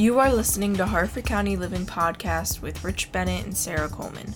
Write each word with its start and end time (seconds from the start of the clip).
You 0.00 0.18
are 0.18 0.32
listening 0.32 0.74
to 0.76 0.86
Harford 0.86 1.26
County 1.26 1.56
Living 1.56 1.84
Podcast 1.84 2.62
with 2.62 2.82
Rich 2.82 3.12
Bennett 3.12 3.44
and 3.44 3.54
Sarah 3.54 3.90
Coleman. 3.90 4.34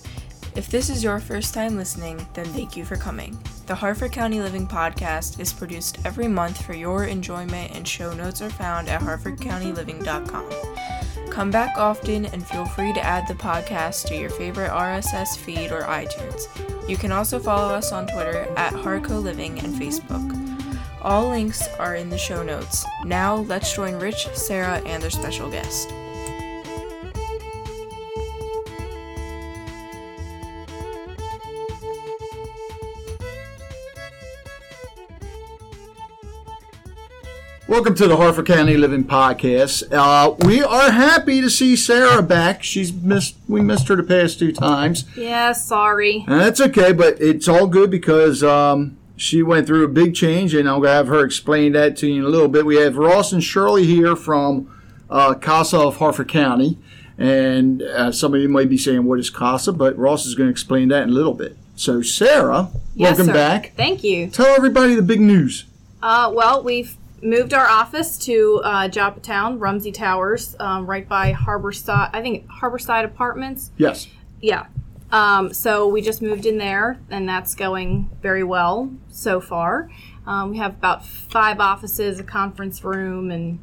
If 0.55 0.67
this 0.67 0.91
is 0.91 1.03
your 1.03 1.19
first 1.19 1.55
time 1.55 1.75
listening, 1.75 2.23
then 2.35 2.45
thank 2.45 2.77
you 2.77 2.85
for 2.85 2.97
coming. 2.97 3.35
The 3.65 3.73
Harford 3.73 4.11
County 4.11 4.41
Living 4.41 4.67
Podcast 4.67 5.39
is 5.39 5.51
produced 5.51 5.97
every 6.05 6.27
month 6.27 6.63
for 6.63 6.75
your 6.75 7.05
enjoyment, 7.05 7.75
and 7.75 7.87
show 7.87 8.13
notes 8.13 8.43
are 8.43 8.49
found 8.51 8.89
at 8.89 9.01
harfordcountyliving.com. 9.01 11.31
Come 11.31 11.49
back 11.49 11.79
often 11.79 12.27
and 12.27 12.45
feel 12.45 12.65
free 12.65 12.93
to 12.93 13.03
add 13.03 13.27
the 13.27 13.33
podcast 13.33 14.05
to 14.09 14.15
your 14.15 14.29
favorite 14.29 14.69
RSS 14.69 15.35
feed 15.35 15.71
or 15.71 15.81
iTunes. 15.81 16.43
You 16.87 16.95
can 16.95 17.11
also 17.11 17.39
follow 17.39 17.73
us 17.73 17.91
on 17.91 18.05
Twitter 18.05 18.47
at 18.55 18.73
Harco 18.73 19.19
Living 19.19 19.57
and 19.61 19.73
Facebook. 19.73 20.44
All 21.05 21.29
links 21.29 21.67
are 21.77 21.95
in 21.95 22.09
the 22.09 22.17
show 22.17 22.41
notes. 22.41 22.83
Now, 23.03 23.35
let's 23.35 23.71
join 23.71 23.93
Rich, 23.99 24.27
Sarah, 24.33 24.81
and 24.87 25.03
their 25.03 25.11
special 25.11 25.51
guest. 25.51 25.91
Welcome 37.67 37.93
to 37.93 38.07
the 38.07 38.17
Harford 38.17 38.47
County 38.47 38.75
Living 38.75 39.03
Podcast. 39.03 39.93
Uh, 39.93 40.33
we 40.43 40.63
are 40.63 40.89
happy 40.89 41.39
to 41.39 41.51
see 41.51 41.75
Sarah 41.75 42.23
back. 42.23 42.63
She's 42.63 42.91
missed. 42.91 43.35
We 43.47 43.61
missed 43.61 43.87
her 43.89 43.95
the 43.95 44.01
past 44.01 44.39
two 44.39 44.51
times. 44.51 45.05
Yeah, 45.15 45.51
sorry. 45.51 46.25
And 46.27 46.41
that's 46.41 46.59
okay, 46.61 46.93
but 46.93 47.21
it's 47.21 47.47
all 47.47 47.67
good 47.67 47.91
because 47.91 48.43
um, 48.43 48.97
she 49.17 49.41
went 49.43 49.67
through 49.67 49.83
a 49.85 49.87
big 49.87 50.15
change, 50.15 50.53
and 50.53 50.67
I'm 50.69 50.81
gonna 50.81 50.93
have 50.93 51.07
her 51.07 51.23
explain 51.23 51.71
that 51.73 51.95
to 51.97 52.07
you 52.07 52.19
in 52.19 52.25
a 52.25 52.29
little 52.29 52.47
bit. 52.47 52.65
We 52.65 52.77
have 52.77 52.97
Ross 52.97 53.31
and 53.31 53.43
Shirley 53.43 53.85
here 53.85 54.15
from 54.15 54.71
uh, 55.09 55.35
CASA 55.35 55.77
of 55.77 55.97
Harford 55.97 56.27
County, 56.29 56.77
and 57.17 57.81
uh, 57.81 58.11
some 58.11 58.33
of 58.33 58.41
you 58.41 58.49
might 58.49 58.69
be 58.69 58.77
saying, 58.77 59.05
"What 59.05 59.19
is 59.19 59.29
CASA?" 59.29 59.73
But 59.73 59.97
Ross 59.97 60.25
is 60.25 60.35
going 60.35 60.47
to 60.47 60.51
explain 60.51 60.89
that 60.89 61.03
in 61.03 61.09
a 61.09 61.13
little 61.13 61.33
bit. 61.33 61.57
So, 61.77 62.01
Sarah, 62.01 62.69
Yes, 62.95 63.09
welcome 63.11 63.25
sir. 63.27 63.33
back. 63.33 63.73
Thank 63.75 64.03
you. 64.03 64.27
Tell 64.29 64.47
everybody 64.55 64.95
the 64.95 65.01
big 65.01 65.19
news. 65.19 65.65
Uh, 66.01 66.31
well, 66.33 66.63
we've 66.63 66.95
moved 67.21 67.53
our 67.53 67.67
office 67.67 68.17
to 68.19 68.61
uh, 68.63 68.87
Joppatowne, 68.87 69.59
Rumsey 69.59 69.91
Towers, 69.91 70.55
um, 70.59 70.85
right 70.85 71.07
by 71.07 71.33
Harborside. 71.33 72.09
I 72.13 72.21
think 72.21 72.47
Harborside 72.47 73.03
Apartments. 73.03 73.71
Yes. 73.77 74.07
Yeah. 74.41 74.67
Um, 75.11 75.53
so 75.53 75.87
we 75.87 76.01
just 76.01 76.21
moved 76.21 76.45
in 76.45 76.57
there, 76.57 76.99
and 77.09 77.27
that's 77.29 77.55
going 77.55 78.09
very 78.21 78.43
well 78.43 78.91
so 79.09 79.39
far. 79.39 79.89
Um, 80.25 80.51
we 80.51 80.57
have 80.57 80.73
about 80.73 81.05
five 81.05 81.59
offices, 81.59 82.19
a 82.19 82.23
conference 82.23 82.83
room, 82.83 83.29
and 83.31 83.59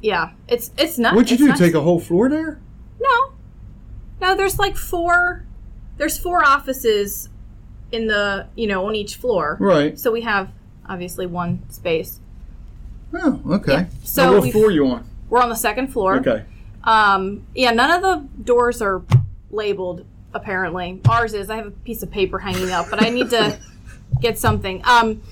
yeah, 0.00 0.32
it's 0.48 0.72
it's 0.76 0.98
not. 0.98 1.14
What'd 1.14 1.30
you 1.30 1.38
do? 1.38 1.48
nice. 1.48 1.58
Take 1.58 1.74
a 1.74 1.80
whole 1.80 2.00
floor 2.00 2.28
there? 2.28 2.60
No, 3.00 3.32
no. 4.20 4.36
There's 4.36 4.58
like 4.58 4.76
four. 4.76 5.44
There's 5.96 6.18
four 6.18 6.44
offices 6.44 7.28
in 7.92 8.08
the 8.08 8.48
you 8.56 8.66
know 8.66 8.86
on 8.86 8.96
each 8.96 9.14
floor. 9.16 9.56
Right. 9.60 9.98
So 9.98 10.10
we 10.10 10.22
have 10.22 10.50
obviously 10.88 11.26
one 11.26 11.62
space. 11.70 12.18
Oh, 13.14 13.40
okay. 13.50 13.86
So 14.02 14.32
Now, 14.32 14.40
what 14.40 14.52
floor 14.52 14.70
you 14.70 14.86
on? 14.86 15.08
We're 15.28 15.40
on 15.40 15.48
the 15.48 15.54
second 15.54 15.88
floor. 15.88 16.16
Okay. 16.16 16.44
Um, 16.84 17.46
yeah, 17.54 17.70
none 17.70 17.90
of 17.90 18.02
the 18.02 18.42
doors 18.42 18.82
are 18.82 19.02
labeled. 19.50 20.04
Apparently, 20.34 21.00
ours 21.08 21.34
is. 21.34 21.50
I 21.50 21.56
have 21.56 21.66
a 21.66 21.70
piece 21.70 22.02
of 22.02 22.10
paper 22.10 22.38
hanging 22.38 22.70
up, 22.70 22.88
but 22.90 23.02
I 23.02 23.10
need 23.10 23.30
to 23.30 23.58
get 24.20 24.38
something. 24.38 24.82
Um, 24.84 25.22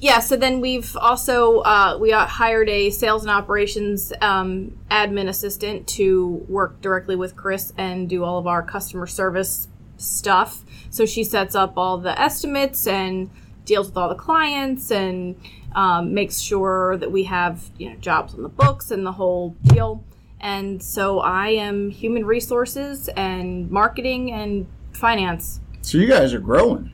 yeah. 0.00 0.20
So 0.20 0.36
then 0.36 0.60
we've 0.60 0.96
also 0.96 1.60
uh, 1.60 1.98
we 2.00 2.12
uh, 2.12 2.26
hired 2.26 2.68
a 2.68 2.90
sales 2.90 3.22
and 3.22 3.30
operations 3.30 4.12
um, 4.20 4.78
admin 4.90 5.28
assistant 5.28 5.86
to 5.88 6.44
work 6.48 6.80
directly 6.80 7.16
with 7.16 7.36
Chris 7.36 7.72
and 7.76 8.08
do 8.08 8.24
all 8.24 8.38
of 8.38 8.46
our 8.46 8.62
customer 8.62 9.06
service 9.06 9.68
stuff. 9.98 10.64
So 10.88 11.04
she 11.04 11.22
sets 11.22 11.54
up 11.54 11.74
all 11.76 11.98
the 11.98 12.18
estimates 12.18 12.86
and 12.86 13.30
deals 13.64 13.88
with 13.88 13.96
all 13.96 14.08
the 14.08 14.14
clients 14.14 14.90
and 14.90 15.38
um, 15.74 16.14
makes 16.14 16.40
sure 16.40 16.96
that 16.96 17.12
we 17.12 17.24
have 17.24 17.70
you 17.78 17.90
know 17.90 17.96
jobs 17.96 18.34
on 18.34 18.42
the 18.42 18.48
books 18.48 18.90
and 18.90 19.06
the 19.06 19.12
whole 19.12 19.50
deal. 19.64 20.04
And 20.40 20.82
so 20.82 21.20
I 21.20 21.48
am 21.48 21.90
human 21.90 22.24
resources 22.24 23.08
and 23.16 23.70
marketing 23.70 24.32
and 24.32 24.66
finance. 24.92 25.60
So 25.82 25.98
you 25.98 26.06
guys 26.06 26.32
are 26.34 26.40
growing. 26.40 26.92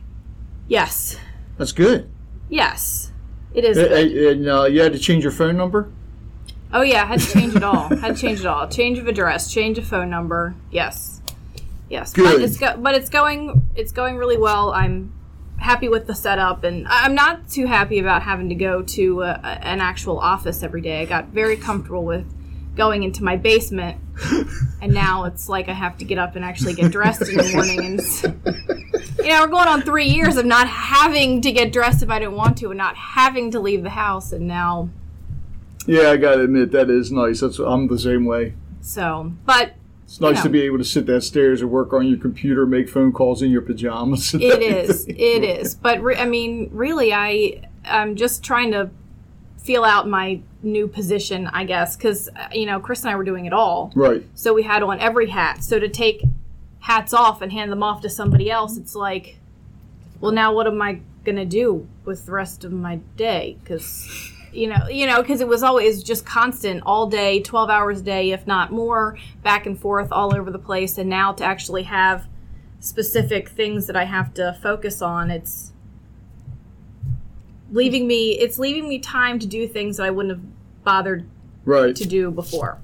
Yes, 0.69 1.17
That's 1.59 1.73
good. 1.73 2.09
yes, 2.49 3.13
it 3.55 3.65
is. 3.65 3.79
Uh, 3.79 3.83
uh, 3.83 4.31
And 4.33 4.49
uh, 4.49 4.65
you 4.65 4.81
had 4.81 4.93
to 4.95 4.99
change 4.99 5.23
your 5.23 5.33
phone 5.33 5.57
number? 5.57 5.89
Oh 6.73 6.83
yeah, 6.83 7.05
I 7.05 7.07
had 7.07 7.21
to 7.21 7.33
change 7.33 7.55
it 7.55 7.63
all. 7.63 7.89
had 7.97 8.17
to 8.17 8.21
change 8.21 8.41
it 8.41 8.47
all. 8.47 8.67
Change 8.69 8.99
of 8.99 9.07
address, 9.07 9.53
change 9.53 9.79
of 9.79 9.87
phone 9.87 10.11
number. 10.11 10.57
Yes, 10.73 11.21
yes. 11.89 12.13
But 12.13 12.23
Good. 12.23 12.43
it's 12.43 12.57
go- 12.59 12.77
but 12.79 12.97
it's 12.97 13.09
going 13.09 13.69
it's 13.77 13.93
going 13.93 14.17
really 14.17 14.37
well. 14.37 14.73
I'm 14.73 15.13
happy 15.59 15.89
with 15.89 16.09
the 16.09 16.15
setup, 16.17 16.65
and 16.65 16.87
I'm 16.89 17.15
not 17.15 17.49
too 17.49 17.67
happy 17.67 18.01
about 18.01 18.23
having 18.23 18.49
to 18.49 18.57
go 18.57 18.83
to 18.83 19.23
a, 19.23 19.31
a- 19.43 19.65
an 19.65 19.81
actual 19.81 20.19
office 20.19 20.65
every 20.65 20.81
day. 20.81 21.01
I 21.03 21.05
got 21.05 21.29
very 21.29 21.57
comfortable 21.57 22.05
with 22.05 22.27
going 22.77 23.03
into 23.03 23.25
my 23.25 23.37
basement, 23.37 23.99
and 24.81 24.93
now 24.93 25.25
it's 25.25 25.49
like 25.49 25.69
I 25.69 25.73
have 25.73 25.97
to 25.99 26.05
get 26.05 26.19
up 26.19 26.37
and 26.37 26.45
actually 26.45 26.75
get 26.75 26.93
dressed 26.93 27.23
in 27.29 27.37
the 27.37 27.51
morning. 27.55 27.85
And 27.85 29.17
you 29.19 29.29
know, 29.29 29.41
we're 29.41 29.49
going 29.49 29.69
on 29.69 29.83
three 29.83 30.09
years 30.09 30.37
of 30.37 30.47
not 30.47 30.69
having 30.69 31.41
to 31.43 31.51
get 31.53 31.73
dressed 31.73 32.03
if 32.03 32.11
I 32.11 32.19
didn't 32.19 32.35
want 32.37 32.59
to, 32.59 32.69
and 32.69 32.79
not 32.79 32.97
having 32.97 33.51
to 33.53 33.61
leave 33.61 33.83
the 33.83 33.91
house, 33.91 34.33
and 34.33 34.47
now. 34.47 34.91
Yeah, 35.87 36.11
I 36.11 36.17
gotta 36.17 36.43
admit 36.43 36.73
that 36.73 36.91
is 36.91 37.11
nice. 37.13 37.41
That's 37.41 37.59
I'm 37.59 37.87
the 37.89 37.99
same 37.99 38.25
way. 38.25 38.55
So, 38.81 39.33
but 39.45 39.75
It's 40.05 40.21
nice 40.21 40.37
Yeah. 40.37 40.43
to 40.45 40.49
be 40.49 40.63
able 40.63 40.79
to 40.79 40.85
sit 40.85 41.07
downstairs 41.07 41.63
and 41.63 41.71
work 41.71 41.93
on 41.93 42.07
your 42.09 42.19
computer, 42.19 42.67
make 42.67 42.89
phone 42.89 43.13
calls 43.13 43.41
in 43.43 43.51
your 43.51 43.63
pajamas. 43.63 44.35
it 44.35 44.43
is, 44.63 45.07
it 45.09 45.15
is. 45.45 45.75
But 45.77 46.03
re- 46.03 46.17
I 46.17 46.25
mean, 46.27 46.71
really, 46.73 47.13
I 47.15 47.63
I'm 47.85 48.17
just 48.17 48.43
trying 48.43 48.73
to 48.73 48.91
feel 49.67 49.83
out 49.85 50.09
my 50.09 50.41
new 50.63 50.87
position, 50.87 51.49
I 51.49 51.65
guess, 51.65 51.97
because 51.97 52.29
you 52.53 52.67
know, 52.67 52.79
Chris 52.81 53.03
and 53.03 53.11
I 53.11 53.17
were 53.17 53.25
doing 53.25 53.47
it 53.47 53.53
all, 53.53 53.93
Right. 53.97 54.25
so 54.35 54.55
we 54.55 54.63
had 54.63 54.83
on 54.83 55.01
every 55.01 55.29
hat. 55.29 55.65
So 55.65 55.79
to 55.81 55.89
take 55.89 56.23
hats 56.81 57.13
off 57.13 57.43
and 57.43 57.51
hand 57.53 57.73
them 57.73 57.83
off 57.83 58.01
to 58.03 58.09
somebody 58.09 58.49
else, 58.51 58.77
it's 58.77 58.95
like, 58.95 59.39
well, 60.21 60.33
now 60.33 60.55
what 60.55 60.67
am 60.69 60.81
I 60.81 61.01
gonna 61.25 61.45
do 61.45 61.87
with 62.05 62.27
the 62.27 62.33
rest 62.33 62.65
of 62.65 62.73
my 62.73 63.01
day? 63.17 63.57
Because 63.63 64.33
you 64.53 64.69
know, 64.69 64.89
you 64.89 65.07
know, 65.07 65.21
because 65.21 65.41
it 65.43 65.49
was 65.49 65.63
always 65.63 66.03
just 66.03 66.25
constant 66.25 66.83
all 66.87 67.07
day, 67.09 67.41
twelve 67.41 67.69
hours 67.69 68.01
a 68.01 68.05
day, 68.05 68.31
if 68.31 68.47
not 68.47 68.71
more, 68.73 69.19
back 69.43 69.67
and 69.67 69.79
forth 69.79 70.11
all 70.13 70.35
over 70.35 70.51
the 70.51 70.59
place. 70.59 70.97
And 70.97 71.11
now 71.11 71.33
to 71.33 71.45
actually 71.45 71.83
have 71.83 72.27
specific 72.81 73.49
things 73.51 73.87
that 73.87 73.97
I 73.97 74.05
have 74.05 74.33
to 74.35 74.57
focus 74.63 75.03
on, 75.03 75.31
it's 75.31 75.73
leaving 77.71 78.07
me. 78.07 78.33
It's 78.33 78.59
leaving 78.59 78.89
me 78.89 78.99
time 78.99 79.39
to 79.39 79.47
do 79.47 79.67
things 79.69 79.97
that 79.97 80.05
I 80.07 80.11
wouldn't 80.11 80.37
have 80.37 80.45
bothered 80.85 81.27
Right. 81.65 81.95
to 81.97 82.05
do 82.07 82.31
before. 82.31 82.79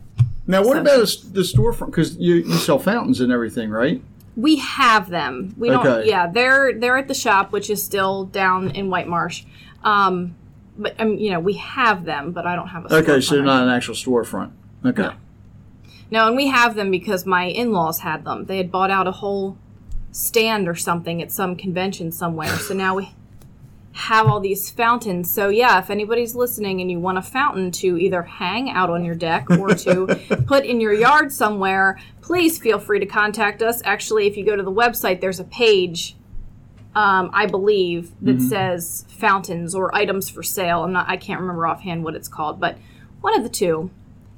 Now, 0.46 0.64
what 0.64 0.76
about 0.76 0.98
the 1.32 1.42
storefront? 1.42 1.86
Because 1.86 2.16
you, 2.16 2.36
you 2.36 2.54
sell 2.54 2.78
fountains 2.78 3.20
and 3.20 3.30
everything, 3.32 3.70
right? 3.70 4.02
We 4.36 4.56
have 4.56 5.08
them. 5.08 5.54
We 5.56 5.68
don't. 5.68 5.86
Okay. 5.86 6.08
Yeah, 6.08 6.26
they're 6.26 6.72
they're 6.78 6.96
at 6.96 7.06
the 7.06 7.14
shop, 7.14 7.52
which 7.52 7.68
is 7.70 7.82
still 7.82 8.24
down 8.24 8.70
in 8.70 8.90
White 8.90 9.06
Marsh. 9.06 9.44
Um, 9.84 10.34
but 10.76 10.98
um, 11.00 11.14
you 11.16 11.30
know, 11.30 11.38
we 11.38 11.52
have 11.54 12.04
them, 12.04 12.32
but 12.32 12.46
I 12.46 12.56
don't 12.56 12.68
have 12.68 12.86
a. 12.86 12.94
Okay, 12.96 13.20
so 13.20 13.34
they're 13.34 13.44
not 13.44 13.62
an 13.62 13.68
actual 13.68 13.94
storefront. 13.94 14.50
Okay. 14.84 15.02
No. 15.02 15.12
No, 16.10 16.26
and 16.26 16.36
we 16.36 16.48
have 16.48 16.74
them 16.74 16.90
because 16.90 17.24
my 17.24 17.44
in-laws 17.44 18.00
had 18.00 18.24
them. 18.24 18.44
They 18.46 18.56
had 18.58 18.70
bought 18.70 18.90
out 18.90 19.06
a 19.06 19.12
whole 19.12 19.56
stand 20.10 20.68
or 20.68 20.74
something 20.74 21.22
at 21.22 21.30
some 21.30 21.54
convention 21.56 22.10
somewhere. 22.12 22.54
So 22.58 22.74
now 22.74 22.94
we 22.96 23.10
have 23.92 24.26
all 24.26 24.40
these 24.40 24.70
fountains. 24.70 25.30
So 25.30 25.48
yeah, 25.48 25.78
if 25.78 25.90
anybody's 25.90 26.34
listening 26.34 26.80
and 26.80 26.90
you 26.90 26.98
want 26.98 27.18
a 27.18 27.22
fountain 27.22 27.70
to 27.72 27.98
either 27.98 28.22
hang 28.22 28.70
out 28.70 28.90
on 28.90 29.04
your 29.04 29.14
deck 29.14 29.50
or 29.50 29.74
to 29.74 30.06
put 30.46 30.64
in 30.64 30.80
your 30.80 30.94
yard 30.94 31.32
somewhere, 31.32 31.98
please 32.22 32.58
feel 32.58 32.78
free 32.78 33.00
to 33.00 33.06
contact 33.06 33.62
us. 33.62 33.82
Actually, 33.84 34.26
if 34.26 34.36
you 34.36 34.44
go 34.44 34.56
to 34.56 34.62
the 34.62 34.72
website, 34.72 35.20
there's 35.20 35.40
a 35.40 35.44
page 35.44 36.16
um, 36.94 37.30
I 37.32 37.46
believe 37.46 38.12
that 38.20 38.42
says 38.42 39.06
fountains 39.08 39.74
or 39.74 39.94
items 39.94 40.28
for 40.28 40.42
sale. 40.42 40.84
I'm 40.84 40.92
not 40.92 41.08
I 41.08 41.16
can't 41.16 41.40
remember 41.40 41.66
offhand 41.66 42.04
what 42.04 42.14
it's 42.14 42.28
called, 42.28 42.60
but 42.60 42.76
one 43.22 43.34
of 43.34 43.42
the 43.42 43.48
two. 43.48 43.90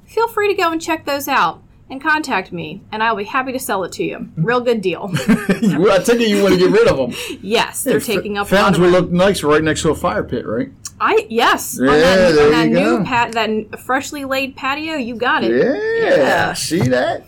Feel 0.05 0.27
free 0.29 0.47
to 0.47 0.61
go 0.61 0.71
and 0.71 0.81
check 0.81 1.05
those 1.05 1.27
out 1.27 1.61
and 1.89 2.01
contact 2.01 2.51
me, 2.51 2.81
and 2.91 3.03
I'll 3.03 3.15
be 3.15 3.23
happy 3.25 3.51
to 3.51 3.59
sell 3.59 3.83
it 3.83 3.91
to 3.93 4.03
you. 4.03 4.29
Real 4.37 4.59
good 4.61 4.81
deal. 4.81 5.11
I 5.13 6.01
take 6.03 6.19
it 6.19 6.27
you 6.29 6.41
want 6.41 6.53
to 6.55 6.59
get 6.59 6.71
rid 6.71 6.87
of 6.87 6.97
them. 6.97 7.13
yes, 7.41 7.83
they're 7.83 7.99
taking 7.99 8.37
up 8.37 8.47
a 8.47 8.49
Fountains 8.49 8.77
of 8.77 8.83
would 8.83 8.91
look 8.91 9.11
nice 9.11 9.43
right 9.43 9.63
next 9.63 9.81
to 9.83 9.89
a 9.91 9.95
fire 9.95 10.23
pit, 10.23 10.45
right? 10.47 10.71
I 10.99 11.27
yes, 11.29 11.77
on 11.79 11.85
Yeah, 11.87 11.91
that, 11.97 12.31
there 12.35 12.45
on 12.45 12.51
that 12.53 12.67
you 12.69 12.73
new 12.75 12.97
go. 12.99 13.03
pat 13.03 13.33
that 13.33 13.79
freshly 13.81 14.23
laid 14.25 14.55
patio, 14.55 14.95
you 14.95 15.15
got 15.15 15.43
it. 15.43 15.51
Yeah, 15.51 16.15
Yeah. 16.15 16.53
see 16.53 16.79
that? 16.87 17.25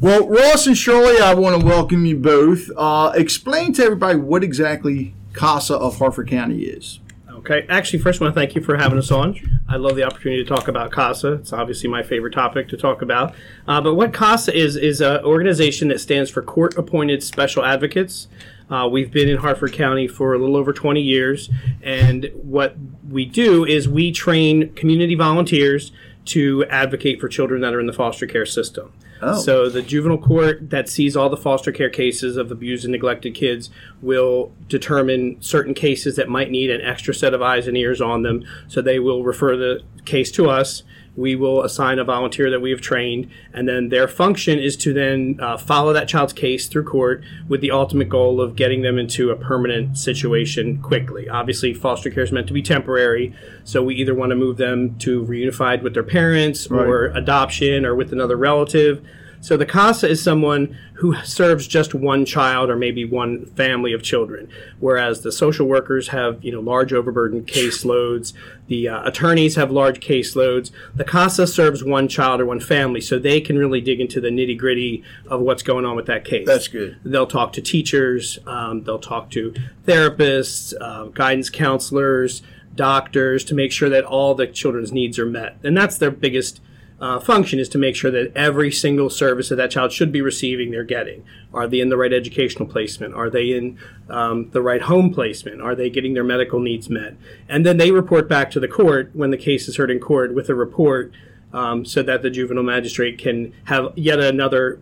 Well, 0.00 0.26
Ross 0.28 0.66
and 0.66 0.76
Shirley, 0.76 1.20
I 1.20 1.32
want 1.34 1.60
to 1.60 1.66
welcome 1.66 2.04
you 2.04 2.16
both. 2.18 2.70
Uh, 2.76 3.12
explain 3.14 3.72
to 3.74 3.84
everybody 3.84 4.18
what 4.18 4.42
exactly 4.44 5.14
CASA 5.34 5.74
of 5.76 5.98
Harford 5.98 6.28
County 6.28 6.62
is. 6.64 6.98
Okay. 7.48 7.64
Actually, 7.68 8.00
first, 8.00 8.20
I 8.20 8.24
want 8.24 8.34
to 8.34 8.40
thank 8.40 8.56
you 8.56 8.60
for 8.60 8.76
having 8.76 8.98
us 8.98 9.12
on. 9.12 9.38
I 9.68 9.76
love 9.76 9.94
the 9.94 10.02
opportunity 10.02 10.42
to 10.42 10.48
talk 10.48 10.66
about 10.66 10.90
CASA. 10.90 11.34
It's 11.34 11.52
obviously 11.52 11.88
my 11.88 12.02
favorite 12.02 12.32
topic 12.32 12.68
to 12.70 12.76
talk 12.76 13.02
about. 13.02 13.36
Uh, 13.68 13.80
but 13.80 13.94
what 13.94 14.12
CASA 14.12 14.52
is 14.52 14.74
is 14.74 15.00
an 15.00 15.24
organization 15.24 15.86
that 15.88 16.00
stands 16.00 16.28
for 16.28 16.42
Court 16.42 16.76
Appointed 16.76 17.22
Special 17.22 17.64
Advocates. 17.64 18.26
Uh, 18.68 18.88
we've 18.90 19.12
been 19.12 19.28
in 19.28 19.36
Harford 19.36 19.72
County 19.72 20.08
for 20.08 20.34
a 20.34 20.38
little 20.38 20.56
over 20.56 20.72
20 20.72 21.00
years, 21.00 21.48
and 21.82 22.32
what 22.34 22.74
we 23.08 23.24
do 23.24 23.64
is 23.64 23.88
we 23.88 24.10
train 24.10 24.74
community 24.74 25.14
volunteers 25.14 25.92
to 26.24 26.64
advocate 26.64 27.20
for 27.20 27.28
children 27.28 27.60
that 27.60 27.72
are 27.72 27.78
in 27.78 27.86
the 27.86 27.92
foster 27.92 28.26
care 28.26 28.44
system. 28.44 28.92
Oh. 29.22 29.40
So 29.40 29.68
the 29.68 29.82
juvenile 29.82 30.18
court 30.18 30.70
that 30.70 30.88
sees 30.88 31.16
all 31.16 31.28
the 31.28 31.36
foster 31.36 31.72
care 31.72 31.90
cases 31.90 32.36
of 32.36 32.50
abused 32.50 32.84
and 32.84 32.92
neglected 32.92 33.34
kids 33.34 33.70
will 34.02 34.52
determine 34.68 35.40
certain 35.40 35.74
cases 35.74 36.16
that 36.16 36.28
might 36.28 36.50
need 36.50 36.70
an 36.70 36.80
extra 36.80 37.14
set 37.14 37.34
of 37.34 37.42
eyes 37.42 37.66
and 37.66 37.76
ears 37.76 38.00
on 38.00 38.22
them. 38.22 38.44
So 38.68 38.82
they 38.82 38.98
will 38.98 39.24
refer 39.24 39.56
the 39.56 39.82
case 40.04 40.30
to 40.32 40.48
us. 40.48 40.82
We 41.16 41.34
will 41.34 41.62
assign 41.62 41.98
a 41.98 42.04
volunteer 42.04 42.50
that 42.50 42.60
we 42.60 42.70
have 42.70 42.82
trained, 42.82 43.30
and 43.54 43.66
then 43.66 43.88
their 43.88 44.06
function 44.06 44.58
is 44.58 44.76
to 44.78 44.92
then 44.92 45.38
uh, 45.40 45.56
follow 45.56 45.94
that 45.94 46.08
child's 46.08 46.34
case 46.34 46.68
through 46.68 46.84
court 46.84 47.24
with 47.48 47.62
the 47.62 47.70
ultimate 47.70 48.10
goal 48.10 48.38
of 48.38 48.54
getting 48.54 48.82
them 48.82 48.98
into 48.98 49.30
a 49.30 49.36
permanent 49.36 49.96
situation 49.96 50.82
quickly. 50.82 51.26
Obviously, 51.26 51.72
foster 51.72 52.10
care 52.10 52.22
is 52.22 52.32
meant 52.32 52.48
to 52.48 52.52
be 52.52 52.60
temporary, 52.60 53.34
so 53.64 53.82
we 53.82 53.94
either 53.94 54.14
want 54.14 54.28
to 54.28 54.36
move 54.36 54.58
them 54.58 54.98
to 54.98 55.24
reunified 55.24 55.82
with 55.82 55.94
their 55.94 56.02
parents 56.02 56.66
or 56.66 57.06
adoption 57.06 57.86
or 57.86 57.94
with 57.94 58.12
another 58.12 58.36
relative. 58.36 59.02
So 59.46 59.56
the 59.56 59.64
CASA 59.64 60.08
is 60.08 60.20
someone 60.20 60.76
who 60.94 61.14
serves 61.22 61.68
just 61.68 61.94
one 61.94 62.24
child 62.24 62.68
or 62.68 62.74
maybe 62.74 63.04
one 63.04 63.46
family 63.54 63.92
of 63.92 64.02
children, 64.02 64.48
whereas 64.80 65.20
the 65.20 65.30
social 65.30 65.68
workers 65.68 66.08
have 66.08 66.42
you 66.42 66.50
know 66.50 66.58
large 66.58 66.92
overburdened 66.92 67.46
caseloads. 67.46 68.32
The 68.66 68.88
uh, 68.88 69.06
attorneys 69.06 69.54
have 69.54 69.70
large 69.70 70.00
caseloads. 70.00 70.72
The 70.96 71.04
CASA 71.04 71.46
serves 71.46 71.84
one 71.84 72.08
child 72.08 72.40
or 72.40 72.46
one 72.46 72.58
family, 72.58 73.00
so 73.00 73.20
they 73.20 73.40
can 73.40 73.56
really 73.56 73.80
dig 73.80 74.00
into 74.00 74.20
the 74.20 74.30
nitty 74.30 74.58
gritty 74.58 75.04
of 75.28 75.40
what's 75.42 75.62
going 75.62 75.84
on 75.84 75.94
with 75.94 76.06
that 76.06 76.24
case. 76.24 76.44
That's 76.44 76.66
good. 76.66 76.98
They'll 77.04 77.28
talk 77.28 77.52
to 77.52 77.62
teachers. 77.62 78.40
Um, 78.48 78.82
they'll 78.82 78.98
talk 78.98 79.30
to 79.30 79.54
therapists, 79.84 80.74
uh, 80.80 81.04
guidance 81.04 81.50
counselors, 81.50 82.42
doctors 82.74 83.44
to 83.44 83.54
make 83.54 83.70
sure 83.70 83.90
that 83.90 84.02
all 84.02 84.34
the 84.34 84.48
children's 84.48 84.90
needs 84.90 85.20
are 85.20 85.26
met, 85.26 85.56
and 85.62 85.76
that's 85.76 85.98
their 85.98 86.10
biggest 86.10 86.60
uh, 86.98 87.20
function 87.20 87.58
is 87.58 87.68
to 87.68 87.78
make 87.78 87.94
sure 87.94 88.10
that 88.10 88.32
every 88.34 88.72
single 88.72 89.10
service 89.10 89.50
that 89.50 89.56
that 89.56 89.70
child 89.70 89.92
should 89.92 90.10
be 90.10 90.22
receiving, 90.22 90.70
they're 90.70 90.84
getting. 90.84 91.24
Are 91.52 91.66
they 91.66 91.80
in 91.80 91.90
the 91.90 91.96
right 91.96 92.12
educational 92.12 92.66
placement? 92.66 93.14
Are 93.14 93.28
they 93.28 93.52
in 93.52 93.78
um, 94.08 94.50
the 94.50 94.62
right 94.62 94.80
home 94.82 95.12
placement? 95.12 95.60
Are 95.60 95.74
they 95.74 95.90
getting 95.90 96.14
their 96.14 96.24
medical 96.24 96.58
needs 96.58 96.88
met? 96.88 97.16
And 97.48 97.66
then 97.66 97.76
they 97.76 97.90
report 97.90 98.28
back 98.28 98.50
to 98.52 98.60
the 98.60 98.68
court 98.68 99.10
when 99.12 99.30
the 99.30 99.36
case 99.36 99.68
is 99.68 99.76
heard 99.76 99.90
in 99.90 100.00
court 100.00 100.34
with 100.34 100.48
a 100.48 100.54
report 100.54 101.12
um, 101.52 101.84
so 101.84 102.02
that 102.02 102.22
the 102.22 102.30
juvenile 102.30 102.64
magistrate 102.64 103.18
can 103.18 103.52
have 103.64 103.92
yet 103.96 104.18
another 104.18 104.80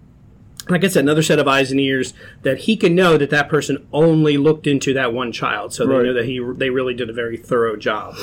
like 0.68 0.82
I 0.82 0.88
said, 0.88 1.04
another 1.04 1.22
set 1.22 1.38
of 1.38 1.46
eyes 1.46 1.70
and 1.70 1.78
ears 1.78 2.14
that 2.40 2.60
he 2.60 2.74
can 2.74 2.94
know 2.94 3.18
that 3.18 3.28
that 3.28 3.50
person 3.50 3.86
only 3.92 4.38
looked 4.38 4.66
into 4.66 4.94
that 4.94 5.12
one 5.12 5.30
child, 5.30 5.74
so 5.74 5.86
they 5.86 6.02
know 6.02 6.14
that 6.14 6.24
he 6.24 6.40
they 6.56 6.70
really 6.70 6.94
did 6.94 7.10
a 7.10 7.12
very 7.12 7.36
thorough 7.36 7.76
job. 7.76 8.16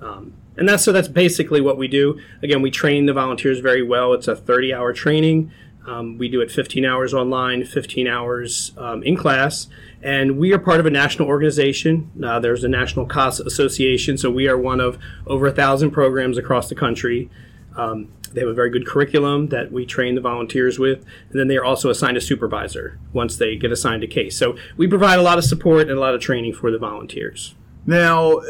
Um, 0.00 0.32
and 0.56 0.68
that's 0.68 0.84
so 0.84 0.92
that's 0.92 1.08
basically 1.08 1.60
what 1.60 1.76
we 1.76 1.88
do. 1.88 2.20
Again, 2.42 2.62
we 2.62 2.70
train 2.70 3.06
the 3.06 3.12
volunteers 3.12 3.60
very 3.60 3.82
well. 3.82 4.12
It's 4.12 4.28
a 4.28 4.36
30 4.36 4.72
hour 4.72 4.92
training. 4.92 5.50
Um, 5.86 6.16
we 6.16 6.28
do 6.28 6.40
it 6.40 6.50
15 6.50 6.84
hours 6.84 7.12
online, 7.12 7.64
15 7.64 8.06
hours 8.06 8.72
um, 8.78 9.02
in 9.02 9.16
class, 9.16 9.68
and 10.02 10.38
we 10.38 10.52
are 10.54 10.58
part 10.58 10.80
of 10.80 10.86
a 10.86 10.90
national 10.90 11.28
organization. 11.28 12.10
Uh, 12.24 12.40
there's 12.40 12.64
a 12.64 12.68
National 12.68 13.04
CASA 13.04 13.44
Association, 13.44 14.16
so 14.16 14.30
we 14.30 14.48
are 14.48 14.56
one 14.56 14.80
of 14.80 14.98
over 15.26 15.46
a 15.46 15.52
thousand 15.52 15.90
programs 15.90 16.38
across 16.38 16.70
the 16.70 16.74
country. 16.74 17.28
Um, 17.76 18.12
they 18.32 18.40
have 18.40 18.48
a 18.48 18.54
very 18.54 18.70
good 18.70 18.86
curriculum 18.86 19.48
that 19.48 19.72
we 19.72 19.84
train 19.84 20.14
the 20.14 20.20
volunteers 20.20 20.78
with, 20.78 21.04
and 21.30 21.38
then 21.38 21.48
they 21.48 21.56
are 21.56 21.64
also 21.64 21.90
assigned 21.90 22.16
a 22.16 22.20
supervisor 22.20 22.98
once 23.12 23.36
they 23.36 23.54
get 23.56 23.70
assigned 23.70 24.02
a 24.02 24.06
case. 24.06 24.36
So 24.36 24.56
we 24.76 24.86
provide 24.86 25.18
a 25.18 25.22
lot 25.22 25.38
of 25.38 25.44
support 25.44 25.82
and 25.82 25.98
a 25.98 26.00
lot 26.00 26.14
of 26.14 26.20
training 26.20 26.54
for 26.54 26.70
the 26.70 26.78
volunteers. 26.78 27.54
Now, 27.86 28.40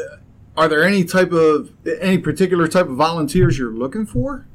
are 0.57 0.67
there 0.67 0.83
any 0.83 1.03
type 1.03 1.31
of 1.31 1.71
any 2.01 2.17
particular 2.17 2.67
type 2.67 2.87
of 2.87 2.95
volunteers 2.95 3.57
you're 3.57 3.71
looking 3.71 4.05
for? 4.05 4.45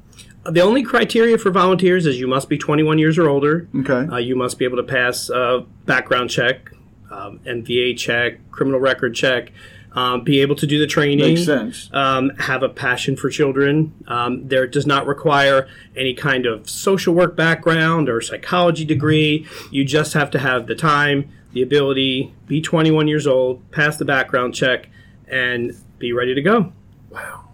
The 0.44 0.60
only 0.60 0.82
criteria 0.82 1.36
for 1.36 1.50
volunteers 1.50 2.06
is 2.06 2.18
you 2.18 2.26
must 2.26 2.48
be 2.48 2.56
21 2.56 2.98
years 2.98 3.18
or 3.18 3.28
older. 3.28 3.68
Okay. 3.76 4.10
Uh, 4.10 4.16
you 4.16 4.34
must 4.34 4.58
be 4.58 4.64
able 4.64 4.78
to 4.78 4.82
pass 4.82 5.28
a 5.28 5.66
background 5.84 6.30
check, 6.30 6.72
um, 7.10 7.40
NVA 7.40 7.96
check, 7.98 8.38
criminal 8.50 8.80
record 8.80 9.14
check, 9.14 9.52
um, 9.92 10.22
be 10.22 10.40
able 10.40 10.54
to 10.56 10.66
do 10.66 10.78
the 10.78 10.86
training. 10.86 11.18
Makes 11.18 11.44
sense. 11.44 11.90
Um, 11.92 12.30
have 12.38 12.62
a 12.62 12.68
passion 12.68 13.16
for 13.16 13.28
children. 13.28 13.92
Um, 14.06 14.48
there 14.48 14.66
does 14.66 14.86
not 14.86 15.06
require 15.06 15.68
any 15.96 16.14
kind 16.14 16.46
of 16.46 16.70
social 16.70 17.14
work 17.14 17.36
background 17.36 18.08
or 18.08 18.20
psychology 18.20 18.84
degree. 18.84 19.46
You 19.70 19.84
just 19.84 20.14
have 20.14 20.30
to 20.30 20.38
have 20.38 20.66
the 20.66 20.74
time, 20.74 21.30
the 21.52 21.60
ability, 21.60 22.32
be 22.46 22.60
21 22.62 23.08
years 23.08 23.26
old, 23.26 23.68
pass 23.72 23.96
the 23.96 24.04
background 24.04 24.54
check, 24.54 24.88
and 25.30 25.74
be 25.98 26.12
ready 26.12 26.34
to 26.34 26.42
go. 26.42 26.72
Wow. 27.10 27.48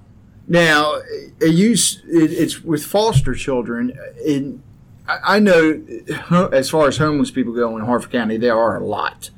Now, 0.49 1.01
use 1.41 2.03
it, 2.07 2.33
it's 2.33 2.63
with 2.63 2.85
foster 2.85 3.35
children. 3.35 3.99
In 4.25 4.63
I 5.09 5.37
I 5.37 5.39
know, 5.39 5.83
as 6.53 6.71
far 6.71 6.89
as 6.89 6.99
homeless 6.99 7.31
people 7.31 7.53
go 7.53 7.77
in 7.77 7.85
Harford 7.85 8.13
County, 8.13 8.37
there 8.37 8.57
are 8.57 8.77
a 8.77 8.85
lot. 8.85 9.31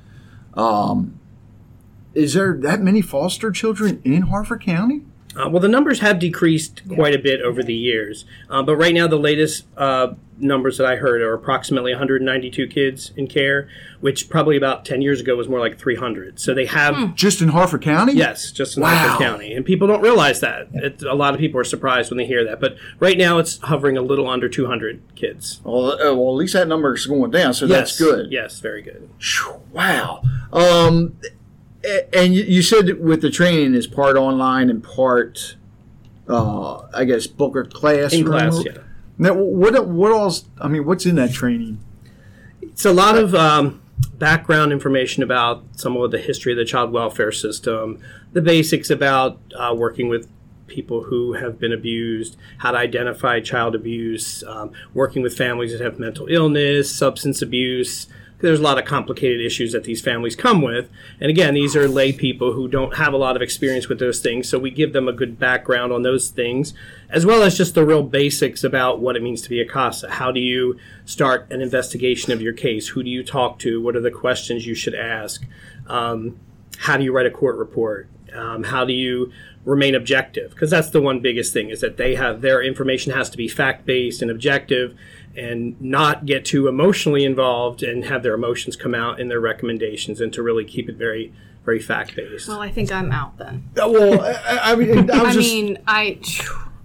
Um, 0.55 1.19
is 2.15 2.35
there 2.35 2.57
that 2.59 2.81
many 2.81 3.01
foster 3.01 3.51
children 3.51 4.01
in 4.05 4.23
Harford 4.23 4.63
County? 4.63 5.03
Uh, 5.39 5.49
well, 5.49 5.61
the 5.61 5.69
numbers 5.69 6.01
have 6.01 6.19
decreased 6.19 6.83
quite 6.95 7.15
a 7.15 7.19
bit 7.19 7.41
over 7.43 7.63
the 7.63 7.75
years, 7.75 8.25
uh, 8.51 8.63
but 8.63 8.77
right 8.77 8.93
now 8.95 9.07
the 9.07 9.19
latest 9.19 9.67
uh, 9.77 10.15
numbers 10.39 10.79
that 10.79 10.87
I 10.87 10.97
heard 10.97 11.21
are 11.23 11.33
approximately 11.35 11.93
192 11.93 12.67
kids 12.67 13.13
in 13.17 13.27
care, 13.29 13.69
which 14.01 14.29
probably 14.29 14.57
about 14.57 14.85
10 14.85 15.01
years 15.03 15.21
ago 15.21 15.37
was 15.37 15.49
more 15.49 15.61
like 15.61 15.79
300. 15.79 16.41
So 16.41 16.55
they 16.55 16.67
have, 16.67 17.15
Just 17.15 17.41
in 17.41 17.49
Harford 17.49 17.83
County? 17.83 18.15
yes, 18.15 18.51
just 18.53 18.77
in 18.77 18.83
Wow. 18.83 18.95
Harford 18.97 19.25
County, 19.25 19.53
and 19.55 19.65
people 19.65 19.87
don't 19.87 20.01
realize 20.03 20.41
that. 20.41 20.69
It, 20.75 21.03
a 21.03 21.15
lot 21.15 21.35
of 21.35 21.41
people 21.41 21.61
are 21.61 21.65
surprised 21.65 22.11
when 22.11 22.19
they 22.19 22.27
hear 22.27 22.45
that, 22.45 22.61
but 22.61 22.77
right 22.99 23.17
now 23.19 23.39
it's 23.39 23.59
hovering 23.59 23.97
a 23.97 24.03
little 24.03 24.29
under 24.29 24.49
200 24.49 25.01
kids. 25.15 25.61
Well, 25.65 25.93
uh, 25.93 26.15
well, 26.15 26.29
at 26.31 26.37
least 26.37 26.55
that 26.55 26.67
number 26.69 26.95
is 26.95 27.07
going 27.07 27.31
down, 27.31 27.55
so 27.55 27.67
that's 27.67 27.97
good. 27.99 28.33
Yes, 28.33 28.59
very 28.61 28.83
good. 28.83 29.09
Wow. 29.73 30.23
Um, 30.53 31.17
a- 31.25 31.29
and 32.13 32.35
you- 32.35 32.45
you 32.45 32.63
said 32.63 33.01
with 33.01 33.21
the 33.23 33.31
training 33.31 33.75
is 33.75 33.87
part 33.87 34.17
online 34.17 34.71
and 34.71 34.83
part, 34.83 35.57
uh, 36.29 36.79
I 36.95 37.05
guess, 37.05 37.27
book 37.27 37.57
or 37.57 37.65
class. 37.65 38.13
In 38.13 38.25
class, 38.25 38.63
yeah. 38.65 38.73
Now, 39.19 39.35
what 39.35 39.87
what 39.87 40.13
else? 40.13 40.45
I 40.61 40.69
mean, 40.69 40.85
what's 40.85 41.05
in 41.07 41.17
that 41.17 41.33
training? 41.33 41.79
It's 42.63 42.85
a 42.85 42.93
lot 42.93 43.17
of 43.19 43.35
um, 43.35 43.81
background 44.19 44.73
information 44.73 45.23
about 45.23 45.65
some 45.73 45.97
of 45.97 46.11
the 46.11 46.19
history 46.19 46.53
of 46.53 46.59
the 46.59 46.65
child 46.65 46.93
welfare 46.93 47.33
system, 47.33 47.99
the 48.33 48.41
basics 48.43 48.91
about 48.91 49.39
uh, 49.59 49.75
working 49.77 50.09
with 50.09 50.29
people 50.69 51.05
who 51.05 51.33
have 51.33 51.59
been 51.59 51.73
abused, 51.73 52.37
how 52.59 52.71
to 52.71 52.77
identify 52.79 53.41
child 53.41 53.75
abuse, 53.75 54.45
um, 54.47 54.71
working 54.93 55.23
with 55.23 55.37
families 55.37 55.73
that 55.73 55.81
have 55.81 55.99
mental 55.99 56.27
illness, 56.29 56.91
substance 56.95 57.41
abuse. 57.43 58.07
There's 58.41 58.61
a 58.61 58.63
lot 58.63 58.79
of 58.79 58.85
complicated 58.85 59.45
issues 59.45 59.73
that 59.73 59.85
these 59.85 60.01
families 60.01 60.37
come 60.37 60.63
with. 60.63 60.89
And 61.21 61.29
again, 61.29 61.55
these 61.55 61.75
are 61.75 61.89
lay 61.89 62.13
people 62.13 62.53
who 62.53 62.69
don't 62.69 62.97
have 62.97 63.13
a 63.13 63.17
lot 63.17 63.35
of 63.35 63.43
experience 63.43 63.89
with 63.89 63.99
those 63.99 64.21
things. 64.21 64.49
So 64.49 64.59
we 64.59 64.71
give 64.71 64.93
them 64.93 65.09
a 65.09 65.13
good 65.13 65.39
background 65.39 65.93
on 65.93 66.03
those 66.03 66.31
things, 66.31 66.73
as 67.11 67.27
well 67.27 67.43
as 67.43 67.57
just 67.57 67.75
the 67.75 67.85
real 67.85 68.05
basics 68.05 68.63
about 68.63 69.01
what 69.01 69.17
it 69.17 69.23
means 69.23 69.43
to 69.43 69.49
be 69.49 69.61
a 69.61 69.67
CASA. 69.67 70.11
How 70.13 70.31
do 70.31 70.41
you 70.41 70.79
start 71.05 71.51
an 71.51 71.61
investigation 71.61 72.33
of 72.33 72.41
your 72.41 72.53
case? 72.53 72.89
Who 72.89 73.03
do 73.03 73.11
you 73.11 73.25
talk 73.25 73.59
to? 73.61 73.83
What 73.83 73.97
are 73.97 74.01
the 74.01 74.11
questions 74.11 74.67
you 74.67 74.75
should 74.77 74.95
ask? 74.95 75.45
Um, 75.89 76.39
how 76.79 76.97
do 76.97 77.03
you 77.03 77.13
write 77.13 77.27
a 77.27 77.31
court 77.31 77.57
report? 77.57 78.09
Um, 78.33 78.65
how 78.65 78.85
do 78.85 78.93
you 78.93 79.33
remain 79.65 79.95
objective? 79.95 80.51
Because 80.51 80.71
that's 80.71 80.91
the 80.91 81.01
one 81.01 81.21
biggest 81.21 81.53
thing 81.53 81.71
is 81.71 81.81
that 81.81 81.97
they 81.97 82.15
have 82.15 82.41
their 82.41 82.63
information 82.63 83.13
has 83.13 83.29
to 83.31 83.37
be 83.37 83.49
fact 83.49 83.85
based 83.85 84.23
and 84.23 84.31
objective, 84.31 84.95
and 85.39 85.81
not 85.81 86.27
get 86.27 86.45
too 86.45 86.69
emotionally 86.69 87.25
involved 87.25 87.83
and 87.83 88.05
have 88.07 88.23
their 88.23 88.35
emotions 88.35 88.77
come 88.77 88.95
out 88.95 89.21
in 89.21 89.29
their 89.29 89.41
recommendations, 89.41 90.21
and 90.21 90.33
to 90.33 90.43
really 90.43 90.65
keep 90.65 90.89
it 90.89 90.97
very, 90.97 91.33
very 91.65 91.79
fact 91.81 92.17
based. 92.17 92.49
Well, 92.49 92.61
I 92.61 92.71
think 92.71 92.91
I'm 92.93 93.13
out 93.13 93.39
then. 93.39 93.65
Uh, 93.81 93.89
Well, 93.89 94.21
I, 94.21 94.73
I 94.73 94.75
mean, 94.75 95.11
I 95.11 95.23
was 95.23 95.31
I 95.31 95.33
just 95.33 95.39
mean, 95.55 95.79
I. 95.87 96.19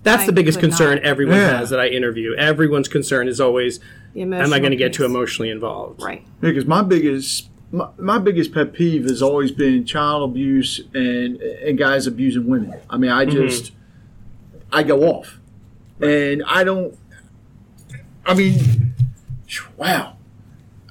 That's 0.03 0.23
I 0.23 0.25
the 0.25 0.33
biggest 0.33 0.59
concern 0.59 0.95
not. 0.95 1.03
everyone 1.05 1.37
Yeah. 1.37 1.57
has 1.59 1.69
that 1.69 1.79
I 1.79 1.87
interview. 1.87 2.35
Everyone's 2.35 2.89
concern 2.89 3.27
is 3.29 3.39
always, 3.39 3.79
am 4.15 4.33
I 4.33 4.59
going 4.59 4.71
to 4.71 4.77
get 4.77 4.91
too 4.93 5.05
emotionally 5.05 5.49
involved? 5.49 6.01
Right. 6.03 6.25
because 6.41 6.65
my 6.65 6.81
biggest 6.81 7.49
my, 7.71 7.87
my 7.97 8.19
biggest 8.19 8.53
pet 8.53 8.73
peeve 8.73 9.03
has 9.05 9.21
always 9.21 9.51
been 9.51 9.83
child 9.85 10.29
abuse 10.29 10.79
and 10.93 11.37
and 11.41 11.77
guys 11.77 12.05
abusing 12.05 12.45
women. 12.47 12.73
I 12.89 12.97
mean, 12.97 13.11
I 13.11 13.25
just 13.25 13.71
I 14.71 14.83
go 14.83 15.03
off, 15.03 15.39
and 16.01 16.43
I 16.47 16.63
don't. 16.63 16.97
I 18.25 18.33
mean, 18.33 18.93
wow. 19.77 20.17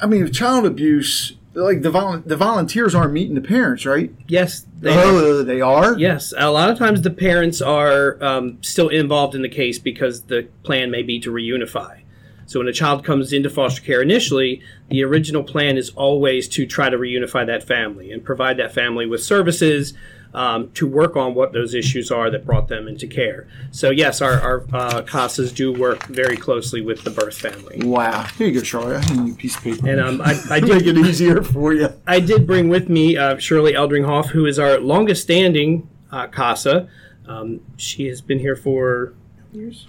I 0.01 0.07
mean, 0.07 0.31
child 0.33 0.67
abuse. 0.67 1.37
like 1.55 1.83
the 1.83 1.91
vol- 1.91 2.23
the 2.25 2.37
volunteers 2.37 2.95
aren't 2.95 3.13
meeting 3.13 3.35
the 3.35 3.41
parents, 3.41 3.87
right? 3.87 4.13
Yes, 4.27 4.67
they 4.81 4.93
oh, 4.93 5.43
they 5.43 5.61
are. 5.61 5.97
Yes, 5.99 6.35
a 6.37 6.51
lot 6.51 6.71
of 6.71 6.79
times 6.79 7.03
the 7.03 7.11
parents 7.11 7.63
are 7.63 8.23
um, 8.23 8.59
still 8.63 8.89
involved 8.89 9.35
in 9.35 9.43
the 9.43 9.49
case 9.49 9.79
because 9.79 10.23
the 10.23 10.49
plan 10.63 10.91
may 10.91 11.03
be 11.03 11.21
to 11.21 11.31
reunify. 11.31 12.01
So 12.47 12.59
when 12.59 12.69
a 12.69 12.73
child 12.73 13.05
comes 13.05 13.33
into 13.33 13.49
foster 13.49 13.81
care 13.81 14.03
initially, 14.03 14.61
the 14.89 15.05
original 15.05 15.43
plan 15.43 15.79
is 15.79 15.91
always 15.91 16.49
to 16.49 16.67
try 16.67 16.91
to 16.91 16.99
reunify 16.99 17.47
that 17.47 17.63
family 17.63 18.13
and 18.13 18.23
provide 18.23 18.59
that 18.59 18.75
family 18.75 19.07
with 19.07 19.23
services 19.23 19.95
um, 20.35 20.71
to 20.73 20.87
work 20.87 21.17
on 21.17 21.35
what 21.35 21.53
those 21.53 21.75
issues 21.75 22.11
are 22.11 22.31
that 22.31 22.47
brought 22.47 22.69
them 22.69 22.89
into 22.89 23.07
care. 23.07 23.47
So 23.71 23.91
yes, 23.91 24.21
our, 24.21 24.41
our 24.41 24.61
uh, 24.73 25.03
CASAs 25.03 25.55
do 25.55 25.73
work 25.73 26.05
very 26.07 26.37
closely 26.37 26.81
with 26.81 27.05
the 27.05 27.11
birth 27.11 27.37
family. 27.39 27.81
Wow. 27.85 28.25
Here 28.39 28.49
you 28.49 28.55
go, 28.55 28.61
Charlie. 28.61 28.97
I 28.97 29.15
need 29.15 29.35
a 29.35 29.37
piece 29.37 29.57
of 29.57 29.63
paper. 29.63 29.89
And 29.89 30.01
um, 30.01 30.21
I, 30.23 30.39
I 30.51 30.61
make 30.61 30.85
did 30.85 30.97
it 30.97 31.07
easier 31.07 31.43
for 31.43 31.75
you. 31.75 31.89
I 32.07 32.21
did 32.21 32.47
bring 32.47 32.69
with 32.69 32.89
me 32.89 33.17
uh, 33.17 33.39
Shirley 33.39 33.75
Eldringhoff, 33.75 34.27
who 34.29 34.47
is 34.47 34.59
our 34.59 34.79
longest 34.79 35.23
standing 35.23 35.89
uh, 36.11 36.29
CASA. 36.29 36.89
Um, 37.27 37.61
she 37.77 38.07
has 38.07 38.21
been 38.21 38.39
here 38.39 38.57
for 38.57 39.15
years, 39.53 39.87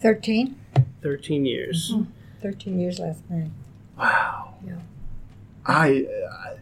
13? 0.00 0.54
13 1.02 1.44
years. 1.44 1.94
13 2.42 2.78
years 2.78 2.98
last 2.98 3.22
May. 3.28 3.50
Wow. 3.98 4.54
Yeah. 4.64 4.76
I, 5.66 6.06
I 6.32 6.56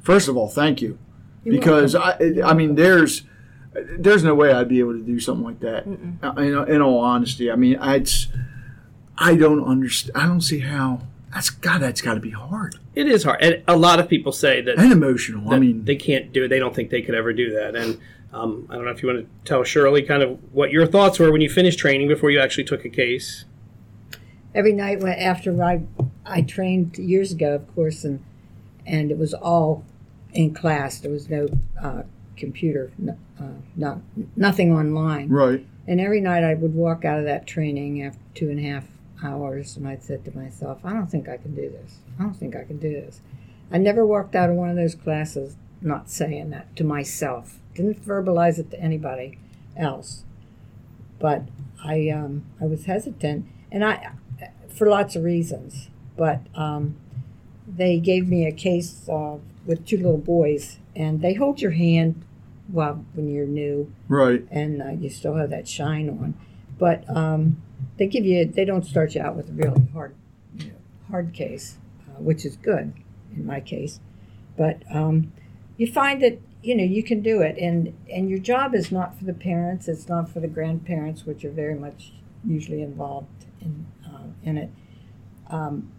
first 0.00 0.28
of 0.28 0.36
all, 0.36 0.48
thank 0.48 0.82
you, 0.82 0.98
because 1.44 1.94
I, 1.94 2.18
I 2.44 2.54
mean, 2.54 2.74
there's, 2.74 3.22
there's 3.98 4.24
no 4.24 4.34
way 4.34 4.52
I'd 4.52 4.68
be 4.68 4.80
able 4.80 4.92
to 4.92 5.02
do 5.02 5.20
something 5.20 5.44
like 5.44 5.60
that. 5.60 5.86
Uh, 6.22 6.40
In, 6.40 6.74
in 6.74 6.82
all 6.82 7.00
honesty, 7.00 7.50
I 7.50 7.56
mean, 7.56 7.76
I'd, 7.76 8.08
I 9.16 9.36
don't 9.36 9.64
understand. 9.64 10.16
I 10.16 10.26
don't 10.26 10.40
see 10.40 10.60
how. 10.60 11.02
That's 11.32 11.50
God. 11.50 11.82
That's 11.82 12.00
got 12.00 12.14
to 12.14 12.20
be 12.20 12.30
hard 12.30 12.78
It 12.94 13.06
is 13.06 13.22
hard. 13.24 13.42
And 13.42 13.62
a 13.68 13.76
lot 13.76 14.00
of 14.00 14.08
people 14.08 14.32
say 14.32 14.62
that, 14.62 14.78
and 14.78 14.92
emotional. 14.92 15.52
I 15.52 15.58
mean, 15.58 15.84
they 15.84 15.96
can't 15.96 16.32
do 16.32 16.44
it. 16.44 16.48
They 16.48 16.58
don't 16.58 16.74
think 16.74 16.88
they 16.88 17.02
could 17.02 17.14
ever 17.14 17.34
do 17.34 17.52
that. 17.52 17.76
And 17.76 18.00
um, 18.32 18.66
I 18.70 18.76
don't 18.76 18.86
know 18.86 18.90
if 18.90 19.02
you 19.02 19.08
want 19.08 19.20
to 19.20 19.28
tell 19.44 19.62
Shirley 19.62 20.02
kind 20.02 20.22
of 20.22 20.38
what 20.52 20.70
your 20.70 20.86
thoughts 20.86 21.18
were 21.18 21.30
when 21.30 21.42
you 21.42 21.50
finished 21.50 21.78
training 21.78 22.08
before 22.08 22.30
you 22.30 22.40
actually 22.40 22.64
took 22.64 22.84
a 22.84 22.88
case. 22.88 23.44
Every 24.54 24.72
night 24.72 25.00
when, 25.00 25.12
after 25.12 25.62
I, 25.62 25.82
I 26.24 26.42
trained 26.42 26.96
years 26.96 27.30
ago, 27.30 27.54
of 27.54 27.74
course, 27.74 28.04
and, 28.04 28.24
and 28.86 29.10
it 29.10 29.18
was 29.18 29.34
all 29.34 29.84
in 30.32 30.54
class. 30.54 30.98
There 30.98 31.10
was 31.10 31.28
no 31.28 31.48
uh, 31.82 32.02
computer, 32.36 32.92
no, 32.98 33.16
uh, 33.40 33.44
not, 33.76 33.98
nothing 34.36 34.72
online. 34.72 35.28
right. 35.28 35.66
And 35.86 36.00
every 36.02 36.20
night 36.20 36.44
I 36.44 36.52
would 36.52 36.74
walk 36.74 37.06
out 37.06 37.18
of 37.18 37.24
that 37.24 37.46
training 37.46 38.02
after 38.02 38.20
two 38.34 38.50
and 38.50 38.58
a 38.58 38.62
half 38.62 38.84
hours, 39.24 39.76
and 39.76 39.88
I'd 39.88 40.02
said 40.02 40.24
to 40.26 40.36
myself, 40.36 40.80
I 40.84 40.92
don't 40.92 41.06
think 41.06 41.28
I 41.28 41.38
can 41.38 41.54
do 41.54 41.70
this. 41.70 41.96
I 42.18 42.22
don't 42.22 42.34
think 42.34 42.54
I 42.54 42.64
can 42.64 42.78
do 42.78 42.90
this. 42.90 43.20
I 43.70 43.78
never 43.78 44.06
walked 44.06 44.34
out 44.34 44.50
of 44.50 44.56
one 44.56 44.68
of 44.68 44.76
those 44.76 44.94
classes 44.94 45.56
not 45.80 46.10
saying 46.10 46.50
that 46.50 46.74
to 46.76 46.84
myself. 46.84 47.58
Didn't 47.74 48.04
verbalize 48.04 48.58
it 48.58 48.70
to 48.72 48.80
anybody 48.80 49.38
else. 49.76 50.24
But 51.18 51.44
I, 51.84 52.10
um, 52.10 52.44
I 52.60 52.66
was 52.66 52.84
hesitant, 52.84 53.46
and 53.72 53.84
I, 53.84 54.12
for 54.68 54.88
lots 54.88 55.16
of 55.16 55.24
reasons. 55.24 55.88
But 56.16 56.40
um, 56.54 56.96
they 57.66 57.98
gave 57.98 58.28
me 58.28 58.46
a 58.46 58.52
case 58.52 59.08
uh, 59.08 59.36
with 59.68 59.86
two 59.86 59.98
little 59.98 60.16
boys, 60.18 60.78
and 60.96 61.20
they 61.22 61.34
hold 61.34 61.60
your 61.60 61.70
hand 61.72 62.24
while 62.66 63.04
when 63.14 63.28
you're 63.30 63.46
new 63.46 63.92
Right. 64.08 64.44
and 64.50 64.82
uh, 64.82 64.88
you 64.90 65.08
still 65.10 65.36
have 65.36 65.50
that 65.50 65.68
shine 65.68 66.08
on. 66.08 66.34
But 66.78 67.04
um, 67.14 67.62
they 67.98 68.06
give 68.06 68.24
you, 68.24 68.44
they 68.46 68.64
don't 68.64 68.84
start 68.84 69.14
you 69.14 69.20
out 69.22 69.36
with 69.36 69.48
a 69.50 69.52
really 69.52 69.86
hard, 69.92 70.14
hard 71.10 71.32
case, 71.32 71.76
uh, 72.08 72.20
which 72.20 72.44
is 72.44 72.56
good 72.56 72.92
in 73.36 73.46
my 73.46 73.60
case. 73.60 74.00
But 74.56 74.82
um, 74.90 75.32
you 75.76 75.86
find 75.86 76.20
that 76.22 76.40
you 76.62 76.74
know 76.74 76.82
you 76.84 77.02
can 77.04 77.20
do 77.22 77.40
it, 77.42 77.56
and 77.58 77.94
and 78.12 78.28
your 78.28 78.38
job 78.40 78.74
is 78.74 78.90
not 78.90 79.16
for 79.18 79.24
the 79.24 79.32
parents, 79.34 79.86
it's 79.86 80.08
not 80.08 80.28
for 80.28 80.40
the 80.40 80.48
grandparents, 80.48 81.24
which 81.24 81.44
are 81.44 81.50
very 81.50 81.74
much 81.76 82.12
usually 82.44 82.82
involved 82.82 83.44
in 83.60 83.86
uh, 84.06 84.24
in 84.42 84.56
it. 84.58 84.70
Um, 85.50 85.92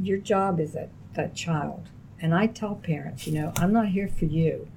your 0.00 0.18
job 0.18 0.58
is 0.60 0.72
that 0.72 0.88
that 1.14 1.34
child, 1.34 1.88
and 2.20 2.34
I 2.34 2.46
tell 2.46 2.74
parents, 2.74 3.26
you 3.26 3.34
know, 3.34 3.52
I'm 3.56 3.72
not 3.72 3.88
here 3.88 4.08
for 4.08 4.24
you. 4.24 4.68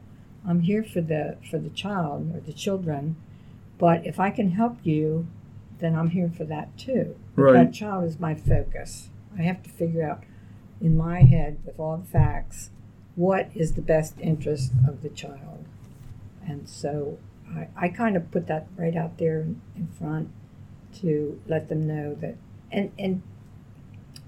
I'm 0.48 0.62
here 0.62 0.84
for 0.84 1.01
the 1.01 1.38
for 1.50 1.58
the 1.58 1.69
child 1.69 2.36
or 2.36 2.39
the 2.39 2.53
children, 2.53 3.15
but 3.77 4.05
if 4.05 4.19
I 4.19 4.29
can 4.29 4.51
help 4.51 4.77
you, 4.84 5.27
then 5.79 5.96
I'm 5.96 6.10
here 6.10 6.31
for 6.36 6.46
that 6.46 6.77
too. 6.77 7.15
Right. 7.36 7.53
that 7.53 7.74
child 7.74 8.05
is 8.05 8.19
my 8.19 8.36
focus. 8.36 9.10
I 9.38 9.43
have 9.43 9.63
to 9.63 9.69
figure 9.69 10.03
out 10.03 10.24
in 10.81 10.98
my 10.98 11.22
head 11.22 11.60
with 11.65 11.79
all 11.79 11.98
the 11.98 12.08
facts 12.08 12.72
what 13.15 13.50
is 13.53 13.74
the 13.74 13.81
best 13.81 14.15
interest 14.19 14.72
of 14.88 15.01
the 15.01 15.10
child. 15.10 15.65
And 16.46 16.69
so 16.69 17.17
I, 17.50 17.67
I 17.75 17.89
kind 17.89 18.15
of 18.15 18.31
put 18.31 18.48
that 18.48 18.67
right 18.77 18.96
out 18.96 19.17
there 19.17 19.41
in, 19.41 19.89
front 19.98 20.29
to 21.01 21.39
let 21.48 21.69
them 21.69 21.86
know 21.86 22.15
that 22.15 22.36
and 22.72 22.91
and 22.98 23.22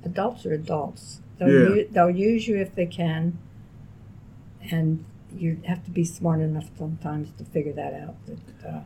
adults 0.03 0.45
are 0.45 0.53
adults. 0.53 1.21
They'll 1.41 1.49
Yeah. 1.69 1.75
u- 1.75 1.87
they'll 1.91 2.09
use 2.11 2.47
you 2.47 2.57
if 2.57 2.75
they 2.75 2.85
can 2.85 3.37
and 4.69 5.03
you 5.35 5.57
have 5.65 5.83
to 5.85 5.91
be 5.91 6.03
smart 6.03 6.39
enough 6.39 6.69
sometimes 6.77 7.29
to 7.39 7.45
figure 7.45 7.73
that 7.73 7.93
out. 7.95 8.15
That 8.27 8.69
uh, 8.69 8.79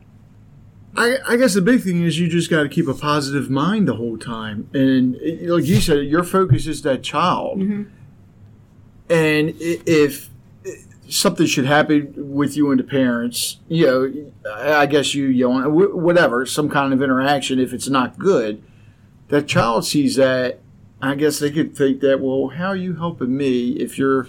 I, 0.96 1.18
I 1.28 1.36
guess 1.36 1.52
the 1.52 1.60
big 1.60 1.82
thing 1.82 2.02
is 2.02 2.18
you 2.18 2.28
just 2.28 2.48
got 2.48 2.62
to 2.62 2.68
keep 2.70 2.88
a 2.88 2.94
positive 2.94 3.50
mind 3.50 3.86
the 3.86 3.96
whole 3.96 4.16
time, 4.16 4.70
and 4.72 5.16
it- 5.16 5.50
like 5.50 5.66
you 5.66 5.76
said, 5.80 6.06
your 6.06 6.24
focus 6.24 6.66
is 6.66 6.80
that 6.82 7.02
child. 7.02 7.60
And 9.08 9.54
if 9.58 10.30
something 11.08 11.46
should 11.46 11.66
happen 11.66 12.14
with 12.16 12.56
you 12.56 12.70
and 12.70 12.80
the 12.80 12.84
parents, 12.84 13.58
you 13.68 13.86
know, 13.86 14.32
I 14.52 14.86
guess 14.86 15.14
you 15.14 15.26
yell, 15.26 15.60
wh- 15.62 15.94
whatever, 15.94 16.46
some 16.46 16.68
kind 16.70 16.92
of 16.94 17.02
interaction. 17.02 17.58
If 17.60 17.72
it's 17.74 17.88
not 17.88 18.18
good, 18.18 18.62
that 19.28 19.46
child 19.46 19.84
sees 19.84 20.16
that. 20.16 20.60
I 21.00 21.14
guess 21.14 21.38
they 21.38 21.50
could 21.50 21.76
think 21.76 22.00
that. 22.00 22.20
Well, 22.20 22.48
how 22.48 22.68
are 22.68 22.76
you 22.76 22.96
helping 22.96 23.36
me 23.36 23.72
if 23.72 23.98
you're? 23.98 24.28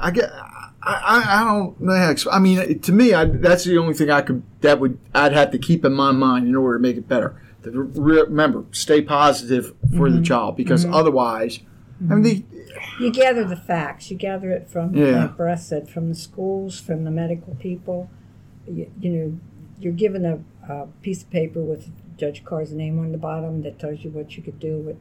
I 0.00 0.10
get. 0.10 0.30
I, 0.30 0.60
I, 0.82 1.40
I 1.40 1.44
don't 1.44 1.80
know. 1.80 1.94
how 1.94 2.12
to 2.12 2.30
I 2.30 2.38
mean, 2.38 2.78
to 2.80 2.92
me, 2.92 3.14
I, 3.14 3.24
that's 3.24 3.64
the 3.64 3.78
only 3.78 3.94
thing 3.94 4.10
I 4.10 4.20
could 4.20 4.42
that 4.60 4.80
would 4.80 4.98
I'd 5.14 5.32
have 5.32 5.50
to 5.52 5.58
keep 5.58 5.84
in 5.84 5.94
my 5.94 6.12
mind 6.12 6.46
in 6.46 6.54
order 6.54 6.78
to 6.78 6.82
make 6.82 6.96
it 6.96 7.08
better. 7.08 7.40
To 7.62 7.70
re- 7.70 8.22
remember, 8.22 8.66
stay 8.72 9.00
positive 9.00 9.74
for 9.96 10.10
the 10.10 10.16
mm-hmm. 10.16 10.24
child 10.24 10.56
because 10.56 10.84
mm-hmm. 10.84 10.92
otherwise, 10.92 11.60
I 12.10 12.14
mean, 12.14 12.22
they, 12.22 12.44
you 13.00 13.10
gather 13.10 13.44
the 13.44 13.56
facts. 13.56 14.10
You 14.10 14.16
gather 14.16 14.50
it 14.50 14.68
from, 14.68 14.94
Yeah. 14.94 15.22
like 15.22 15.36
Brett 15.36 15.60
said, 15.60 15.88
from 15.88 16.08
the 16.08 16.14
schools, 16.14 16.80
from 16.80 17.04
the 17.04 17.10
medical 17.10 17.54
people. 17.54 18.10
You, 18.68 18.90
you 19.00 19.10
know, 19.10 19.38
you're 19.78 19.92
given 19.92 20.24
a, 20.24 20.40
a 20.70 20.86
piece 21.02 21.22
of 21.22 21.30
paper 21.30 21.60
with 21.60 21.90
Judge 22.16 22.44
Carr's 22.44 22.72
name 22.72 22.98
on 22.98 23.12
the 23.12 23.18
bottom 23.18 23.62
that 23.62 23.78
tells 23.78 24.04
you 24.04 24.10
what 24.10 24.36
you 24.36 24.42
could 24.42 24.60
do, 24.60 24.78
what 24.78 24.96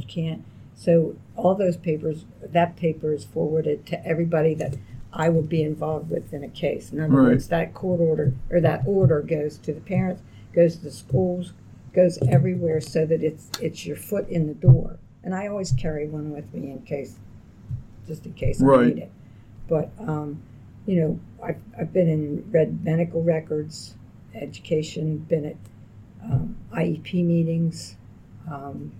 you 0.00 0.06
can't. 0.06 0.44
So 0.74 1.16
all 1.36 1.54
those 1.54 1.76
papers, 1.76 2.24
that 2.42 2.76
paper 2.76 3.12
is 3.12 3.24
forwarded 3.24 3.86
to 3.86 4.06
everybody 4.06 4.54
that 4.54 4.76
I 5.12 5.28
will 5.28 5.42
be 5.42 5.62
involved 5.62 6.10
with 6.10 6.32
in 6.32 6.44
a 6.44 6.48
case. 6.48 6.92
In 6.92 7.00
other 7.00 7.12
Right. 7.12 7.22
words, 7.30 7.48
that 7.48 7.74
court 7.74 8.00
order 8.00 8.34
or 8.50 8.60
that 8.60 8.86
order 8.86 9.22
goes 9.22 9.56
to 9.58 9.72
the 9.72 9.80
parents, 9.80 10.22
goes 10.52 10.76
to 10.76 10.84
the 10.84 10.90
schools, 10.90 11.52
goes 11.94 12.18
everywhere, 12.28 12.80
so 12.80 13.04
that 13.06 13.22
it's 13.22 13.50
it's 13.60 13.86
your 13.86 13.96
foot 13.96 14.28
in 14.28 14.46
the 14.46 14.54
door. 14.54 14.98
And 15.24 15.34
I 15.34 15.46
always 15.48 15.72
carry 15.72 16.06
one 16.06 16.30
with 16.30 16.52
me 16.54 16.70
in 16.70 16.82
case, 16.82 17.16
just 18.06 18.24
in 18.26 18.34
case 18.34 18.62
I 18.62 18.66
need 18.86 18.98
it. 18.98 19.10
But 19.66 19.90
um, 19.98 20.40
you 20.86 21.00
know, 21.00 21.20
I've 21.42 21.60
I've 21.78 21.92
been 21.92 22.08
in 22.08 22.44
read 22.52 22.84
medical 22.84 23.22
records, 23.22 23.94
education, 24.34 25.18
been 25.28 25.44
at 25.46 25.56
um, 26.22 26.56
IEP 26.72 27.24
meetings. 27.24 27.96
Um, 28.50 28.92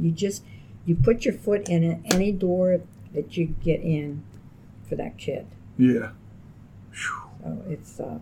you 0.00 0.10
just 0.10 0.42
you 0.86 0.94
put 0.94 1.24
your 1.24 1.34
foot 1.34 1.68
in 1.68 1.84
it, 1.84 2.00
any 2.14 2.32
door 2.32 2.80
that 3.14 3.36
you 3.36 3.46
get 3.64 3.80
in 3.80 4.22
for 4.88 4.96
that 4.96 5.18
kid. 5.18 5.46
yeah, 5.76 6.10
So 6.92 7.62
it's 7.68 8.00
uh, 8.00 8.18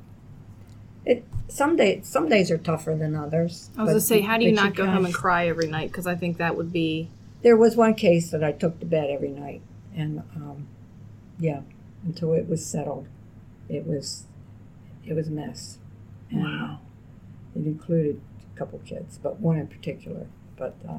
it 1.05 1.25
some 1.49 1.77
day 1.77 2.01
some 2.03 2.29
days 2.29 2.51
are 2.51 2.59
tougher 2.59 2.97
than 2.97 3.15
others. 3.15 3.71
I 3.77 3.83
was 3.83 3.89
but 3.89 3.93
gonna 3.93 4.01
say, 4.01 4.21
how 4.21 4.39
do 4.39 4.45
you 4.45 4.55
but 4.55 4.63
not 4.63 4.75
go 4.75 4.87
home 4.87 5.05
and 5.05 5.15
cry 5.15 5.49
every 5.49 5.69
night? 5.69 5.89
Because 5.91 6.07
I 6.07 6.15
think 6.15 6.39
that 6.39 6.57
would 6.57 6.73
be. 6.73 7.11
There 7.43 7.57
was 7.57 7.77
one 7.77 7.95
case 7.95 8.31
that 8.31 8.43
I 8.43 8.51
took 8.53 8.81
to 8.81 8.87
bed 8.87 9.09
every 9.11 9.29
night, 9.29 9.63
and 9.95 10.21
um, 10.35 10.67
yeah, 11.39 11.61
until 12.05 12.33
it 12.33 12.49
was 12.49 12.65
settled, 12.67 13.07
it 13.69 13.87
was 13.87 14.25
it 15.07 15.15
was 15.15 15.29
a 15.29 15.33
mess. 15.33 15.79
And, 16.31 16.43
Wow. 16.43 16.81
uh, 17.55 17.61
it 17.61 17.67
included 17.67 18.21
a 18.55 18.59
couple 18.59 18.81
kids, 18.81 19.19
but 19.23 19.39
one 19.41 19.57
in 19.57 19.69
particular. 19.69 20.27
But 20.57 20.75
uh, 20.89 20.99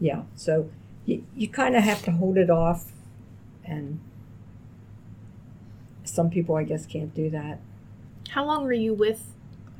yeah, 0.00 0.22
so 0.34 0.70
you 1.04 1.24
you 1.34 1.48
kind 1.48 1.76
of 1.76 1.82
have 1.82 2.02
to 2.04 2.10
hold 2.10 2.36
it 2.36 2.50
off, 2.50 2.92
and 3.64 4.00
some 6.04 6.30
people 6.30 6.56
I 6.56 6.64
guess 6.64 6.86
can't 6.86 7.14
do 7.14 7.30
that. 7.30 7.60
How 8.30 8.44
long 8.44 8.64
were 8.64 8.72
you 8.72 8.94
with 8.94 9.22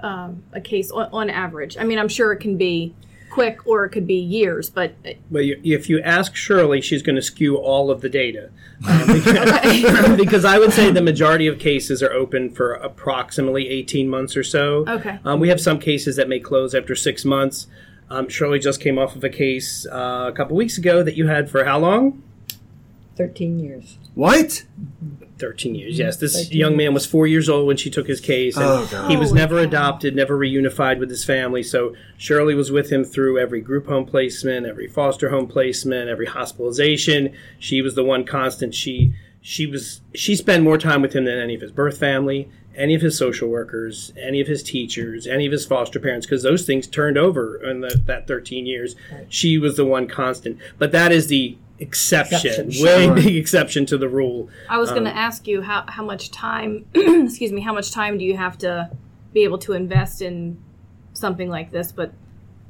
um, 0.03 0.45
a 0.53 0.61
case 0.61 0.91
on, 0.91 1.09
on 1.13 1.31
average? 1.31 1.77
I 1.77 1.85
mean, 1.85 1.99
I'm 1.99 2.09
sure 2.09 2.33
it 2.33 2.39
can 2.39 2.57
be 2.57 2.95
quick 3.37 3.67
or 3.67 3.85
it 3.85 3.91
could 3.91 4.07
be 4.07 4.15
years. 4.15 4.71
But 4.71 4.95
Well, 5.31 5.43
you, 5.43 5.61
if 5.63 5.91
you 5.91 6.01
ask 6.01 6.35
Shirley, 6.35 6.81
she's 6.81 7.03
going 7.03 7.17
to 7.17 7.23
skew 7.23 7.57
all 7.57 7.91
of 7.91 8.01
the 8.01 8.09
data. 8.09 8.51
Um, 8.87 9.07
because, 9.07 10.17
because 10.17 10.45
I 10.45 10.59
would 10.59 10.71
say 10.71 10.91
the 10.91 11.01
majority 11.01 11.47
of 11.47 11.59
cases 11.59 12.03
are 12.03 12.13
open 12.13 12.51
for 12.51 12.75
approximately 12.75 13.71
18 13.71 14.07
months 14.07 14.37
or 14.37 14.43
so. 14.43 14.85
Okay. 14.87 15.19
Um, 15.25 15.41
we 15.41 15.49
have 15.49 15.63
some 15.63 15.79
cases 15.79 16.17
that 16.17 16.29
may 16.29 16.41
close 16.41 16.75
after 16.75 16.95
six 16.95 17.25
months. 17.25 17.69
Um, 18.09 18.29
Shirley 18.29 18.59
just 18.59 18.81
came 18.81 18.99
off 18.99 19.17
of 19.17 19.25
a 19.25 19.29
case 19.29 19.87
uh, 19.91 20.27
a 20.29 20.33
couple 20.33 20.57
weeks 20.57 20.79
ago 20.79 21.03
that 21.03 21.17
you 21.17 21.27
had 21.27 21.51
for 21.51 21.65
how 21.65 21.79
long? 21.79 22.23
13 23.17 23.59
years. 23.59 23.99
What? 24.15 24.65
13 25.39 25.75
years, 25.75 25.99
yes. 25.99 26.17
This 26.19 26.53
young 26.53 26.77
man 26.77 26.95
was 26.95 27.05
four 27.07 27.27
years 27.27 27.49
old 27.49 27.67
when 27.67 27.77
she 27.77 27.91
took 27.91 28.07
his 28.07 28.21
case. 28.21 28.57
And 28.57 28.65
Oh, 28.65 28.89
God. 28.91 29.11
He 29.11 29.17
was 29.17 29.33
never 29.33 29.59
adopted, 29.59 30.15
never 30.15 30.37
reunified 30.39 30.99
with 30.99 31.11
his 31.11 31.25
family. 31.25 31.63
So 31.63 31.95
Shirley 32.17 32.55
was 32.55 32.71
with 32.71 32.91
him 32.91 33.05
through 33.05 33.39
every 33.39 33.61
group 33.61 33.87
home 33.87 34.07
placement, 34.07 34.67
every 34.67 34.87
foster 34.87 35.31
home 35.31 35.47
placement, 35.47 36.09
every 36.09 36.27
hospitalization. 36.27 37.35
She 37.59 37.83
was 37.83 37.95
the 37.95 38.05
one 38.05 38.25
constant. 38.25 38.75
She 38.75 39.15
she 39.41 39.67
was 39.67 40.01
she 40.15 40.35
spent 40.37 40.65
more 40.65 40.79
time 40.79 41.03
with 41.03 41.15
him 41.15 41.25
than 41.25 41.39
any 41.39 41.55
of 41.55 41.61
his 41.61 41.71
birth 41.73 41.99
family, 41.99 42.49
any 42.77 42.95
of 42.95 43.01
his 43.03 43.17
social 43.19 43.49
workers, 43.49 44.13
any 44.21 44.41
of 44.41 44.47
his 44.47 44.63
teachers, 44.63 45.27
any 45.27 45.47
of 45.47 45.53
his 45.53 45.65
foster 45.67 45.99
parents, 45.99 46.27
because 46.27 46.43
those 46.43 46.65
things 46.65 46.87
turned 46.87 47.17
over 47.19 47.57
in 47.63 47.81
the, 47.81 48.01
that 48.07 48.27
13 48.27 48.67
years. 48.67 48.95
She 49.29 49.59
was 49.59 49.77
the 49.77 49.85
one 49.85 50.07
constant. 50.07 50.59
But 50.79 50.93
that 50.93 51.11
is 51.13 51.27
the 51.29 51.57
exception, 51.79 52.37
Exception, 52.69 52.85
way 52.85 53.05
sure. 53.07 53.15
big 53.15 53.37
exception 53.37 53.87
to 53.87 53.99
the 53.99 54.09
rule. 54.09 54.49
I 54.69 54.79
was 54.79 54.91
going 54.91 55.07
Um, 55.07 55.13
to 55.13 55.19
ask 55.19 55.47
you 55.47 55.63
how 55.63 55.85
how 55.89 56.05
much 56.05 56.31
time, 56.31 56.87
excuse 56.95 57.53
me, 57.53 57.61
how 57.61 57.73
much 57.75 57.91
time 57.93 58.17
do 58.19 58.25
you 58.25 58.37
have 58.37 58.57
to 58.59 58.91
be 59.33 59.45
able 59.45 59.59
to 59.59 59.73
invest 59.75 60.23
in 60.23 60.59
something 61.13 61.49
like 61.51 61.71
this? 61.73 61.93
But 61.93 62.13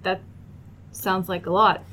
that 0.03 0.21
sounds 0.93 1.29
like 1.29 1.47
a 1.47 1.51
lot. 1.53 1.85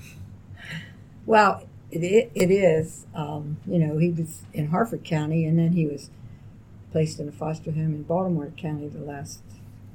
Well, 1.25 1.67
it, 1.91 2.31
it 2.33 2.51
is. 2.51 3.05
Um, 3.13 3.57
you 3.67 3.79
know, 3.79 3.97
he 3.97 4.09
was 4.09 4.41
in 4.53 4.67
Harford 4.67 5.03
County 5.03 5.45
and 5.45 5.57
then 5.57 5.73
he 5.73 5.85
was 5.85 6.09
placed 6.93 7.19
in 7.19 7.27
a 7.27 7.31
foster 7.31 7.71
home 7.71 7.95
in 7.95 8.03
Baltimore 8.03 8.53
County 8.55 8.87
the 8.87 8.99
last 9.03 9.41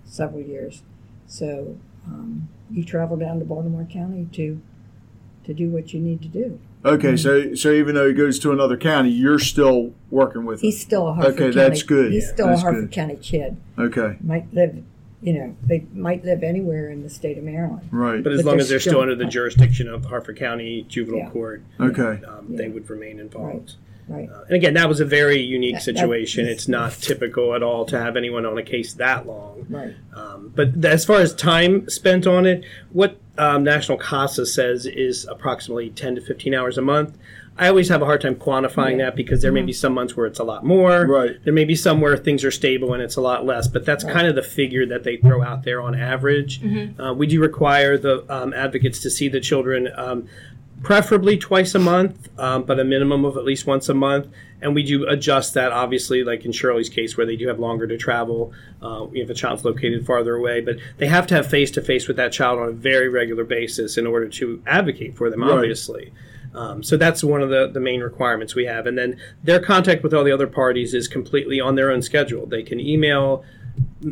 several 0.05 0.43
years. 0.43 0.83
So 1.29 1.79
um, 2.07 2.49
you 2.71 2.85
travel 2.85 3.17
down 3.17 3.39
to 3.39 3.45
Baltimore 3.47 3.87
County 3.91 4.29
to 4.33 4.61
to 5.45 5.55
do 5.55 5.71
what 5.71 5.95
you 5.95 6.01
need 6.01 6.21
to 6.21 6.29
do. 6.29 6.59
Okay, 6.85 7.17
so 7.17 7.55
so 7.55 7.71
even 7.73 7.95
though 7.95 8.09
he 8.09 8.15
goes 8.15 8.39
to 8.41 8.53
another 8.53 8.77
county, 8.77 9.11
you're 9.11 9.39
still 9.39 9.95
working 10.11 10.45
with 10.45 10.61
him. 10.61 10.67
He's 10.67 10.81
still 10.81 11.09
a 11.09 11.15
Harford 11.15 11.35
Okay, 11.35 11.43
County. 11.45 11.55
that's 11.55 11.83
good. 11.85 12.13
He's 12.13 12.29
still 12.29 12.49
That's 12.49 12.61
a 12.61 12.65
Harford 12.65 12.91
good. 12.91 12.93
County 12.93 13.17
kid. 13.17 13.57
Okay, 13.79 14.17
Might 14.23 14.53
live, 14.53 14.83
you 15.23 15.33
know, 15.33 15.57
they 15.65 15.87
might 15.95 16.25
live 16.25 16.43
anywhere 16.43 16.91
in 16.91 17.03
the 17.05 17.09
state 17.11 17.39
of 17.39 17.45
Maryland. 17.45 17.89
right. 17.93 18.23
But 18.23 18.33
as 18.33 18.41
But 18.43 18.47
long 18.47 18.57
they're 18.57 18.63
as 18.63 18.69
they're 18.69 18.81
still 18.81 18.93
still- 18.93 19.01
under 19.03 19.15
the 19.15 19.25
jurisdiction 19.25 19.89
of 19.89 20.05
Harford 20.07 20.37
County 20.37 20.85
Juvenile 20.89 21.21
Yeah. 21.21 21.31
Court, 21.31 21.63
Okay. 21.81 22.25
um, 22.25 22.47
Yeah. 22.51 22.57
they 22.59 22.69
would 22.69 22.89
remain 22.91 23.19
involved. 23.21 23.55
Right. 23.55 23.75
Uh, 24.11 24.45
and 24.47 24.57
again, 24.57 24.75
that 24.75 24.89
was 24.89 25.01
a 25.01 25.05
very 25.05 25.41
unique 25.41 25.75
That- 25.77 25.85
that 25.87 25.97
situation. 25.99 26.47
is- 26.47 26.53
it's 26.53 26.69
not 26.69 26.93
typical 26.93 27.55
at 27.55 27.63
all 27.63 27.85
to 27.87 27.99
have 27.99 28.17
anyone 28.17 28.47
on 28.47 28.57
a 28.59 28.63
case 28.63 28.93
that 28.95 29.27
long. 29.27 29.67
Right. 29.69 29.95
Um, 30.15 30.53
but 30.55 30.75
th- 30.75 30.85
as 30.87 31.05
far 31.05 31.21
as 31.21 31.35
time 31.35 31.89
spent 31.89 32.27
on 32.27 32.47
it, 32.47 32.65
what 32.93 33.17
um, 33.37 33.63
National 33.63 33.97
CASA 33.99 34.47
says 34.47 34.85
is 34.85 35.25
approximately 35.31 35.91
10 35.91 36.17
to 36.17 36.21
15 36.21 36.55
hours 36.55 36.77
a 36.77 36.83
month. 36.83 37.17
I 37.57 37.69
always 37.69 37.89
have 37.89 38.03
a 38.03 38.05
hard 38.05 38.21
time 38.21 38.35
quantifying 38.37 38.99
that 38.99 39.15
because 39.17 39.43
there 39.43 39.51
may 39.53 39.63
be 39.63 39.73
some 39.73 39.93
months 39.93 40.17
where 40.17 40.27
it's 40.27 40.39
a 40.41 40.45
lot 40.45 40.65
more. 40.65 41.07
Right. 41.07 41.37
There 41.45 41.53
may 41.53 41.65
be 41.65 41.75
some 41.77 42.01
where 42.01 42.17
things 42.17 42.45
are 42.45 42.51
stable 42.53 42.93
and 42.95 43.03
it's 43.03 43.17
a 43.17 43.21
lot 43.21 43.45
less, 43.47 43.67
but 43.69 43.85
that's 43.85 44.03
kind 44.05 44.27
of 44.29 44.35
the 44.37 44.43
figure 44.43 44.87
that 44.87 45.03
they 45.05 45.17
throw 45.19 45.43
out 45.43 45.65
there 45.65 45.81
on 45.81 45.95
average. 45.97 46.61
Uh, 46.99 47.13
we 47.15 47.27
do 47.29 47.41
require 47.41 47.97
the 47.99 48.25
um, 48.33 48.53
advocates 48.55 49.01
to 49.01 49.11
see 49.11 49.29
the 49.29 49.41
children. 49.41 49.89
Um, 49.97 50.27
preferably 50.83 51.37
twice 51.37 51.75
a 51.75 51.79
month, 51.79 52.29
um, 52.39 52.63
but 52.65 52.79
a 52.79 52.85
minimum 52.85 53.25
of 53.25 53.37
at 53.37 53.45
least 53.45 53.67
once 53.67 53.89
a 53.89 53.95
month. 53.95 54.29
And 54.61 54.75
we 54.75 54.83
do 54.83 55.07
adjust 55.07 55.55
that, 55.55 55.71
obviously, 55.71 56.25
like 56.25 56.45
in 56.45 56.51
Shirley's 56.53 56.89
case, 56.89 57.17
where 57.17 57.27
they 57.27 57.37
do 57.37 57.47
have 57.49 57.61
longer 57.61 57.87
to 57.87 57.97
travel 57.97 58.53
uh, 58.83 59.07
if 59.13 59.31
a 59.31 59.35
child's 59.35 59.65
located 59.65 60.05
farther 60.05 60.35
away. 60.35 60.61
But 60.61 60.79
they 60.97 61.07
have 61.07 61.27
to 61.29 61.35
have 61.37 61.49
face 61.49 61.71
to 61.73 61.83
face 61.83 62.09
with 62.09 62.17
that 62.17 62.33
child 62.33 62.59
on 62.59 62.69
a 62.69 62.73
very 62.73 63.09
regular 63.09 63.45
basis 63.45 63.97
in 63.97 64.07
order 64.07 64.29
to 64.31 64.63
advocate 64.67 65.17
for 65.17 65.31
them, 65.31 65.43
Right. 65.43 65.53
obviously. 65.53 66.13
Um, 66.55 66.83
so 66.83 66.97
that's 66.97 67.23
one 67.23 67.43
of 67.43 67.51
the, 67.51 67.69
the 67.69 67.79
main 67.79 68.01
requirements 68.01 68.55
we 68.57 68.65
have. 68.65 68.87
And 68.87 68.99
then 68.99 69.21
their 69.45 69.61
contact 69.61 70.03
with 70.03 70.13
all 70.13 70.25
the 70.25 70.33
other 70.33 70.47
parties 70.49 70.93
is 70.95 71.07
completely 71.07 71.61
on 71.61 71.77
their 71.77 71.91
own 71.93 72.03
schedule. 72.03 72.47
They 72.47 72.63
can 72.65 72.81
email, 72.81 73.45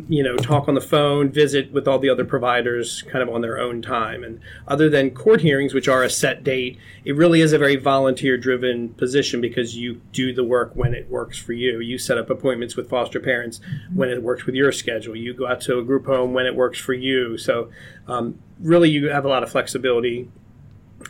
you 0.09 0.21
know, 0.21 0.35
talk 0.35 0.67
on 0.67 0.75
the 0.75 0.81
phone, 0.81 1.29
visit 1.29 1.71
with 1.71 1.87
all 1.87 1.99
the 1.99 2.09
other 2.09 2.25
providers 2.25 3.03
kind 3.03 3.21
of 3.21 3.33
on 3.33 3.41
their 3.41 3.59
own 3.59 3.81
time. 3.81 4.23
And 4.23 4.39
other 4.67 4.89
than 4.89 5.11
court 5.11 5.41
hearings, 5.41 5.73
which 5.73 5.87
are 5.87 6.03
a 6.03 6.09
set 6.09 6.43
date, 6.43 6.77
it 7.05 7.15
really 7.15 7.41
is 7.41 7.53
a 7.53 7.57
very 7.57 7.77
volunteer 7.77 8.37
driven 8.37 8.89
position 8.89 9.39
because 9.39 9.77
you 9.77 10.01
do 10.11 10.33
the 10.33 10.43
work 10.43 10.71
when 10.75 10.93
it 10.93 11.09
works 11.09 11.37
for 11.37 11.53
you. 11.53 11.79
You 11.79 11.97
set 11.97 12.17
up 12.17 12.29
appointments 12.29 12.75
with 12.75 12.89
foster 12.89 13.19
parents 13.19 13.61
when 13.93 14.09
it 14.09 14.21
works 14.21 14.45
with 14.45 14.55
your 14.55 14.71
schedule. 14.71 15.15
You 15.15 15.33
go 15.33 15.47
out 15.47 15.61
to 15.61 15.79
a 15.79 15.83
group 15.83 16.05
home 16.05 16.33
when 16.33 16.45
it 16.45 16.55
works 16.55 16.79
for 16.79 16.93
you. 16.93 17.37
So 17.37 17.69
um, 18.07 18.39
really, 18.59 18.89
you 18.89 19.09
have 19.09 19.25
a 19.25 19.29
lot 19.29 19.43
of 19.43 19.51
flexibility 19.51 20.29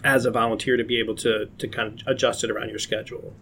as 0.03 0.25
a 0.25 0.31
volunteer 0.31 0.77
to 0.77 0.83
be 0.83 0.99
able 0.99 1.15
to, 1.15 1.49
to 1.57 1.67
kind 1.67 1.99
of 1.99 2.07
adjust 2.07 2.43
it 2.43 2.51
around 2.51 2.69
your 2.69 2.79
schedule. 2.79 3.33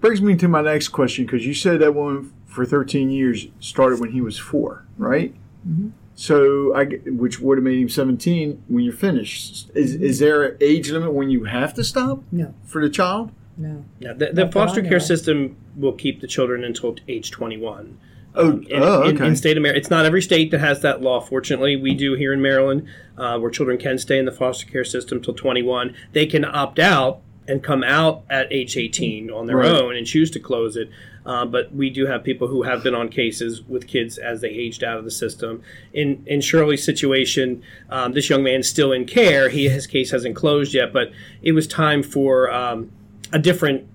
Brings 0.00 0.22
me 0.22 0.36
to 0.36 0.48
my 0.48 0.60
next 0.62 0.88
question 0.88 1.24
because 1.26 1.44
you 1.46 1.54
said 1.54 1.80
that 1.80 1.94
one 1.94 2.32
for 2.46 2.64
13 2.64 3.10
years 3.10 3.48
started 3.58 3.98
when 4.00 4.12
he 4.12 4.20
was 4.20 4.38
four, 4.38 4.84
right? 4.96 5.34
Mhm. 5.68 5.90
So 6.14 6.74
I, 6.74 6.84
g- 6.84 6.96
which 7.10 7.40
would 7.40 7.58
have 7.58 7.64
made 7.64 7.80
him 7.80 7.88
17 7.88 8.62
when 8.68 8.84
you're 8.84 8.92
finished. 8.92 9.70
Is 9.74 9.94
is 9.94 10.18
there 10.20 10.42
an 10.44 10.56
age 10.60 10.90
limit 10.90 11.12
when 11.14 11.30
you 11.30 11.44
have 11.44 11.74
to 11.74 11.84
stop 11.84 12.22
No, 12.30 12.54
for 12.64 12.80
the 12.82 12.88
child? 12.90 13.30
no. 13.56 13.84
Now, 14.00 14.14
the, 14.14 14.30
the 14.32 14.48
foster 14.50 14.82
care 14.82 15.00
system 15.00 15.56
will 15.76 15.92
keep 15.92 16.20
the 16.20 16.26
children 16.28 16.62
until 16.64 16.94
age 17.08 17.30
21. 17.32 17.98
Oh, 18.34 18.50
Um, 18.50 18.62
in, 18.68 18.82
oh, 18.82 19.02
in- 19.02 19.16
okay. 19.16 19.26
in 19.26 19.34
state 19.36 19.56
of 19.56 19.62
Maryland, 19.62 19.80
it's 19.80 19.90
not 19.90 20.06
every 20.06 20.22
state 20.22 20.50
that 20.52 20.58
has 20.60 20.80
that 20.82 21.02
law. 21.02 21.18
Fortunately, 21.20 21.74
we 21.76 21.94
do 21.94 22.14
here 22.14 22.32
in 22.32 22.40
Maryland, 22.42 22.84
uh, 23.16 23.36
where 23.38 23.50
children 23.50 23.78
can 23.78 23.98
stay 23.98 24.18
in 24.18 24.26
the 24.26 24.32
foster 24.32 24.66
care 24.70 24.84
system 24.84 25.20
till 25.20 25.34
21. 25.34 25.94
They 26.12 26.26
can 26.26 26.44
opt 26.44 26.78
out 26.78 27.20
and 27.48 27.62
come 27.62 27.82
out 27.82 28.22
at 28.30 28.52
age 28.52 28.76
18 28.76 29.30
on 29.30 29.46
their 29.46 29.56
Right. 29.56 29.70
own 29.72 29.96
and 29.96 30.06
choose 30.06 30.30
to 30.32 30.38
close 30.40 30.76
it. 30.76 30.88
Uh, 31.26 31.44
but 31.44 31.74
we 31.74 31.90
do 31.90 32.06
have 32.06 32.22
people 32.24 32.48
who 32.48 32.62
have 32.62 32.82
been 32.82 32.94
on 32.94 33.08
cases 33.08 33.62
with 33.68 33.86
kids 33.86 34.16
as 34.18 34.40
they 34.40 34.48
aged 34.48 34.82
out 34.84 34.96
of 34.98 35.04
the 35.04 35.10
system. 35.10 35.60
In 35.92 36.22
in 36.26 36.40
Shirley's 36.40 36.82
situation, 36.84 37.62
um, 37.90 38.12
this 38.12 38.30
young 38.30 38.42
man's 38.42 38.68
still 38.68 38.92
in 38.92 39.04
care. 39.04 39.48
He 39.48 39.68
his 39.68 39.86
case 39.86 40.10
hasn't 40.10 40.36
closed 40.36 40.72
yet, 40.74 40.92
but 40.92 41.10
it 41.42 41.52
was 41.52 41.66
time 41.66 42.02
for 42.02 42.50
um, 42.52 42.90
a 43.32 43.38
different 43.38 43.86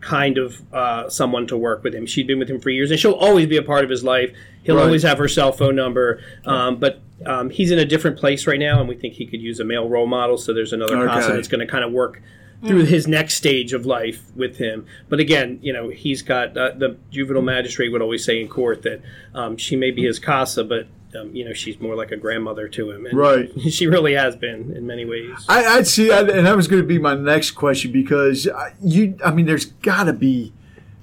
kind 0.00 0.36
of 0.36 0.60
uh, 0.74 1.08
someone 1.08 1.46
to 1.46 1.56
work 1.56 1.82
with 1.84 1.94
him. 1.94 2.04
She'd 2.04 2.26
been 2.26 2.38
with 2.38 2.50
him 2.50 2.60
for 2.60 2.68
years, 2.68 2.90
and 2.90 3.00
she'll 3.00 3.12
always 3.12 3.46
be 3.46 3.56
a 3.56 3.62
part 3.62 3.84
of 3.84 3.88
his 3.90 4.04
life. 4.04 4.30
He'll 4.62 4.76
Right. 4.76 4.84
always 4.84 5.02
have 5.04 5.16
her 5.18 5.28
cell 5.28 5.52
phone 5.52 5.74
number, 5.76 6.20
um, 6.44 6.76
but 6.76 7.00
um, 7.24 7.48
he's 7.48 7.70
in 7.70 7.78
a 7.78 7.86
different 7.86 8.18
place 8.18 8.46
right 8.46 8.58
now, 8.60 8.80
and 8.80 8.88
we 8.88 8.94
think 8.96 9.14
he 9.14 9.24
could 9.24 9.40
use 9.40 9.58
a 9.60 9.64
male 9.64 9.88
role 9.88 10.06
model. 10.06 10.36
So 10.36 10.52
there's 10.52 10.74
another 10.74 10.98
Okay. 11.08 11.32
That's 11.32 11.48
going 11.48 11.60
to 11.60 11.66
kind 11.66 11.84
of 11.84 11.92
work 11.92 12.20
through 12.66 12.84
his 12.84 13.06
next 13.06 13.34
stage 13.34 13.72
of 13.72 13.84
life 13.86 14.24
with 14.34 14.56
him. 14.56 14.86
But 15.08 15.20
again, 15.20 15.58
you 15.62 15.72
know, 15.72 15.88
he's 15.88 16.22
got 16.22 16.56
uh, 16.56 16.72
the 16.76 16.96
juvenile 17.10 17.42
magistrate 17.42 17.90
would 17.90 18.02
always 18.02 18.24
say 18.24 18.40
in 18.40 18.48
court 18.48 18.82
that 18.82 19.02
um, 19.34 19.56
she 19.56 19.76
may 19.76 19.90
be 19.90 20.04
his 20.04 20.18
CASA, 20.18 20.64
but 20.64 20.86
um, 21.16 21.34
you 21.34 21.44
know, 21.44 21.52
she's 21.52 21.80
more 21.80 21.94
like 21.94 22.10
a 22.10 22.16
grandmother 22.16 22.68
to 22.68 22.90
him, 22.90 23.06
and 23.06 23.16
Right. 23.16 23.50
she 23.70 23.86
really 23.86 24.14
has 24.14 24.34
been 24.36 24.72
in 24.76 24.86
many 24.86 25.04
ways. 25.04 25.44
I, 25.48 25.64
I'd 25.64 25.86
see, 25.86 26.10
I, 26.10 26.20
and 26.20 26.46
that 26.46 26.56
was 26.56 26.68
going 26.68 26.82
to 26.82 26.88
be 26.88 26.98
my 26.98 27.14
next 27.14 27.52
question 27.52 27.92
because 27.92 28.48
you, 28.82 29.16
I 29.24 29.30
mean, 29.30 29.46
there's 29.46 29.66
got 29.66 30.04
to 30.04 30.12
be, 30.12 30.52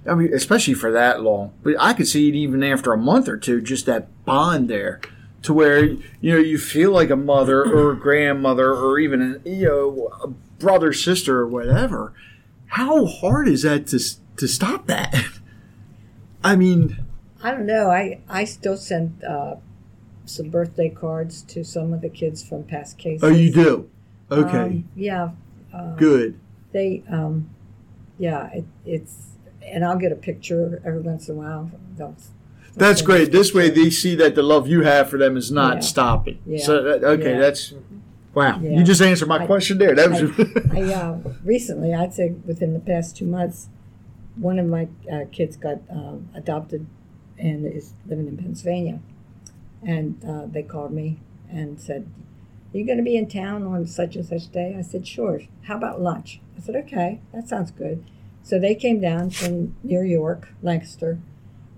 I 0.09 0.15
mean, 0.15 0.33
especially 0.33 0.73
for 0.73 0.91
that 0.91 1.21
long, 1.21 1.53
but 1.63 1.75
I 1.79 1.93
could 1.93 2.07
see 2.07 2.27
it 2.27 2.35
even 2.35 2.63
after 2.63 2.91
a 2.91 2.97
month 2.97 3.27
or 3.29 3.37
two, 3.37 3.61
just 3.61 3.85
that 3.85 4.25
bond 4.25 4.69
there, 4.69 4.99
to 5.43 5.53
where 5.53 5.83
you 5.83 5.99
know 6.33 6.37
you 6.37 6.57
feel 6.57 6.91
like 6.91 7.09
a 7.09 7.15
mother 7.15 7.63
or 7.63 7.91
a 7.91 7.95
grandmother 7.97 8.73
or 8.73 8.99
even 8.99 9.41
you 9.43 9.65
know 9.65 10.09
a 10.23 10.27
brother, 10.61 10.93
sister, 10.93 11.39
or 11.39 11.47
whatever. 11.47 12.13
How 12.67 13.05
hard 13.05 13.47
is 13.47 13.63
that 13.63 13.87
to 13.87 13.99
to 14.37 14.47
stop 14.47 14.87
that? 14.87 15.13
I 16.43 16.55
mean, 16.55 16.97
I 17.43 17.51
don't 17.51 17.65
know. 17.65 17.89
I 17.91 18.19
I 18.29 18.45
still 18.45 18.77
send 18.77 19.23
uh, 19.23 19.55
some 20.25 20.49
birthday 20.49 20.89
cards 20.89 21.41
to 21.43 21.63
some 21.63 21.93
of 21.93 22.01
the 22.01 22.09
kids 22.09 22.47
from 22.47 22.63
past 22.63 22.97
cases. 22.97 23.23
oh, 23.23 23.27
you 23.29 23.51
do. 23.51 23.89
Okay, 24.31 24.57
Um, 24.59 24.89
yeah. 24.95 25.31
Uh, 25.73 25.95
good. 25.95 26.39
They, 26.71 27.03
um, 27.09 27.49
yeah. 28.17 28.49
It, 28.53 28.65
it's 28.85 29.27
and 29.61 29.83
I'll 29.85 29.97
get 29.97 30.11
a 30.11 30.15
picture 30.15 30.81
every 30.85 31.01
once 31.01 31.27
in 31.27 31.35
a 31.35 31.37
while. 31.37 31.69
They'll, 31.97 32.15
That's 32.75 33.01
great. 33.01 33.31
This 33.33 33.53
way, 33.53 33.69
they 33.69 33.89
see 33.89 34.15
that 34.15 34.35
the 34.35 34.41
love 34.41 34.67
you 34.67 34.81
have 34.83 35.09
for 35.09 35.17
them 35.17 35.35
is 35.37 35.51
not 35.51 35.75
Yeah. 35.75 35.79
stopping. 35.81 36.39
Yeah. 36.45 36.65
So, 36.65 36.75
okay, 36.77 37.31
Yeah. 37.33 37.39
that's 37.39 37.73
wow. 38.33 38.59
Yeah. 38.61 38.71
You 38.77 38.83
just 38.83 39.01
answered 39.01 39.27
my 39.27 39.39
I- 39.43 39.45
question 39.45 39.77
there. 39.77 39.95
That 39.95 40.09
was 40.09 40.21
I 40.71 40.93
uh, 40.93 41.17
recently, 41.43 41.93
I'd 41.93 42.13
say 42.13 42.29
within 42.45 42.73
the 42.73 42.79
past 42.79 43.17
two 43.17 43.25
months, 43.25 43.69
one 44.35 44.59
of 44.59 44.65
my 44.65 44.87
uh, 45.11 45.25
kids 45.31 45.57
got 45.57 45.79
um, 45.89 46.29
adopted 46.33 46.87
and 47.37 47.65
is 47.65 47.93
living 48.07 48.27
in 48.27 48.37
Pennsylvania. 48.37 48.99
And 49.85 50.23
uh, 50.23 50.45
they 50.45 50.63
called 50.63 50.91
me 50.91 51.19
and 51.49 51.79
said, 51.81 52.07
Are 52.73 52.77
you 52.77 52.85
going 52.85 52.97
to 52.97 53.03
be 53.03 53.17
in 53.17 53.27
town 53.27 53.63
on 53.63 53.85
such 53.87 54.15
and 54.15 54.25
such 54.25 54.51
day? 54.51 54.75
I 54.77 54.81
said, 54.83 55.07
Sure. 55.07 55.41
How 55.63 55.75
about 55.77 56.01
lunch? 56.01 56.39
I 56.57 56.61
said, 56.61 56.75
Okay, 56.75 57.19
that 57.33 57.47
sounds 57.47 57.71
good. 57.71 58.03
So 58.43 58.59
they 58.59 58.75
came 58.75 58.99
down 59.01 59.29
from 59.31 59.75
New 59.83 60.01
York, 60.01 60.49
Lancaster, 60.61 61.19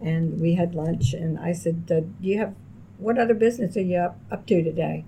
and 0.02 0.40
we 0.40 0.56
had 0.56 0.76
lunch. 0.76 1.14
And 1.14 1.40
I 1.40 1.54
said, 1.54 1.84
uh, 1.90 2.02
Do 2.02 2.14
you 2.22 2.38
have 2.40 2.56
what 2.98 3.18
other 3.18 3.34
business 3.34 3.76
are 3.78 3.82
you 3.82 3.98
up, 3.98 4.20
up 4.32 4.46
to 4.48 4.62
today? 4.64 5.06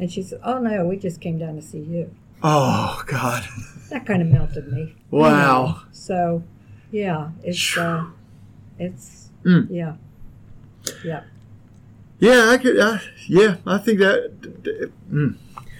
And 0.00 0.10
she 0.10 0.22
said, 0.22 0.40
Oh, 0.42 0.58
no, 0.58 0.86
we 0.86 0.96
just 0.96 1.20
came 1.20 1.38
down 1.38 1.54
to 1.56 1.62
see 1.62 1.78
you. 1.80 2.10
Oh 2.42 3.02
God! 3.06 3.44
That 3.90 4.06
kind 4.06 4.22
of 4.22 4.28
melted 4.28 4.72
me. 4.72 4.94
Wow. 5.10 5.82
So, 5.92 6.42
yeah, 6.90 7.30
it's, 7.44 7.76
uh, 7.76 8.06
it's, 8.78 9.28
Mm. 9.44 9.66
yeah, 9.70 9.94
yeah. 11.04 11.22
Yeah, 12.18 12.48
I 12.50 12.56
could. 12.58 12.78
Uh, 12.78 12.98
yeah, 13.28 13.56
I 13.66 13.76
think 13.78 13.98
that. 14.00 14.40
d- 14.40 14.50
d- 14.62 14.86
mm. 15.12 15.36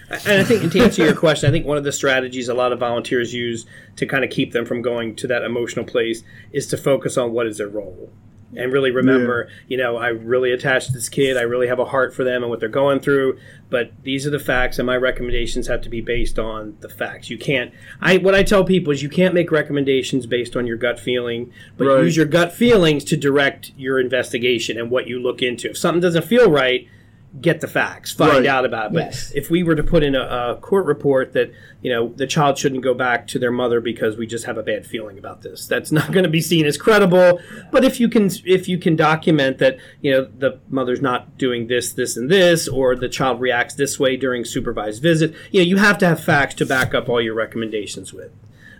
And 0.09 0.41
I 0.41 0.43
think 0.43 0.71
to 0.71 0.79
answer 0.81 1.03
your 1.05 1.15
question, 1.15 1.47
I 1.47 1.51
think 1.51 1.65
one 1.65 1.77
of 1.77 1.83
the 1.83 1.91
strategies 1.91 2.49
a 2.49 2.53
lot 2.53 2.71
of 2.73 2.79
volunteers 2.79 3.33
use 3.33 3.65
to 3.95 4.05
kind 4.05 4.23
of 4.25 4.29
keep 4.29 4.51
them 4.51 4.65
from 4.65 4.81
going 4.81 5.15
to 5.17 5.27
that 5.27 5.43
emotional 5.43 5.85
place 5.85 6.23
is 6.51 6.67
to 6.67 6.77
focus 6.77 7.17
on 7.17 7.31
what 7.31 7.47
is 7.47 7.57
their 7.59 7.69
role. 7.69 8.09
And 8.55 8.73
really 8.73 8.91
remember, 8.91 9.47
you 9.67 9.77
know, 9.77 9.95
I 9.97 10.09
really 10.09 10.51
attached 10.51 10.87
to 10.87 10.93
this 10.93 11.07
kid. 11.07 11.37
I 11.37 11.41
really 11.41 11.67
have 11.67 11.79
a 11.79 11.85
heart 11.85 12.13
for 12.13 12.23
them 12.25 12.43
and 12.43 12.49
what 12.49 12.59
they're 12.59 12.67
going 12.69 12.99
through. 12.99 13.39
But 13.69 13.91
these 14.03 14.27
are 14.27 14.29
the 14.29 14.39
facts, 14.39 14.77
and 14.77 14.85
my 14.85 14.97
recommendations 14.97 15.67
have 15.67 15.81
to 15.83 15.89
be 15.89 16.01
based 16.01 16.37
on 16.37 16.75
the 16.81 16.89
facts. 16.89 17.29
You 17.29 17.37
can't. 17.37 17.73
I 18.01 18.17
what 18.17 18.35
I 18.35 18.43
tell 18.43 18.65
people 18.65 18.91
is 18.91 19.01
you 19.01 19.07
can't 19.09 19.33
make 19.33 19.51
recommendations 19.51 20.25
based 20.25 20.55
on 20.57 20.67
your 20.67 20.75
gut 20.77 20.99
feeling, 20.99 21.51
but 21.77 21.87
Right. 21.87 22.03
use 22.03 22.17
your 22.17 22.25
gut 22.25 22.51
feelings 22.51 23.03
to 23.05 23.15
direct 23.17 23.71
your 23.77 23.99
investigation 23.99 24.77
and 24.77 24.91
what 24.91 25.07
you 25.07 25.19
look 25.19 25.41
into. 25.41 25.69
If 25.69 25.77
something 25.77 26.01
doesn't 26.01 26.25
feel 26.25 26.51
right, 26.51 26.87
get 27.39 27.61
the 27.61 27.67
facts, 27.67 28.11
find 28.11 28.33
Right. 28.39 28.45
out 28.45 28.65
about 28.65 28.87
it. 28.87 28.93
But 28.93 29.03
Yes. 29.05 29.31
if 29.33 29.49
we 29.49 29.63
were 29.63 29.75
to 29.75 29.83
put 29.83 30.03
in 30.03 30.15
a, 30.15 30.19
a 30.19 30.57
court 30.59 30.85
report 30.85 31.31
that 31.31 31.49
you 31.81 31.89
know 31.89 32.11
the 32.17 32.27
child 32.27 32.57
shouldn't 32.57 32.81
go 32.83 32.93
back 32.93 33.25
to 33.27 33.39
their 33.39 33.51
mother 33.51 33.79
because 33.79 34.17
we 34.17 34.27
just 34.27 34.43
have 34.45 34.57
a 34.57 34.63
bad 34.63 34.85
feeling 34.85 35.17
about 35.17 35.41
this, 35.41 35.65
that's 35.65 35.91
not 35.93 36.11
going 36.11 36.23
to 36.25 36.29
be 36.29 36.41
seen 36.41 36.65
as 36.65 36.77
credible. 36.77 37.39
But 37.71 37.85
if 37.85 37.99
you 38.01 38.09
can 38.09 38.29
if 38.45 38.67
you 38.67 38.77
can 38.77 38.97
document 38.97 39.59
that 39.59 39.77
you 40.01 40.11
know 40.11 40.27
the 40.37 40.59
mother's 40.69 41.01
not 41.01 41.37
doing 41.37 41.67
this, 41.67 41.93
this, 41.93 42.17
and 42.17 42.29
this, 42.29 42.67
or 42.67 42.95
the 42.97 43.07
child 43.09 43.39
reacts 43.39 43.75
this 43.75 43.97
way 43.97 44.17
during 44.17 44.43
supervised 44.43 45.01
visit, 45.01 45.33
you 45.51 45.61
know 45.61 45.65
you 45.67 45.77
have 45.77 45.97
to 45.99 46.05
have 46.07 46.21
facts 46.21 46.55
to 46.55 46.65
back 46.65 46.93
up 46.93 47.07
all 47.07 47.21
your 47.21 47.33
recommendations 47.35 48.11
with. 48.13 48.31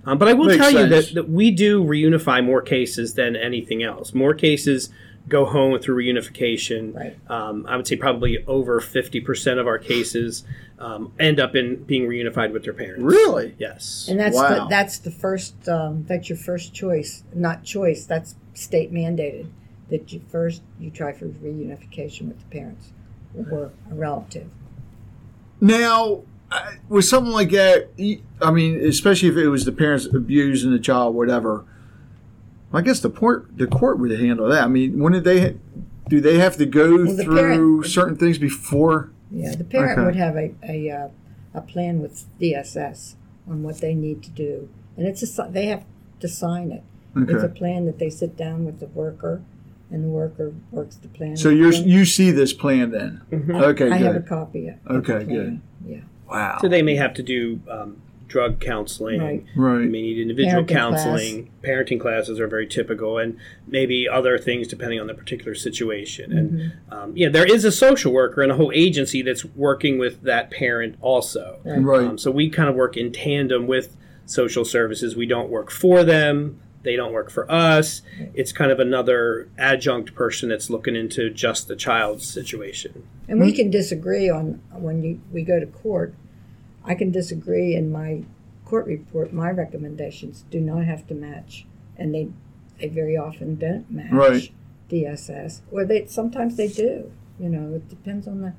Um, 0.04 0.18
but 0.18 0.28
I 0.28 0.34
will 0.34 0.48
Makes 0.48 0.58
tell 0.58 0.72
you 0.72 0.88
that, 0.88 1.14
that 1.14 1.30
we 1.30 1.52
do 1.52 1.84
reunify 1.84 2.44
more 2.44 2.62
cases 2.64 3.14
than 3.14 3.36
anything 3.36 3.84
else. 3.84 4.16
More 4.16 4.34
cases 4.34 4.90
go 5.28 5.46
home 5.46 5.80
through 5.80 6.04
reunification. 6.04 6.96
Right. 6.96 7.18
Um, 7.30 7.66
I 7.68 7.76
would 7.78 7.88
say 7.88 7.96
probably 7.96 8.44
over 8.46 8.80
50% 8.82 9.60
of 9.60 9.68
our 9.68 9.78
cases 9.78 10.44
um, 10.80 11.14
end 11.20 11.40
up 11.40 11.56
in 11.56 11.84
being 11.84 12.08
reunified 12.08 12.52
with 12.52 12.64
their 12.64 12.74
parents. 12.74 13.04
Really? 13.04 13.56
Yes. 13.58 14.08
And 14.10 14.20
that's 14.20 14.36
Wow. 14.36 14.64
the, 14.64 14.70
that's 14.70 14.98
the 15.00 15.12
first 15.12 15.70
um, 15.70 16.06
that's 16.08 16.28
your 16.30 16.38
first 16.38 16.74
choice, 16.74 17.24
not 17.34 17.64
choice. 17.64 18.06
That's 18.06 18.36
state 18.54 18.92
mandated 18.92 19.48
that 19.90 20.12
you 20.12 20.22
first 20.30 20.62
you 20.80 20.90
try 20.90 21.14
for 21.14 21.28
reunification 21.28 22.28
with 22.28 22.40
the 22.40 22.46
parents 22.46 22.92
or 23.52 23.72
a 23.90 23.94
relative. 23.96 24.50
Now, 25.60 26.24
uh, 26.52 26.72
with 26.90 27.06
something 27.06 27.32
like 27.32 27.52
that, 27.52 27.90
I 28.42 28.52
mean, 28.52 28.80
especially 28.84 29.30
if 29.30 29.38
it 29.38 29.48
was 29.48 29.66
the 29.66 29.72
parents 29.72 30.06
abusing 30.06 30.72
the 30.72 30.80
child, 30.80 31.16
whatever. 31.16 31.66
I 32.74 32.82
guess 32.82 33.00
the 33.00 33.10
court 33.10 33.48
the 33.58 33.68
court 33.68 34.00
would 34.00 34.12
handle 34.20 34.48
that. 34.50 34.64
I 34.64 34.68
mean, 34.68 35.00
when 35.00 35.14
did 35.14 35.24
they 35.24 35.58
do 36.10 36.20
they 36.22 36.40
have 36.40 36.58
to 36.58 36.66
go 36.66 37.04
Well, 37.06 37.16
through 37.18 37.36
parent- 37.36 37.86
certain 37.86 38.16
things 38.16 38.38
before? 38.38 39.10
Yeah, 39.32 39.56
the 39.56 39.64
parent 39.64 39.98
Okay. 39.98 40.06
would 40.06 40.16
have 40.16 40.36
a 40.36 40.54
a, 40.64 40.90
uh, 40.90 41.08
a 41.54 41.62
plan 41.62 42.02
with 42.02 42.26
DSS 42.40 43.16
on 43.50 43.64
what 43.64 43.80
they 43.80 43.94
need 43.94 44.24
to 44.24 44.30
do, 44.32 44.70
and 44.98 45.06
it's 45.08 45.22
a 45.40 45.50
they 45.52 45.66
have 45.68 45.84
to 46.20 46.28
sign 46.28 46.72
it. 46.72 46.84
It's 47.16 47.44
a 47.44 47.50
plan 47.50 47.86
that 47.88 48.00
they 48.00 48.10
sit 48.10 48.38
down 48.38 48.64
with 48.64 48.80
the 48.80 48.88
worker, 48.88 49.42
and 49.90 50.02
the 50.06 50.08
worker 50.08 50.54
works 50.72 50.96
the 50.96 51.10
plan. 51.10 51.36
So 51.36 51.50
you're 51.50 51.74
you 51.74 52.06
see 52.06 52.32
this 52.32 52.54
plan 52.54 52.92
then? 52.92 53.22
Mhm. 53.32 53.62
Okay, 53.62 53.90
I 53.92 53.98
have 53.98 54.16
a 54.16 54.22
copy 54.22 54.68
of 54.70 54.76
of 54.86 55.04
the 55.06 55.14
Okay, 55.16 55.26
good. 55.26 55.60
Yeah, 55.86 55.98
Wow. 56.30 56.60
So 56.62 56.70
they 56.70 56.82
may 56.82 56.96
have 56.96 57.14
to 57.16 57.24
do 57.24 57.60
um, 57.70 57.98
drug 58.32 58.60
counseling. 58.62 59.20
Right. 59.22 59.46
They 59.46 59.62
Right. 59.62 59.82
may 59.89 60.02
need 60.02 60.17
individual 60.20 60.63
Parenting 60.63 60.67
class. 60.67 61.04
counseling. 61.04 61.50
Parenting 61.63 62.00
classes 62.00 62.39
are 62.39 62.48
very 62.48 62.65
typical, 62.65 63.17
and 63.17 63.38
maybe 63.67 64.08
other 64.08 64.38
things 64.38 64.67
depending 64.67 65.00
on 65.02 65.08
the 65.08 65.13
particular 65.13 65.54
situation. 65.54 66.32
And 66.32 66.52
Mm-hmm. 66.52 66.94
um, 66.94 67.13
yeah, 67.15 67.28
there 67.30 67.46
is 67.46 67.65
a 67.65 67.72
social 67.72 68.13
worker 68.13 68.41
and 68.41 68.52
a 68.52 68.56
whole 68.56 68.72
agency 68.74 69.22
that's 69.22 69.44
working 69.44 70.00
with 70.00 70.22
that 70.24 70.50
parent 70.50 70.96
also. 71.02 71.60
Right. 71.65 71.80
Right. 71.84 72.08
Um, 72.08 72.17
so 72.17 72.32
we 72.32 72.50
kind 72.50 72.70
of 72.70 72.76
work 72.76 72.96
in 72.96 73.12
tandem 73.12 73.67
with 73.67 73.98
social 74.26 74.63
services. 74.63 75.15
We 75.15 75.26
don't 75.26 75.50
work 75.50 75.70
for 75.72 76.04
them. 76.06 76.60
They 76.84 76.96
don't 76.96 77.12
work 77.13 77.30
for 77.30 77.52
us. 77.52 78.02
It's 78.34 78.52
kind 78.52 78.72
of 78.72 78.80
another 78.80 79.50
adjunct 79.58 80.15
person 80.15 80.50
that's 80.50 80.67
looking 80.70 80.96
into 80.96 81.30
just 81.30 81.67
the 81.67 81.76
child's 81.76 82.28
situation. 82.28 83.04
And 83.28 83.39
we 83.39 83.52
can 83.52 83.70
disagree 83.70 84.30
on 84.32 84.62
when 84.74 85.04
you, 85.04 85.20
we 85.32 85.44
go 85.44 85.60
to 85.60 85.67
court. 85.67 86.15
I 86.86 86.96
can 86.96 87.12
disagree 87.12 87.76
in 87.76 87.91
my 87.91 88.24
court 88.65 88.86
report. 88.88 89.34
My 89.34 89.52
recommendations 89.52 90.46
do 90.50 90.60
not 90.60 90.86
have 90.86 91.06
to 91.08 91.13
match, 91.13 91.65
and 91.98 92.13
they 92.13 92.30
they 92.80 92.88
very 92.88 93.15
often 93.17 93.56
don't 93.56 93.89
match 93.91 94.12
Right. 94.12 94.52
DSS, 94.89 95.62
or 95.72 95.86
they 95.86 96.06
sometimes 96.08 96.58
they 96.58 96.67
do. 96.67 97.12
You 97.39 97.50
know, 97.50 97.76
it 97.76 97.89
depends 97.89 98.28
on 98.28 98.41
the 98.41 98.54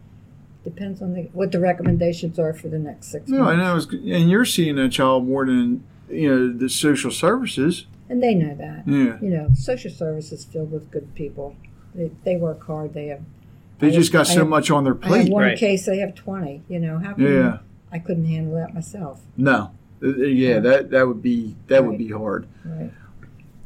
depends 0.64 1.02
on 1.02 1.14
the 1.14 1.22
what 1.32 1.52
the 1.52 1.60
recommendations 1.60 2.38
are 2.38 2.52
for 2.52 2.68
the 2.68 2.78
next 2.78 3.08
six 3.08 3.28
No, 3.28 3.48
and 3.48 3.58
months. 3.58 3.86
I 3.86 3.94
was, 3.94 4.02
and 4.04 4.30
you're 4.30 4.44
seeing 4.44 4.78
a 4.78 4.88
child 4.88 5.26
more 5.26 5.44
than 5.46 5.82
you 6.08 6.28
know 6.28 6.52
the 6.52 6.68
social 6.68 7.10
services. 7.10 7.86
And 8.08 8.22
they 8.22 8.34
know 8.34 8.54
that. 8.56 8.82
Yeah, 8.86 9.18
You 9.22 9.30
know, 9.30 9.48
social 9.54 9.90
services 9.90 10.44
filled 10.44 10.70
with 10.70 10.90
good 10.90 11.14
people. 11.14 11.56
They, 11.94 12.10
they 12.24 12.36
work 12.36 12.62
hard. 12.66 12.92
They 12.92 13.06
have. 13.06 13.22
they 13.78 13.86
I 13.86 13.90
just 13.90 14.12
got 14.12 14.26
have- 14.26 14.28
I 14.28 14.34
so 14.34 14.40
have- 14.40 14.48
much 14.48 14.70
on 14.70 14.84
their 14.84 14.92
I 14.94 14.96
have 14.96 15.08
plate. 15.08 15.32
one 15.32 15.42
Right. 15.44 15.58
case. 15.58 15.86
They 15.86 15.98
have 15.98 16.14
twenty. 16.14 16.62
You 16.68 16.78
know, 16.80 16.98
how 16.98 17.14
can 17.14 17.24
Yeah. 17.24 17.58
I 17.92 17.98
couldn't 17.98 18.24
handle 18.26 18.54
that 18.56 18.74
myself. 18.74 19.20
No, 19.36 19.70
Uh, 20.02 20.06
uh, 20.08 20.10
yeah, 20.24 20.58
that 20.60 20.90
that 20.90 21.06
would 21.06 21.22
be 21.22 21.54
that 21.68 21.84
would 21.84 21.98
be 21.98 22.08
hard. 22.10 22.46
Right. 22.64 22.90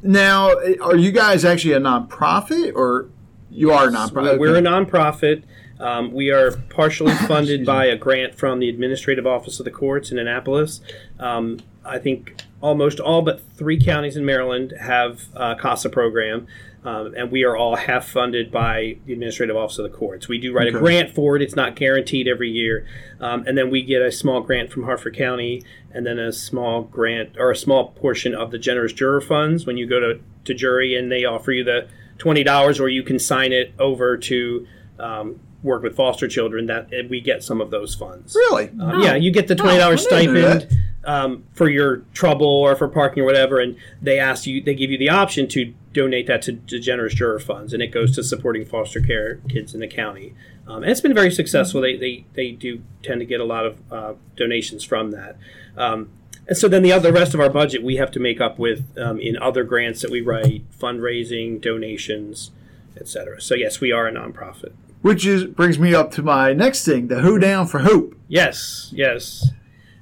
Now, 0.02 0.50
uh, 0.50 0.74
are 0.82 0.96
you 0.96 1.10
guys 1.12 1.44
actually 1.44 1.72
a 1.74 1.80
nonprofit, 1.80 2.74
or 2.74 3.08
you 3.50 3.70
are 3.72 3.88
a 3.88 3.90
nonprofit? 3.92 4.38
We're 4.38 4.56
a 4.56 4.60
nonprofit. 4.62 5.42
Um, 5.78 6.12
we 6.12 6.30
are 6.30 6.52
partially 6.70 7.12
funded 7.28 7.64
by 7.66 7.86
a 7.86 7.96
grant 7.96 8.34
from 8.34 8.58
the 8.60 8.68
Administrative 8.68 9.26
Office 9.26 9.58
of 9.60 9.64
the 9.64 9.70
Courts 9.70 10.10
in 10.10 10.18
Annapolis. 10.18 10.80
Um, 11.18 11.58
I 11.84 11.98
think 11.98 12.42
almost 12.60 12.98
all 12.98 13.22
but 13.22 13.40
three 13.56 13.78
counties 13.78 14.16
in 14.16 14.24
Maryland 14.24 14.72
have 14.80 15.26
a 15.34 15.54
CASA 15.54 15.90
program, 15.90 16.46
um, 16.86 17.14
and 17.16 17.30
we 17.32 17.44
are 17.44 17.56
all 17.56 17.76
half 17.76 18.08
funded 18.08 18.50
by 18.52 18.96
the 19.06 19.12
Administrative 19.12 19.56
Office 19.56 19.78
of 19.78 19.90
the 19.90 19.96
Courts. 19.96 20.28
We 20.28 20.38
do 20.38 20.52
write 20.52 20.68
Okay. 20.68 20.76
a 20.76 20.80
grant 20.80 21.14
for 21.14 21.36
it; 21.36 21.42
it's 21.42 21.56
not 21.56 21.74
guaranteed 21.76 22.28
every 22.28 22.50
year, 22.50 22.86
um, 23.20 23.44
and 23.46 23.58
then 23.58 23.70
we 23.70 23.82
get 23.82 24.00
a 24.02 24.12
small 24.12 24.40
grant 24.40 24.70
from 24.70 24.84
Harford 24.84 25.16
County, 25.16 25.62
and 25.92 26.06
then 26.06 26.18
a 26.18 26.32
small 26.32 26.82
grant 26.82 27.36
or 27.38 27.50
a 27.50 27.56
small 27.56 27.88
portion 27.90 28.34
of 28.34 28.50
the 28.50 28.58
generous 28.58 28.92
juror 28.92 29.20
funds 29.20 29.66
when 29.66 29.76
you 29.76 29.86
go 29.86 29.98
to, 30.00 30.20
to 30.44 30.54
jury, 30.54 30.94
and 30.96 31.10
they 31.10 31.24
offer 31.24 31.52
you 31.52 31.64
the 31.64 31.88
twenty 32.18 32.44
dollars, 32.44 32.78
or 32.80 32.88
you 32.88 33.02
can 33.02 33.18
sign 33.18 33.52
it 33.52 33.74
over 33.78 34.16
to. 34.16 34.66
Um, 34.98 35.40
work 35.62 35.82
with 35.82 35.96
foster 35.96 36.28
children 36.28 36.66
that 36.66 36.92
and 36.92 37.10
we 37.10 37.20
get 37.20 37.42
some 37.42 37.60
of 37.60 37.70
those 37.72 37.92
funds 37.92 38.36
really. 38.36 38.68
um, 38.80 39.02
yeah, 39.02 39.16
you 39.16 39.32
get 39.32 39.48
the 39.48 39.54
twenty 39.56 39.78
dollars 39.78 40.06
Oh, 40.08 40.14
I 40.14 40.20
didn't 40.20 40.34
know 40.34 40.58
stipend 40.60 40.80
um, 41.06 41.44
for 41.54 41.70
your 41.70 41.98
trouble 42.12 42.46
or 42.46 42.76
for 42.76 42.88
parking 42.88 43.22
or 43.22 43.26
whatever, 43.26 43.60
and 43.60 43.76
they 44.02 44.18
ask 44.18 44.46
you, 44.46 44.60
they 44.62 44.74
give 44.74 44.90
you 44.90 44.98
the 44.98 45.08
option 45.08 45.48
to 45.48 45.72
donate 45.92 46.26
that 46.26 46.42
to, 46.42 46.52
to 46.54 46.78
generous 46.78 47.14
juror 47.14 47.38
funds, 47.38 47.72
and 47.72 47.82
it 47.82 47.88
goes 47.88 48.14
to 48.16 48.22
supporting 48.22 48.66
foster 48.66 49.00
care 49.00 49.36
kids 49.48 49.72
in 49.72 49.80
the 49.80 49.88
county. 49.88 50.34
Um, 50.66 50.82
and 50.82 50.90
it's 50.90 51.00
been 51.00 51.14
very 51.14 51.30
successful. 51.30 51.80
They, 51.80 51.96
they 51.96 52.24
they 52.34 52.50
do 52.50 52.82
tend 53.02 53.20
to 53.20 53.26
get 53.26 53.40
a 53.40 53.44
lot 53.44 53.64
of 53.64 53.92
uh, 53.92 54.14
donations 54.36 54.84
from 54.84 55.12
that. 55.12 55.36
Um, 55.76 56.10
and 56.48 56.56
so 56.56 56.68
then 56.68 56.82
the 56.82 56.92
other 56.92 57.10
the 57.10 57.18
rest 57.18 57.34
of 57.34 57.40
our 57.40 57.50
budget 57.50 57.82
we 57.82 57.96
have 57.96 58.10
to 58.12 58.20
make 58.20 58.40
up 58.40 58.58
with 58.58 58.96
um, 58.98 59.20
in 59.20 59.36
other 59.38 59.64
grants 59.64 60.02
that 60.02 60.10
we 60.10 60.20
write, 60.20 60.64
fundraising, 60.76 61.60
donations, 61.60 62.50
etc. 62.96 63.40
So 63.40 63.54
yes, 63.54 63.80
we 63.80 63.92
are 63.92 64.08
a 64.08 64.12
nonprofit. 64.12 64.72
Which 65.02 65.24
is 65.24 65.44
brings 65.44 65.78
me 65.78 65.94
up 65.94 66.10
to 66.12 66.22
my 66.22 66.52
next 66.52 66.84
thing: 66.84 67.06
the 67.06 67.20
Hoedown 67.20 67.68
for 67.68 67.80
Hope. 67.80 68.16
Yes, 68.26 68.90
yes. 68.92 69.50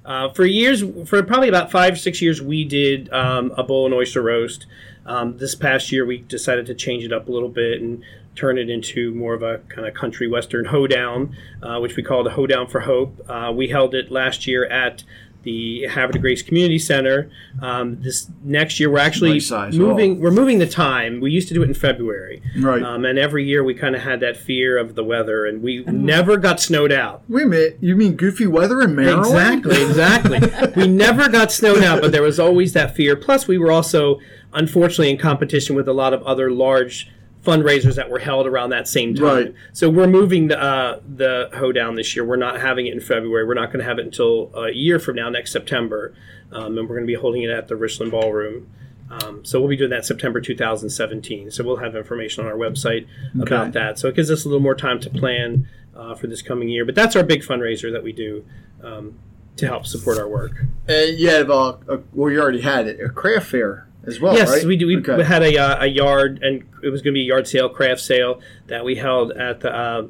Uh, 0.05 0.29
for 0.31 0.45
years, 0.45 0.85
for 1.09 1.23
probably 1.23 1.49
about 1.49 1.71
five, 1.71 1.99
six 1.99 2.21
years, 2.21 2.43
we 2.43 2.65
did 2.65 3.11
um, 3.13 3.53
a 3.57 3.63
bull 3.63 3.87
and 3.87 3.95
oyster 3.95 4.23
roast. 4.23 4.67
Um, 5.07 5.39
this 5.39 5.55
past 5.55 5.93
year, 5.93 6.05
we 6.05 6.19
decided 6.19 6.67
to 6.67 6.75
change 6.75 7.05
it 7.05 7.13
up 7.13 7.29
a 7.29 7.33
little 7.33 7.49
bit 7.49 7.81
and 7.81 8.03
turn 8.35 8.59
it 8.59 8.69
into 8.69 9.15
more 9.15 9.35
of 9.35 9.43
a 9.43 9.59
kind 9.69 9.87
of 9.87 9.95
country 9.95 10.29
western 10.29 10.67
hoedown, 10.67 11.37
uh, 11.63 11.79
which 11.79 11.97
we 11.97 12.03
called 12.03 12.27
the 12.27 12.31
Hoedown 12.31 12.67
for 12.67 12.81
Hope. 12.81 13.19
Uh, 13.29 13.53
we 13.55 13.69
held 13.69 13.95
it 13.95 14.11
last 14.11 14.47
year 14.47 14.67
at 14.67 15.05
the 15.45 15.87
de 16.13 16.19
Grace 16.19 16.43
Community 16.43 16.79
Center. 16.79 17.31
Um, 17.63 18.01
this 18.03 18.29
next 18.43 18.81
year, 18.81 18.91
we're 18.91 18.99
actually 18.99 19.35
Nice 19.35 19.51
moving. 19.75 20.15
hall. 20.15 20.23
We're 20.25 20.31
moving 20.31 20.59
the 20.59 20.67
time. 20.67 21.21
We 21.21 21.31
used 21.31 21.49
to 21.49 21.55
do 21.55 21.63
it 21.63 21.69
in 21.69 21.75
February, 21.75 22.43
Right. 22.59 22.83
Um, 22.83 23.05
and 23.05 23.19
every 23.19 23.45
year 23.45 23.63
we 23.63 23.75
kind 23.75 23.95
of 23.95 24.03
had 24.03 24.21
that 24.21 24.37
fear 24.37 24.77
of 24.79 24.95
the 24.95 25.05
weather, 25.05 25.45
and 25.47 25.63
we 25.63 25.85
never 25.85 26.37
got 26.37 26.61
snowed 26.61 26.91
out. 26.93 27.23
Wait 27.29 27.45
a 27.45 27.47
minute. 27.47 27.79
You 27.81 27.95
mean 27.97 28.17
goofy 28.17 28.47
weather 28.47 28.81
in 28.81 28.95
Maryland? 28.95 29.27
Exactly, 29.65 29.83
exactly. 29.83 30.73
we 30.83 30.89
never 30.89 31.29
got 31.29 31.53
snowed 31.53 31.83
out, 31.83 32.01
but 32.01 32.13
there 32.13 32.23
was 32.23 32.41
always 32.41 32.73
that 32.73 32.97
fear. 32.97 33.15
Plus, 33.15 33.47
we 33.47 33.59
were 33.59 33.71
also, 33.71 34.19
unfortunately, 34.53 35.11
in 35.11 35.19
competition 35.19 35.77
with 35.77 35.87
a 35.89 35.93
lot 35.93 36.13
of 36.13 36.23
other 36.25 36.51
large 36.51 37.11
fundraisers 37.45 37.97
that 37.97 38.11
were 38.11 38.19
held 38.19 38.47
around 38.47 38.71
that 38.71 38.89
same 38.89 39.15
time. 39.15 39.25
Right. 39.25 39.55
So 39.73 39.91
we're 39.91 40.07
moving 40.07 40.49
the 40.49 40.61
uh, 40.61 41.01
the 41.07 41.51
hoedown 41.55 41.95
this 41.95 42.17
year. 42.17 42.25
We're 42.25 42.37
not 42.37 42.61
having 42.61 42.87
it 42.87 42.95
in 42.95 43.01
February. 43.01 43.47
We're 43.47 43.55
not 43.55 43.67
going 43.67 43.81
to 43.81 43.85
have 43.85 43.99
it 43.99 44.07
until 44.07 44.51
a 44.55 44.73
year 44.73 44.99
from 44.99 45.17
now, 45.17 45.29
next 45.29 45.53
September, 45.53 46.15
um, 46.53 46.79
and 46.79 46.89
we're 46.89 46.97
going 46.97 47.07
to 47.07 47.13
be 47.13 47.15
holding 47.15 47.43
it 47.43 47.51
at 47.51 47.69
the 47.69 47.75
Richlin 47.75 48.11
Ballroom. 48.11 48.69
Um, 49.11 49.45
so 49.45 49.61
we'll 49.61 49.69
be 49.69 49.77
doing 49.77 49.91
that 49.91 50.07
September 50.07 50.41
2017. 50.41 51.51
So 51.51 51.63
we'll 51.63 51.77
have 51.77 51.95
information 51.95 52.45
on 52.45 52.51
our 52.51 52.57
website 52.57 53.07
about 53.39 53.73
that. 53.73 53.99
So 53.99 54.09
it 54.09 54.17
gives 54.17 54.31
us 54.31 54.45
a 54.45 54.49
little 54.49 54.63
more 54.63 54.75
time 54.75 54.99
to 55.01 55.11
plan 55.11 55.69
uh, 55.95 56.15
for 56.15 56.27
this 56.27 56.43
coming 56.43 56.69
year. 56.69 56.85
But 56.85 56.95
that's 56.95 57.15
our 57.15 57.23
big 57.23 57.43
fundraiser 57.43 57.93
that 57.93 58.03
we 58.03 58.13
do 58.13 58.45
um, 58.83 59.19
to 59.57 59.67
help 59.67 59.87
support 59.87 60.19
our 60.19 60.29
work. 60.29 60.65
And 60.89 61.19
you 61.19 61.29
have 61.31 61.51
uh, 61.51 61.77
a, 61.89 61.99
well, 62.13 62.31
you 62.31 62.41
already 62.41 62.63
had 62.63 62.89
it, 62.89 63.01
a 63.01 63.09
craft 63.09 63.47
fair 63.47 63.87
as 64.07 64.21
well, 64.21 64.35
yes, 64.35 64.51
right? 64.51 64.65
we 64.65 64.77
do. 64.77 64.87
We, 64.87 64.99
Okay. 64.99 65.17
we 65.17 65.25
had 65.25 65.43
a, 65.43 65.57
uh, 65.59 65.85
a 65.85 65.87
yard, 65.87 66.41
and 66.43 66.65
it 66.83 66.91
was 66.91 67.03
going 67.03 67.13
to 67.13 67.19
be 67.19 67.23
a 67.23 67.29
yard 67.29 67.47
sale, 67.47 67.69
craft 67.69 68.01
sale 68.01 68.41
that 68.67 68.85
we 68.85 68.97
held 68.97 69.33
at 69.33 69.61
the 69.61 69.75
uh, 69.75 70.07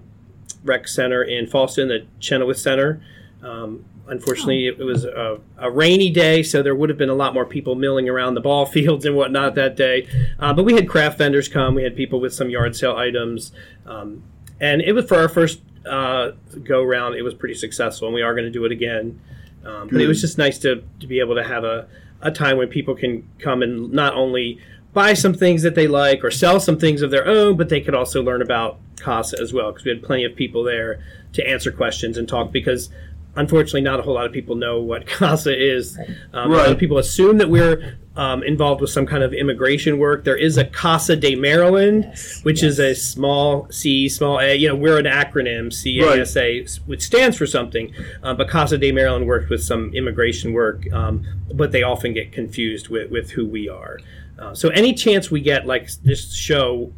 rec 0.64 0.88
center 0.88 1.22
in 1.22 1.46
Falston, 1.46 1.88
the 1.88 2.07
Chenoweth 2.20 2.59
Center. 2.59 3.02
Um, 3.42 3.85
unfortunately, 4.07 4.66
it, 4.66 4.78
was 4.78 5.04
a, 5.04 5.38
a 5.59 5.70
rainy 5.70 6.11
day, 6.11 6.42
so 6.42 6.62
there 6.62 6.74
would 6.74 6.88
have 6.88 6.98
been 6.98 7.11
a 7.11 7.14
lot 7.14 7.35
more 7.35 7.44
people 7.44 7.74
milling 7.74 8.09
around 8.09 8.35
the 8.35 8.40
ball 8.40 8.66
fields 8.76 9.04
and 9.04 9.16
whatnot 9.16 9.54
that 9.54 9.76
day. 9.76 10.09
Uh, 10.38 10.52
but 10.52 10.64
we 10.64 10.74
had 10.74 10.88
craft 10.88 11.18
vendors 11.18 11.48
come. 11.48 11.74
We 11.74 11.83
had 11.83 11.96
people 11.96 12.20
with 12.20 12.35
some 12.35 12.50
yard 12.50 12.74
sale 12.76 12.96
items, 12.96 13.52
um, 13.87 14.22
and 14.61 14.80
it 14.83 14.92
was 14.92 15.07
for 15.07 15.16
our 15.16 15.28
first 15.28 15.61
uh, 15.87 16.33
go 16.62 16.83
round. 16.83 17.14
It 17.16 17.22
was 17.22 17.35
pretty 17.35 17.54
successful, 17.54 18.09
and 18.09 18.14
we 18.14 18.22
are 18.22 18.35
going 18.35 18.44
to 18.46 18.50
do 18.50 18.64
it 18.64 18.72
again. 18.72 19.20
Um, 19.64 19.88
but 19.88 20.00
it 20.00 20.07
was 20.07 20.20
just 20.20 20.37
nice 20.37 20.59
to, 20.59 20.83
to 21.00 21.07
be 21.07 21.20
able 21.20 21.35
to 21.37 21.42
have 21.42 21.64
a, 21.64 21.88
a 22.24 22.30
time 22.32 22.56
when 22.56 22.68
people 22.68 22.94
can 22.96 23.28
come 23.38 23.62
and 23.62 23.92
not 23.92 24.14
only 24.14 24.58
buy 24.92 25.14
some 25.14 25.34
things 25.34 25.62
that 25.62 25.74
they 25.74 25.87
like 25.87 26.24
or 26.24 26.30
sell 26.30 26.58
some 26.58 26.78
things 26.78 27.02
of 27.02 27.10
their 27.10 27.26
own, 27.26 27.56
but 27.56 27.68
they 27.68 27.80
could 27.80 27.94
also 27.94 28.22
learn 28.22 28.40
about 28.42 28.78
CASA 28.96 29.37
as 29.40 29.52
well 29.52 29.70
because 29.70 29.84
we 29.84 29.90
had 29.90 30.02
plenty 30.02 30.24
of 30.24 30.34
people 30.34 30.62
there 30.64 31.04
to 31.34 31.46
answer 31.46 31.70
questions 31.70 32.16
and 32.16 32.28
talk 32.28 32.50
because 32.52 32.90
unfortunately 33.37 33.80
not 33.80 33.98
a 33.98 34.02
whole 34.02 34.14
lot 34.14 34.24
of 34.26 34.32
people 34.32 34.54
know 34.54 34.80
what 34.80 35.06
CASA 35.18 35.52
is. 35.56 35.98
Um, 36.32 36.50
A 36.50 36.54
lot 36.54 36.62
Right. 36.62 36.70
of 36.72 36.78
people 36.78 36.98
assume 36.98 37.38
that 37.38 37.50
we're 37.50 37.98
um, 38.16 38.42
involved 38.44 38.81
with 38.81 38.90
some 38.90 39.07
kind 39.07 39.22
of 39.24 39.33
immigration 39.33 39.98
work. 39.98 40.24
There 40.24 40.37
is 40.37 40.57
a 40.57 40.64
CASA 40.64 41.16
de 41.16 41.35
Maryland, 41.35 42.05
Yes, 42.05 42.40
which 42.44 42.62
is 42.62 42.79
a 42.79 42.94
small 42.94 43.66
C, 43.70 44.09
small 44.09 44.40
A. 44.40 44.55
You 44.55 44.68
know, 44.68 44.77
we're 44.77 44.98
an 44.98 45.07
acronym, 45.07 45.70
CASA, 45.72 46.81
which 46.87 47.03
stands 47.03 47.37
for 47.37 47.46
something. 47.46 47.92
Uh, 48.22 48.35
but 48.35 48.48
Casa 48.48 48.79
de 48.79 48.92
Maryland 48.92 49.27
works 49.27 49.48
with 49.50 49.62
some 49.62 49.92
immigration 49.94 50.53
work, 50.53 50.90
um, 50.92 51.24
but 51.55 51.72
they 51.72 51.83
often 51.83 52.12
get 52.14 52.31
confused 52.33 52.88
with, 52.88 53.11
with 53.11 53.31
who 53.31 53.44
we 53.46 53.68
are. 53.68 53.98
Uh, 54.38 54.55
so 54.55 54.68
any 54.70 54.92
chance 54.94 55.31
we 55.31 55.40
get, 55.40 55.66
like 55.66 55.90
this 56.03 56.35
show, 56.35 56.92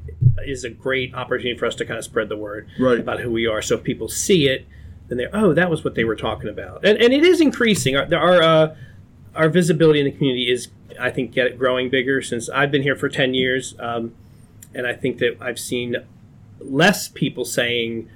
is 0.47 0.65
a 0.65 0.71
great 0.71 1.15
opportunity 1.15 1.57
for 1.59 1.67
us 1.67 1.75
to 1.77 1.85
kind 1.85 1.99
of 1.99 2.05
spread 2.05 2.29
the 2.29 2.37
word 2.37 2.69
Right. 2.79 2.99
about 3.01 3.21
who 3.21 3.31
we 3.31 3.47
are. 3.47 3.61
So 3.63 3.77
if 3.77 3.83
people 3.83 4.09
see 4.09 4.49
it, 4.49 4.67
then 5.09 5.19
they're, 5.19 5.31
oh, 5.35 5.53
that 5.55 5.71
was 5.71 5.85
what 5.85 5.95
they 5.95 6.05
were 6.05 6.17
talking 6.17 6.49
about. 6.49 6.85
And, 6.85 6.99
and 7.01 7.13
it 7.13 7.25
is 7.25 7.41
increasing. 7.41 7.95
There 8.09 8.19
are, 8.21 8.43
uh, 8.43 8.77
our 9.37 9.49
visibility 9.49 10.01
in 10.01 10.07
the 10.07 10.13
community 10.13 10.51
is, 10.51 10.69
I 10.99 11.11
think, 11.11 11.33
get 11.33 11.59
growing 11.59 11.89
bigger 11.91 12.23
since 12.23 12.49
I've 12.49 12.71
been 12.71 12.83
here 12.83 12.97
for 12.97 13.09
10 13.09 13.35
years. 13.35 13.75
Um, 13.79 14.15
and 14.75 14.87
I 14.87 14.95
think 14.95 15.19
that 15.19 15.37
I've 15.41 15.59
seen 15.59 15.97
less 16.61 17.09
people 17.09 17.45
saying, 17.45 18.09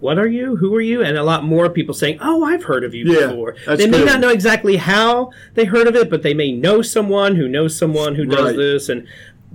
"What 0.00 0.18
are 0.18 0.26
you? 0.26 0.56
Who 0.56 0.74
are 0.74 0.80
you?" 0.80 1.02
and 1.02 1.16
a 1.16 1.22
lot 1.22 1.44
more 1.44 1.68
people 1.68 1.94
saying, 1.94 2.18
"Oh, 2.20 2.44
I've 2.44 2.64
heard 2.64 2.84
of 2.84 2.94
you 2.94 3.04
Yeah, 3.06 3.28
before." 3.28 3.56
They 3.66 3.86
may 3.86 3.98
good. 3.98 4.06
not 4.06 4.20
know 4.20 4.28
exactly 4.30 4.76
how 4.76 5.30
they 5.54 5.64
heard 5.64 5.86
of 5.86 5.96
it, 5.96 6.08
but 6.10 6.22
they 6.22 6.34
may 6.34 6.52
know 6.52 6.82
someone 6.82 7.36
who 7.36 7.48
knows 7.48 7.76
someone 7.76 8.14
who 8.14 8.24
does 8.24 8.48
Right. 8.50 8.56
this. 8.56 8.88
And 8.88 9.06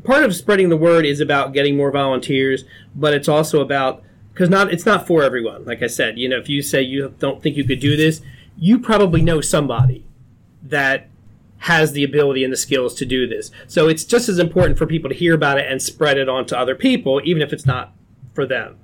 part 0.03 0.23
of 0.23 0.35
spreading 0.35 0.69
the 0.69 0.77
word 0.77 1.05
is 1.05 1.19
about 1.19 1.53
getting 1.53 1.75
more 1.77 1.91
volunteers, 1.91 2.63
but 2.95 3.13
it's 3.13 3.27
also 3.27 3.59
about 3.61 4.03
because 4.33 4.49
not 4.49 4.71
it's 4.73 4.85
not 4.85 5.05
for 5.07 5.23
everyone. 5.23 5.65
Like 5.65 5.81
I 5.83 5.87
said, 5.87 6.17
you 6.17 6.29
know, 6.29 6.37
if 6.37 6.47
you 6.49 6.61
say 6.61 6.81
you 6.81 7.13
don't 7.19 7.41
think 7.41 7.57
you 7.57 7.63
could 7.63 7.79
do 7.79 7.95
this, 7.97 8.21
you 8.57 8.79
probably 8.79 9.21
know 9.21 9.41
somebody 9.41 10.03
that 10.63 11.07
has 11.59 11.91
the 11.91 12.03
ability 12.03 12.43
and 12.43 12.53
the 12.53 12.57
skills 12.57 12.95
to 12.95 13.05
do 13.05 13.27
this. 13.27 13.51
So 13.67 13.87
it's 13.87 14.03
just 14.03 14.29
as 14.29 14.39
important 14.39 14.77
for 14.77 14.85
people 14.85 15.09
to 15.09 15.15
hear 15.15 15.33
about 15.33 15.57
it 15.57 15.69
and 15.69 15.81
spread 15.81 16.17
it 16.17 16.29
on 16.29 16.45
to 16.47 16.57
other 16.57 16.75
people, 16.75 17.21
even 17.23 17.41
if 17.41 17.51
it's 17.51 17.65
not 17.65 17.93
for 18.33 18.45
them. 18.45 18.77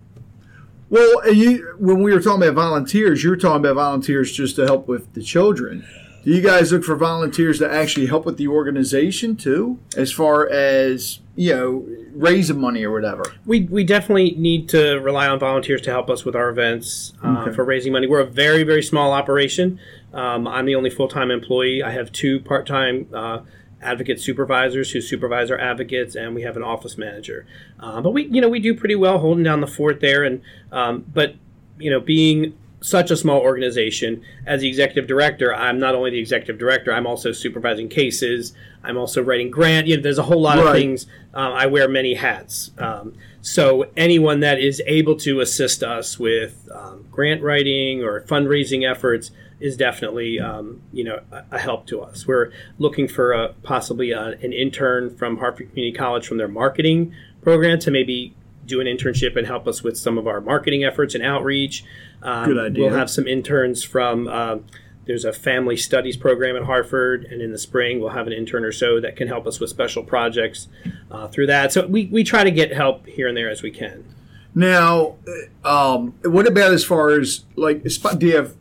Well, 0.89 1.33
you 1.33 1.75
when 1.79 2.03
we 2.03 2.13
were 2.13 2.21
talking 2.21 2.43
about 2.43 2.55
volunteers, 2.55 3.23
you 3.23 3.29
were 3.31 3.37
talking 3.37 3.61
about 3.61 3.75
volunteers 3.75 4.31
just 4.31 4.55
to 4.57 4.65
help 4.65 4.87
with 4.87 5.13
the 5.13 5.23
children. 5.23 5.85
Do 6.23 6.31
you 6.31 6.41
guys 6.41 6.71
look 6.71 6.83
for 6.83 6.95
volunteers 6.95 7.59
to 7.59 7.71
actually 7.71 8.07
help 8.07 8.25
with 8.25 8.37
the 8.37 8.47
organization 8.47 9.35
too, 9.35 9.79
as 9.95 10.11
far 10.11 10.49
as 10.49 11.19
you 11.35 11.53
know, 11.53 11.85
raising 12.13 12.59
money 12.59 12.83
or 12.83 12.91
whatever? 12.91 13.23
We, 13.45 13.61
we 13.61 13.83
definitely 13.83 14.31
need 14.37 14.69
to 14.69 14.99
rely 14.99 15.27
on 15.27 15.37
volunteers 15.39 15.81
to 15.83 15.91
help 15.91 16.09
us 16.09 16.23
with 16.23 16.35
our 16.35 16.49
events 16.49 17.13
uh, 17.23 17.39
Okay. 17.41 17.55
for 17.55 17.63
raising 17.65 17.91
money. 17.93 18.07
We're 18.07 18.21
a 18.21 18.25
very, 18.25 18.63
very 18.63 18.81
small 18.81 19.11
operation. 19.11 19.79
Um, 20.13 20.47
I'm 20.47 20.65
the 20.65 20.75
only 20.75 20.89
full 20.89 21.07
time 21.09 21.31
employee. 21.31 21.83
I 21.83 21.91
have 21.91 22.11
two 22.11 22.39
part 22.39 22.65
time 22.65 23.07
uh, 23.13 23.39
advocate 23.81 24.19
supervisors 24.21 24.91
who 24.91 25.01
supervise 25.01 25.51
our 25.51 25.59
advocates, 25.59 26.15
and 26.15 26.33
we 26.33 26.43
have 26.43 26.55
an 26.55 26.63
office 26.63 26.97
manager. 26.97 27.45
Uh, 27.79 27.99
but 28.01 28.11
we, 28.11 28.25
you 28.27 28.39
know, 28.39 28.47
we 28.49 28.59
do 28.59 28.73
pretty 28.73 28.95
well 28.95 29.19
holding 29.19 29.43
down 29.43 29.59
the 29.59 29.67
fort 29.67 29.99
there. 29.99 30.23
And 30.23 30.41
um, 30.71 31.03
but 31.13 31.35
you 31.77 31.91
know, 31.91 31.99
being 31.99 32.57
such 32.85 33.11
a 33.11 33.17
small 33.17 33.39
organization 33.39 34.23
as 34.45 34.61
the 34.61 34.67
executive 34.67 35.07
director 35.07 35.53
i'm 35.55 35.79
not 35.79 35.95
only 35.95 36.11
the 36.11 36.19
executive 36.19 36.57
director 36.57 36.93
i'm 36.93 37.07
also 37.07 37.31
supervising 37.31 37.89
cases 37.89 38.53
i'm 38.83 38.97
also 38.97 39.21
writing 39.21 39.49
grant 39.49 39.87
you 39.87 39.95
know 39.95 40.03
there's 40.03 40.17
a 40.17 40.23
whole 40.23 40.41
lot 40.41 40.59
of 40.59 40.71
things 40.71 41.07
um, 41.35 41.51
I 41.51 41.65
wear 41.65 41.87
many 41.89 42.13
hats. 42.13 42.71
Um, 42.77 43.13
so 43.41 43.89
anyone 43.95 44.39
that 44.39 44.57
is 44.57 44.81
able 44.87 45.17
to 45.17 45.41
assist 45.41 45.83
us 45.83 46.17
with 46.17 46.67
um, 46.73 47.05
grant 47.11 47.43
writing 47.43 48.03
or 48.03 48.21
fundraising 48.21 48.89
efforts 48.89 49.31
is 49.59 49.77
definitely 49.77 50.39
um, 50.39 50.81
you 50.93 51.03
know 51.03 51.19
a, 51.31 51.43
a 51.51 51.59
help 51.59 51.87
to 51.87 52.01
us. 52.01 52.25
We're 52.25 52.51
looking 52.79 53.07
for 53.07 53.33
a, 53.33 53.49
possibly 53.63 54.11
a, 54.11 54.29
an 54.41 54.53
intern 54.53 55.15
from 55.15 55.37
Harford 55.37 55.69
Community 55.69 55.95
College 55.95 56.25
from 56.25 56.37
their 56.37 56.47
marketing 56.47 57.13
program 57.41 57.79
to 57.79 57.91
maybe 57.91 58.33
do 58.65 58.81
an 58.81 58.87
internship 58.87 59.35
and 59.37 59.45
help 59.47 59.67
us 59.67 59.83
with 59.83 59.97
some 59.97 60.17
of 60.17 60.27
our 60.27 60.41
marketing 60.41 60.83
efforts 60.83 61.15
and 61.15 61.23
outreach. 61.23 61.83
Um, 62.23 62.45
Good 62.49 62.57
idea. 62.59 62.85
We'll 62.85 62.95
have 62.97 63.09
some 63.09 63.27
interns 63.27 63.83
from. 63.83 64.27
um 64.27 64.65
there's 65.07 65.23
a 65.23 65.31
family 65.31 65.77
studies 65.77 66.17
program 66.17 66.55
at 66.55 66.63
Harford, 66.63 67.25
and 67.25 67.39
in 67.39 67.51
the 67.51 67.59
spring 67.59 67.99
we'll 67.99 68.09
have 68.09 68.25
an 68.25 68.33
intern 68.33 68.65
or 68.65 68.71
so 68.71 68.99
that 68.99 69.15
can 69.15 69.27
help 69.27 69.45
us 69.45 69.59
with 69.59 69.69
special 69.69 70.01
projects 70.01 70.67
uh, 71.11 71.27
through 71.27 71.45
that. 71.45 71.71
So 71.71 71.85
we, 71.85 72.07
we 72.07 72.23
try 72.23 72.43
to 72.43 72.49
get 72.49 72.73
help 72.73 73.05
here 73.05 73.27
and 73.27 73.37
there 73.37 73.47
as 73.47 73.61
we 73.61 73.69
can. 73.69 74.03
Now, 74.55 75.17
uh, 75.63 75.95
um, 75.95 76.15
what 76.23 76.47
about 76.47 76.73
as 76.73 76.83
far 76.83 77.11
as 77.11 77.45
like, 77.55 77.83
do 78.17 78.25
you 78.25 78.35
have? 78.35 78.55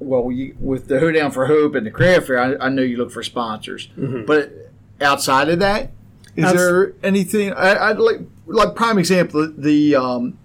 Well, 0.00 0.32
you, 0.32 0.56
with 0.58 0.88
the 0.88 0.98
Hoedown 0.98 1.30
for 1.30 1.46
Hope 1.46 1.76
and 1.76 1.86
the 1.86 1.92
craft 1.92 2.26
fair, 2.26 2.40
I, 2.40 2.66
I 2.66 2.68
know 2.70 2.82
you 2.82 2.96
look 2.96 3.12
for 3.12 3.22
sponsors, 3.22 3.88
but 4.26 4.72
outside 5.00 5.48
of 5.48 5.60
that, 5.60 5.92
is 6.34 6.44
Outs- 6.46 6.56
there 6.56 6.94
anything? 7.04 7.52
I, 7.52 7.90
I'd 7.90 7.98
like, 8.00 8.18
like 8.46 8.74
prime 8.74 8.98
example, 8.98 9.52
the 9.56 9.96
um, 9.96 10.38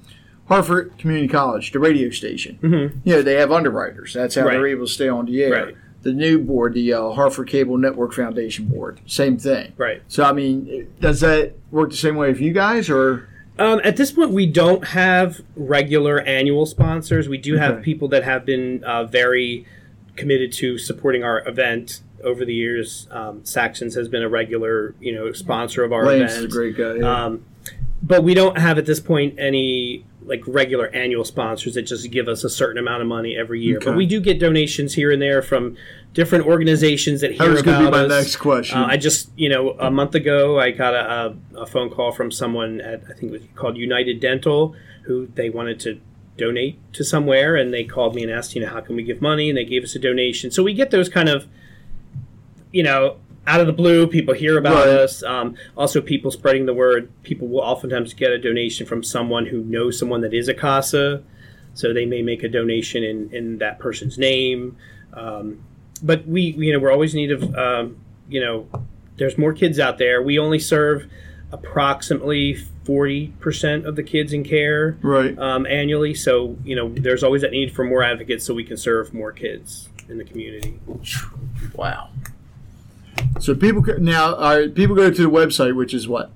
Harford 0.47 0.97
Community 0.97 1.27
College, 1.27 1.71
the 1.71 1.79
radio 1.79 2.09
station. 2.09 2.57
Mm-hmm. 2.61 2.99
You 3.07 3.15
know, 3.15 3.21
they 3.21 3.35
have 3.35 3.51
underwriters. 3.51 4.13
That's 4.13 4.35
how 4.35 4.45
they're 4.45 4.67
able 4.67 4.85
to 4.87 4.91
stay 4.91 5.07
on 5.09 5.25
the 5.25 5.43
air. 5.43 5.51
Right. 5.65 5.75
The 6.01 6.13
new 6.13 6.39
board, 6.39 6.75
the 6.75 6.93
uh, 6.93 7.11
Harford 7.11 7.49
Cable 7.49 7.77
Network 7.77 8.13
Foundation 8.13 8.65
board, 8.67 9.01
same 9.05 9.37
thing. 9.37 9.73
Right. 9.77 10.01
So, 10.07 10.23
I 10.23 10.31
mean, 10.31 10.87
does 11.01 11.19
that 11.19 11.53
work 11.71 11.89
the 11.91 11.97
same 11.97 12.15
way 12.15 12.29
with 12.29 12.39
you 12.39 12.53
guys, 12.53 12.89
or? 12.89 13.27
Um, 13.57 13.81
at 13.83 13.97
this 13.97 14.09
point, 14.13 14.31
we 14.31 14.45
don't 14.45 14.87
have 14.87 15.41
regular 15.57 16.21
annual 16.21 16.65
sponsors. 16.65 17.27
We 17.27 17.37
do 17.37 17.57
have 17.57 17.75
Okay. 17.75 17.83
people 17.83 18.07
that 18.07 18.23
have 18.23 18.45
been 18.45 18.81
uh, 18.85 19.03
very 19.03 19.65
committed 20.15 20.53
to 20.53 20.77
supporting 20.77 21.21
our 21.25 21.45
event 21.45 21.99
over 22.23 22.45
the 22.45 22.53
years. 22.53 23.09
Um, 23.11 23.43
Saxons 23.43 23.95
has 23.95 24.07
been 24.07 24.23
a 24.23 24.29
regular, 24.29 24.95
you 25.01 25.13
know, 25.13 25.33
sponsor 25.33 25.83
of 25.83 25.91
our 25.91 26.05
Lance 26.05 26.31
event. 26.33 26.45
a 26.45 26.47
great 26.47 26.77
guy. 26.77 26.95
yeah. 26.95 27.25
Um, 27.25 27.43
but 28.01 28.23
we 28.23 28.33
don't 28.33 28.57
have 28.57 28.77
at 28.77 28.85
this 28.85 28.99
point 28.99 29.37
any 29.37 30.05
like 30.23 30.43
regular 30.45 30.87
annual 30.87 31.23
sponsors 31.23 31.73
that 31.73 31.83
just 31.83 32.09
give 32.11 32.27
us 32.27 32.43
a 32.43 32.49
certain 32.49 32.77
amount 32.77 33.01
of 33.01 33.07
money 33.07 33.35
every 33.35 33.61
year. 33.61 33.77
Okay. 33.77 33.85
But 33.85 33.95
we 33.97 34.05
do 34.05 34.19
get 34.19 34.39
donations 34.39 34.93
here 34.93 35.11
and 35.11 35.21
there 35.21 35.41
from 35.41 35.75
different 36.13 36.45
organizations 36.45 37.21
that 37.21 37.31
hear 37.31 37.47
That 37.47 37.51
was 37.51 37.61
about 37.61 37.79
to 37.79 37.85
be 37.85 37.91
my 37.91 38.03
us. 38.03 38.09
next 38.09 38.35
question. 38.35 38.77
Uh, 38.77 38.85
I 38.85 38.97
just, 38.97 39.31
you 39.35 39.49
know, 39.49 39.71
a 39.79 39.89
month 39.89 40.13
ago, 40.13 40.59
I 40.59 40.69
got 40.71 40.93
a, 40.93 41.35
a, 41.57 41.61
a 41.61 41.65
phone 41.65 41.89
call 41.89 42.11
from 42.11 42.31
someone 42.31 42.79
at 42.79 43.01
I 43.09 43.13
think 43.13 43.23
it 43.23 43.31
was 43.31 43.41
called 43.55 43.75
United 43.75 44.19
Dental, 44.19 44.75
who 45.03 45.27
they 45.33 45.49
wanted 45.49 45.79
to 45.81 45.99
donate 46.37 46.77
to 46.93 47.03
somewhere, 47.03 47.55
and 47.55 47.73
they 47.73 47.83
called 47.83 48.13
me 48.13 48.21
and 48.23 48.31
asked, 48.31 48.55
you 48.55 48.61
know, 48.61 48.69
how 48.69 48.81
can 48.81 48.95
we 48.95 49.03
give 49.03 49.21
money, 49.21 49.49
and 49.49 49.57
they 49.57 49.65
gave 49.65 49.83
us 49.83 49.95
a 49.95 49.99
donation. 49.99 50.51
So 50.51 50.61
we 50.63 50.73
get 50.73 50.91
those 50.91 51.09
kind 51.09 51.27
of, 51.29 51.47
you 52.71 52.83
know, 52.83 53.17
out 53.49 53.59
of 53.59 53.67
the 53.67 53.73
blue, 53.73 54.05
people 54.07 54.33
hear 54.33 54.57
about 54.57 54.85
Right. 54.85 54.87
us. 54.99 55.23
Um, 55.23 55.55
also, 55.75 56.01
people 56.01 56.29
spreading 56.29 56.65
the 56.67 56.73
word. 56.73 57.09
People 57.23 57.47
will 57.47 57.61
oftentimes 57.61 58.13
get 58.13 58.31
a 58.31 58.37
donation 58.37 58.85
from 58.85 59.03
someone 59.03 59.47
who 59.47 59.63
knows 59.63 59.97
someone 59.97 60.21
that 60.21 60.33
is 60.33 60.47
a 60.47 60.53
CASA, 60.53 61.23
so 61.73 61.93
they 61.93 62.05
may 62.05 62.21
make 62.21 62.43
a 62.43 62.47
donation 62.49 63.03
in, 63.03 63.29
in 63.33 63.57
that 63.57 63.79
person's 63.79 64.17
name. 64.17 64.77
Um, 65.13 65.63
but 66.03 66.27
we, 66.27 66.41
you 66.57 66.71
know, 66.71 66.79
we're 66.79 66.91
always 66.91 67.13
in 67.15 67.21
need 67.21 67.31
of, 67.31 67.55
um, 67.55 67.97
you 68.29 68.39
know, 68.39 68.67
there's 69.17 69.37
more 69.37 69.51
kids 69.53 69.79
out 69.79 69.97
there. 69.97 70.21
We 70.21 70.37
only 70.39 70.59
serve 70.59 71.07
approximately 71.51 72.53
forty 72.85 73.27
percent 73.39 73.85
of 73.87 73.95
the 73.95 74.03
kids 74.03 74.31
in 74.33 74.43
care 74.43 74.97
Right. 75.01 75.37
um, 75.39 75.65
annually. 75.65 76.13
So 76.13 76.55
you 76.63 76.75
know, 76.75 76.89
there's 76.89 77.23
always 77.23 77.41
that 77.41 77.51
need 77.51 77.73
for 77.73 77.83
more 77.83 78.03
advocates 78.03 78.45
so 78.45 78.53
we 78.53 78.63
can 78.63 78.77
serve 78.77 79.13
more 79.13 79.31
kids 79.31 79.89
in 80.07 80.17
the 80.19 80.23
community. 80.23 80.79
Wow. 81.75 82.09
So 83.39 83.53
people 83.55 83.83
now, 83.99 84.35
right, 84.37 84.73
people 84.73 84.95
go 84.95 85.09
to 85.11 85.21
the 85.21 85.29
website, 85.29 85.75
which 85.75 85.93
is 85.93 86.07
what, 86.07 86.31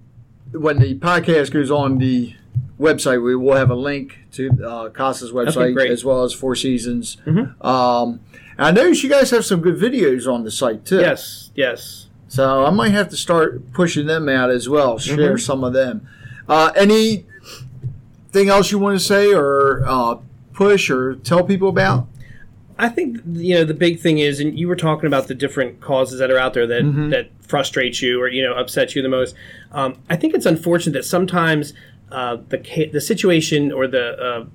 when 0.52 0.80
the 0.80 0.96
podcast 1.00 1.52
goes 1.52 1.72
on 1.72 1.98
the 1.98 2.36
website, 2.84 3.24
we 3.24 3.36
will 3.36 3.56
have 3.56 3.70
a 3.70 3.76
link 3.76 4.20
to 4.34 4.50
uh, 4.66 4.90
Casa's 4.90 5.32
website 5.32 5.74
great. 5.74 5.92
as 5.92 6.04
well 6.06 6.24
as 6.24 6.34
Four 6.34 6.56
Seasons. 6.56 7.18
Mhm. 7.26 7.64
Um, 7.64 8.20
I 8.58 8.72
notice 8.72 9.04
you 9.04 9.10
guys 9.10 9.32
have 9.32 9.46
some 9.46 9.62
good 9.62 9.78
videos 9.78 10.32
on 10.32 10.44
the 10.44 10.52
site 10.52 10.86
too. 10.86 11.00
Yes, 11.00 11.50
yes. 11.56 12.08
So 12.28 12.66
I 12.66 12.70
might 12.72 12.92
have 12.92 13.10
to 13.10 13.18
start 13.18 13.72
pushing 13.74 14.06
them 14.08 14.28
out 14.30 14.50
as 14.52 14.68
well. 14.70 14.98
Share 15.00 15.36
Mhm. 15.36 15.40
some 15.40 15.64
of 15.64 15.74
them. 15.74 16.08
Uh, 16.50 16.72
anything 16.76 17.26
else 18.50 18.72
you 18.72 18.80
want 18.80 18.98
to 19.00 19.04
say 19.04 19.34
or 19.34 19.84
uh, 19.88 20.16
push 20.54 20.90
or 20.90 21.16
tell 21.16 21.44
people 21.44 21.70
about? 21.70 22.08
I 22.78 22.90
think 22.90 23.20
you 23.32 23.54
know 23.56 23.64
the 23.64 23.74
big 23.76 24.00
thing 24.00 24.18
is, 24.18 24.40
and 24.40 24.58
you 24.58 24.68
were 24.68 24.76
talking 24.76 25.06
about 25.08 25.28
the 25.28 25.36
different 25.36 25.80
causes 25.80 26.18
that 26.20 26.32
are 26.32 26.40
out 26.40 26.54
there 26.56 26.66
that 26.68 26.84
Mhm. 26.84 27.12
that 27.12 27.30
frustrate 27.42 28.02
you 28.02 28.20
or 28.20 28.28
you 28.28 28.42
know 28.42 28.54
upset 28.54 28.96
you 28.96 29.02
the 29.04 29.10
most. 29.10 29.36
Um, 29.72 29.96
I 30.10 30.16
think 30.16 30.34
it's 30.34 30.46
unfortunate 30.48 30.94
that 30.94 31.06
sometimes 31.06 31.74
uh, 32.14 32.38
the 32.50 32.90
the 32.94 33.02
situation 33.02 33.72
or 33.72 33.88
the 33.88 34.06
uh, 34.18 34.46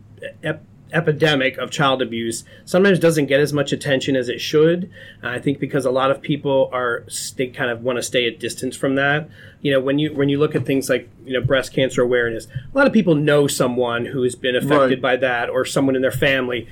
ep- 0.42 0.64
epidemic 0.92 1.58
of 1.58 1.70
child 1.70 2.00
abuse 2.00 2.44
sometimes 2.64 2.98
doesn't 2.98 3.26
get 3.26 3.40
as 3.40 3.52
much 3.52 3.72
attention 3.72 4.16
as 4.16 4.28
it 4.28 4.40
should. 4.40 4.90
I 5.22 5.38
think 5.38 5.58
because 5.58 5.84
a 5.84 5.90
lot 5.90 6.10
of 6.10 6.22
people 6.22 6.70
are 6.72 7.04
they 7.36 7.48
kind 7.48 7.70
of 7.70 7.82
want 7.82 7.96
to 7.96 8.02
stay 8.02 8.26
at 8.26 8.40
distance 8.40 8.76
from 8.76 8.94
that. 8.94 9.28
You 9.60 9.72
know, 9.72 9.80
when 9.80 9.98
you 9.98 10.14
when 10.14 10.28
you 10.28 10.38
look 10.38 10.54
at 10.54 10.64
things 10.64 10.88
like 10.88 11.10
you 11.26 11.34
know 11.34 11.44
breast 11.44 11.72
cancer 11.74 12.00
awareness, 12.02 12.46
a 12.46 12.78
lot 12.78 12.86
of 12.86 12.92
people 12.92 13.14
know 13.14 13.46
someone 13.46 14.06
who 14.06 14.22
has 14.22 14.34
been 14.34 14.56
affected 14.56 15.02
Right. 15.02 15.02
by 15.02 15.16
that 15.16 15.50
or 15.50 15.64
someone 15.64 15.96
in 15.96 16.02
their 16.02 16.10
family 16.10 16.66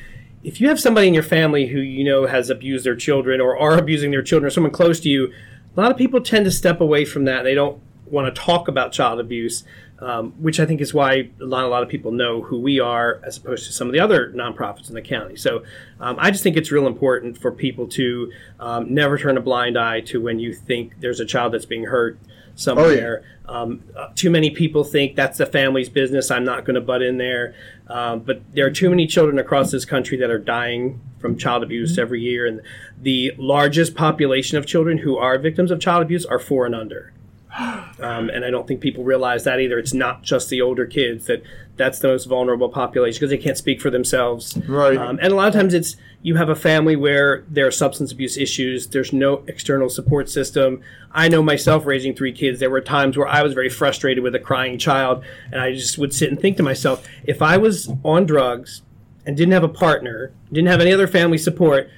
if 0.45 0.61
you 0.61 0.69
have 0.69 0.79
somebody 0.79 1.09
in 1.09 1.15
your 1.15 1.25
family 1.25 1.67
who 1.67 1.81
you 1.81 2.05
know 2.05 2.27
has 2.27 2.51
abused 2.51 2.87
their 2.87 2.95
children 2.95 3.41
or 3.41 3.59
are 3.59 3.77
abusing 3.77 4.13
their 4.13 4.23
children 4.23 4.47
or 4.47 4.51
someone 4.51 4.71
close 4.71 5.01
to 5.01 5.09
you, 5.09 5.33
a 5.77 5.81
lot 5.81 5.91
of 5.91 5.97
people 5.97 6.21
tend 6.21 6.45
to 6.45 6.53
step 6.53 6.81
away 6.81 7.05
from 7.05 7.25
that. 7.25 7.43
They 7.43 7.55
don't 7.55 7.81
want 8.05 8.33
to 8.33 8.41
talk 8.41 8.69
about 8.69 8.93
child 8.93 9.19
abuse, 9.19 9.65
um, 10.01 10.33
which 10.33 10.61
I 10.61 10.67
think 10.67 10.81
is 10.81 10.93
why 10.93 11.31
not 11.39 11.65
a 11.65 11.69
lot 11.69 11.83
of 11.83 11.89
people 11.89 12.13
know 12.13 12.43
who 12.43 12.61
we 12.61 12.81
are 12.81 13.21
as 13.25 13.37
opposed 13.37 13.67
to 13.67 13.73
some 13.73 13.87
of 13.87 13.93
the 13.93 14.01
other 14.01 14.31
nonprofits 14.33 14.89
in 14.89 14.95
the 14.95 15.03
county. 15.03 15.37
So 15.37 15.65
um, 16.01 16.17
I 16.19 16.31
just 16.31 16.43
think 16.43 16.57
it's 16.57 16.71
real 16.71 16.87
important 16.87 17.39
for 17.39 17.51
people 17.51 17.87
to 17.89 18.33
um, 18.61 18.93
never 18.93 19.17
turn 19.19 19.37
a 19.37 19.41
blind 19.41 19.79
eye 19.79 20.01
to 20.03 20.21
when 20.21 20.39
you 20.39 20.53
think 20.53 21.01
there's 21.01 21.21
a 21.21 21.27
child 21.27 21.55
that's 21.55 21.67
being 21.67 21.85
hurt 21.85 22.19
somewhere. 22.57 23.25
Um, 23.47 23.85
uh, 23.97 24.09
too 24.15 24.31
many 24.31 24.51
people 24.51 24.83
think 24.83 25.15
that's 25.15 25.39
the 25.39 25.47
family's 25.47 25.89
business. 25.89 26.31
I'm 26.31 26.45
not 26.45 26.65
going 26.65 26.75
to 26.75 26.81
butt 26.81 27.03
in 27.03 27.19
there. 27.19 27.55
Um, 27.87 28.21
but 28.21 28.43
there 28.55 28.67
are 28.67 28.71
too 28.71 28.91
many 28.91 29.07
children 29.07 29.39
across 29.39 29.71
this 29.71 29.85
country 29.85 30.17
that 30.19 30.31
are 30.31 30.39
dying 30.39 31.01
from 31.19 31.39
child 31.39 31.63
abuse 31.63 31.99
every 31.99 32.21
year. 32.21 32.47
And 32.47 32.61
the 33.01 33.33
largest 33.39 33.95
population 33.95 34.59
of 34.59 34.67
children 34.67 34.99
who 34.99 35.17
are 35.17 35.39
victims 35.39 35.71
of 35.71 35.81
child 35.81 36.03
abuse 36.03 36.27
are 36.27 36.39
four 36.39 36.67
and 36.67 36.75
under. 36.75 37.13
Um, 38.01 38.29
and 38.29 38.45
I 38.45 38.51
don't 38.51 38.67
think 38.67 38.81
people 38.81 39.05
realize 39.05 39.45
that 39.45 39.59
either. 39.59 39.79
It's 39.79 39.95
not 39.95 40.23
just 40.23 40.51
the 40.51 40.61
older 40.61 40.87
kids 40.87 41.27
that 41.27 41.43
that's 41.77 41.99
the 41.99 42.09
most 42.09 42.27
vulnerable 42.27 42.69
population 42.69 43.19
because 43.19 43.31
they 43.31 43.39
can't 43.39 43.57
speak 43.57 43.81
for 43.81 43.91
themselves. 43.91 44.57
Right. 44.67 44.97
Um, 44.97 45.19
and 45.23 45.33
a 45.33 45.37
lot 45.37 45.49
of 45.49 45.55
times 45.55 45.75
it's 45.75 45.97
you 46.23 46.35
have 46.35 46.49
a 46.49 46.55
family 46.55 46.97
where 46.97 47.45
there 47.49 47.67
are 47.67 47.71
substance 47.71 48.13
abuse 48.13 48.37
issues. 48.37 48.89
There's 48.89 49.13
no 49.13 49.45
external 49.47 49.89
support 49.89 50.29
system. 50.29 50.83
I 51.13 51.29
know 51.29 51.43
myself 51.43 51.87
raising 51.87 52.15
three 52.15 52.33
kids. 52.33 52.61
There 52.61 52.71
were 52.71 52.81
times 52.81 53.17
where 53.17 53.29
I 53.29 53.43
was 53.43 53.55
very 53.55 53.71
frustrated 53.71 54.25
with 54.25 54.35
a 54.35 54.41
crying 54.41 54.79
child, 54.79 55.25
and 55.53 55.61
I 55.61 55.73
just 55.73 55.99
would 55.99 56.13
sit 56.13 56.31
and 56.31 56.41
think 56.41 56.57
to 56.57 56.63
myself, 56.63 57.07
if 57.25 57.41
I 57.43 57.57
was 57.57 57.91
on 58.05 58.27
drugs 58.27 58.83
and 59.25 59.37
didn't 59.37 59.53
have 59.53 59.65
a 59.65 59.69
partner, 59.69 60.33
didn't 60.53 60.69
have 60.69 60.81
any 60.81 60.93
other 60.93 61.07
family 61.07 61.39
support, 61.39 61.89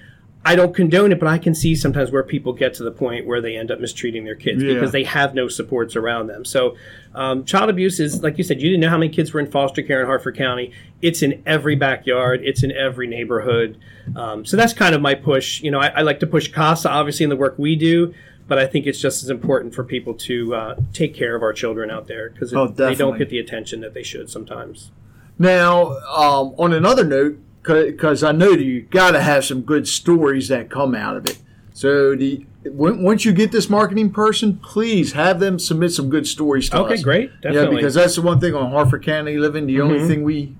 I 0.44 0.54
don't 0.56 0.74
condone 0.74 1.12
it, 1.12 1.18
but 1.20 1.28
I 1.28 1.36
can 1.36 1.54
see 1.54 1.74
sometimes 1.74 2.10
where 2.10 2.22
people 2.22 2.52
get 2.52 2.72
to 2.74 2.82
the 2.84 2.90
point 2.92 3.26
where 3.26 3.40
they 3.40 3.56
end 3.56 3.70
up 3.70 3.80
mistreating 3.80 4.24
their 4.24 4.34
kids 4.36 4.62
Yeah. 4.62 4.74
because 4.74 4.92
they 4.92 5.04
have 5.04 5.34
no 5.34 5.48
supports 5.48 5.94
around 5.96 6.28
them. 6.28 6.44
So, 6.44 6.76
um, 7.14 7.44
child 7.44 7.68
abuse 7.68 8.00
is, 8.00 8.22
like 8.22 8.38
you 8.38 8.44
said, 8.44 8.60
you 8.62 8.68
didn't 8.68 8.80
know 8.80 8.88
how 8.88 8.96
many 8.98 9.12
kids 9.12 9.34
were 9.34 9.40
in 9.40 9.50
foster 9.50 9.82
care 9.82 10.00
in 10.00 10.06
Harford 10.06 10.36
County. 10.36 10.72
It's 11.02 11.22
in 11.22 11.42
every 11.44 11.74
backyard, 11.76 12.40
it's 12.44 12.62
in 12.62 12.72
every 12.72 13.06
neighborhood. 13.06 13.76
Um, 14.16 14.46
so, 14.46 14.56
that's 14.56 14.72
kind 14.72 14.94
of 14.94 15.02
my 15.02 15.14
push. 15.14 15.60
You 15.60 15.70
know, 15.70 15.80
I, 15.80 15.88
I 15.88 16.00
like 16.02 16.20
to 16.20 16.26
push 16.26 16.48
CASA, 16.48 16.88
obviously, 16.88 17.24
in 17.24 17.30
the 17.30 17.36
work 17.36 17.56
we 17.58 17.76
do, 17.76 18.14
but 18.46 18.58
I 18.58 18.66
think 18.66 18.86
it's 18.86 19.00
just 19.00 19.22
as 19.22 19.28
important 19.30 19.74
for 19.74 19.84
people 19.84 20.14
to 20.14 20.54
uh, 20.54 20.74
take 20.94 21.14
care 21.14 21.34
of 21.34 21.42
our 21.42 21.52
children 21.52 21.90
out 21.90 22.06
there 22.06 22.30
because 22.30 22.54
Oh, 22.54 22.68
they 22.68 22.94
don't 22.94 23.18
get 23.18 23.28
the 23.28 23.38
attention 23.40 23.80
that 23.80 23.92
they 23.92 24.04
should 24.04 24.30
sometimes. 24.30 24.92
Now, 25.38 25.88
um, 26.08 26.54
on 26.58 26.72
another 26.72 27.04
note, 27.04 27.38
because 27.68 28.22
I 28.22 28.32
know 28.32 28.50
that 28.50 28.62
you 28.62 28.82
got 28.82 29.12
to 29.12 29.20
have 29.22 29.44
some 29.44 29.62
good 29.62 29.86
stories 29.86 30.48
that 30.48 30.70
come 30.70 30.94
out 30.94 31.16
of 31.16 31.26
it. 31.26 31.38
So, 31.72 32.16
the 32.16 32.44
once 32.64 33.24
you 33.24 33.32
get 33.32 33.52
this 33.52 33.70
marketing 33.70 34.10
person, 34.10 34.58
please 34.58 35.12
have 35.12 35.38
them 35.40 35.58
submit 35.58 35.92
some 35.92 36.10
good 36.10 36.26
stories 36.26 36.68
to 36.70 36.78
us. 36.82 36.92
Okay, 36.92 37.02
great. 37.02 37.30
Yeah, 37.44 37.66
because 37.66 37.94
that's 37.94 38.16
the 38.16 38.22
one 38.22 38.40
thing 38.40 38.54
on 38.54 38.70
Harford 38.72 39.04
County 39.04 39.36
Living. 39.38 39.66
The 39.66 39.80
only 39.80 40.00
Mhm. 40.00 40.06
thing 40.08 40.22
we 40.24 40.54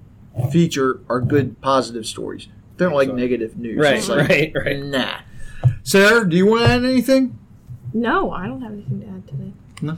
feature 0.53 1.01
are 1.09 1.21
good, 1.21 1.61
positive 1.61 2.07
stories. 2.07 2.47
They 2.77 2.85
don't 2.85 2.95
like 2.95 3.09
Excellent. 3.09 3.21
negative 3.21 3.59
news. 3.59 3.79
right, 3.79 4.09
like, 4.09 4.29
right, 4.29 4.53
right. 4.55 4.85
Nah. 4.85 5.15
Sarah, 5.83 6.29
do 6.29 6.37
you 6.37 6.47
want 6.47 6.65
to 6.67 6.71
add 6.71 6.85
anything? 6.85 7.37
No, 7.93 8.31
I 8.31 8.47
don't 8.47 8.61
have 8.63 8.73
anything 8.73 9.01
to 9.01 9.07
add 9.09 9.27
today. 9.27 9.53
No, 9.83 9.97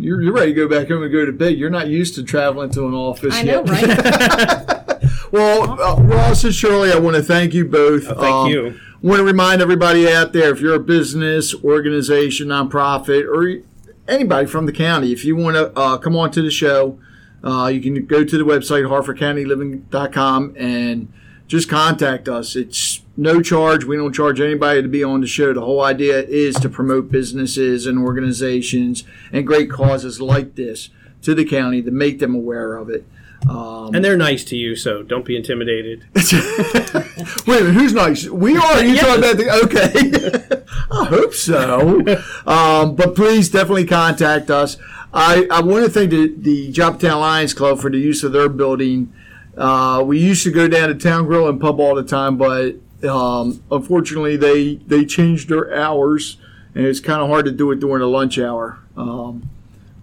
You're, 0.00 0.20
you're 0.22 0.32
ready 0.32 0.52
to 0.52 0.56
go 0.56 0.68
back 0.68 0.88
home 0.88 1.04
and 1.04 1.12
go 1.12 1.24
to 1.24 1.32
bed. 1.32 1.56
You're 1.56 1.70
not 1.70 1.86
used 1.86 2.16
to 2.16 2.24
traveling 2.24 2.70
to 2.70 2.86
an 2.88 2.94
office 2.94 3.34
I 3.36 3.42
yet. 3.42 3.64
know, 3.64 3.72
right? 3.72 4.84
Well, 5.30 5.80
uh, 5.80 6.00
Ross 6.02 6.44
and 6.44 6.54
Shirley, 6.54 6.92
I 6.92 6.98
want 6.98 7.16
to 7.16 7.22
thank 7.22 7.52
you 7.54 7.64
both. 7.64 8.04
Oh, 8.08 8.14
thank 8.14 8.34
Um, 8.34 8.50
you. 8.50 8.74
want 9.02 9.18
to 9.18 9.24
remind 9.24 9.60
everybody 9.60 10.08
out 10.10 10.32
there 10.32 10.50
if 10.50 10.60
you're 10.60 10.74
a 10.74 10.80
business, 10.80 11.54
organization, 11.62 12.48
nonprofit, 12.48 13.24
or 13.26 13.62
anybody 14.08 14.46
from 14.46 14.66
the 14.66 14.72
county, 14.72 15.12
if 15.12 15.24
you 15.24 15.36
want 15.36 15.56
to 15.56 15.70
uh, 15.78 15.98
come 15.98 16.16
on 16.16 16.30
to 16.32 16.42
the 16.42 16.50
show, 16.50 16.98
uh, 17.44 17.66
you 17.72 17.80
can 17.80 18.04
go 18.06 18.24
to 18.24 18.38
the 18.38 18.44
website, 18.44 18.84
harfordcountyliving.com, 18.88 20.54
and 20.56 21.12
just 21.46 21.68
contact 21.68 22.28
us. 22.28 22.56
It's 22.56 23.02
no 23.16 23.40
charge. 23.42 23.84
We 23.84 23.96
don't 23.96 24.12
charge 24.12 24.40
anybody 24.40 24.82
to 24.82 24.88
be 24.88 25.04
on 25.04 25.20
the 25.20 25.26
show. 25.26 25.52
The 25.52 25.60
whole 25.60 25.82
idea 25.82 26.22
is 26.22 26.56
to 26.56 26.68
promote 26.68 27.10
businesses 27.10 27.86
and 27.86 27.98
organizations 27.98 29.04
and 29.32 29.46
great 29.46 29.70
causes 29.70 30.20
like 30.20 30.54
this 30.56 30.90
to 31.22 31.34
the 31.34 31.44
county 31.44 31.82
to 31.82 31.90
make 31.90 32.18
them 32.18 32.34
aware 32.34 32.76
of 32.76 32.88
it. 32.90 33.04
Um, 33.48 33.94
And 33.94 34.04
they're 34.04 34.16
nice 34.16 34.42
to 34.44 34.56
you, 34.56 34.74
so 34.76 35.02
don't 35.02 35.24
be 35.24 35.36
intimidated. 35.36 36.04
Wait 36.14 37.60
a 37.60 37.64
minute, 37.64 37.72
who's 37.74 37.92
nice? 37.92 38.26
We 38.28 38.56
are. 38.56 38.82
You 38.84 38.94
Yes. 38.94 39.06
talking 39.06 39.24
about 39.24 39.36
the 39.36 39.50
okay? 39.64 40.64
I 40.90 41.04
hope 41.06 41.34
so. 41.34 42.00
Um, 42.46 42.96
but 42.96 43.14
please 43.14 43.48
definitely 43.48 43.86
contact 43.86 44.50
us. 44.50 44.76
I, 45.14 45.46
I 45.50 45.60
want 45.62 45.84
to 45.84 45.90
thank 45.90 46.10
the, 46.10 46.34
the 46.36 46.72
Joppatowne 46.72 47.20
Lions 47.20 47.54
Club 47.54 47.78
for 47.80 47.90
the 47.90 47.98
use 47.98 48.22
of 48.24 48.32
their 48.32 48.48
building. 48.48 49.12
Uh, 49.56 50.02
we 50.04 50.18
used 50.18 50.42
to 50.44 50.50
go 50.50 50.68
down 50.68 50.88
to 50.88 50.94
Town 50.94 51.24
Grill 51.26 51.48
and 51.48 51.60
Pub 51.60 51.80
all 51.80 51.94
the 51.94 52.02
time, 52.02 52.36
but 52.36 52.76
um, 53.08 53.62
unfortunately 53.70 54.36
they 54.36 54.76
they 54.86 55.04
changed 55.04 55.48
their 55.48 55.74
hours, 55.74 56.36
and 56.74 56.84
it's 56.86 57.00
kind 57.00 57.22
of 57.22 57.28
hard 57.28 57.44
to 57.46 57.50
do 57.52 57.70
it 57.72 57.80
during 57.80 58.00
the 58.00 58.06
lunch 58.08 58.38
hour. 58.38 58.78
Um, 58.96 59.48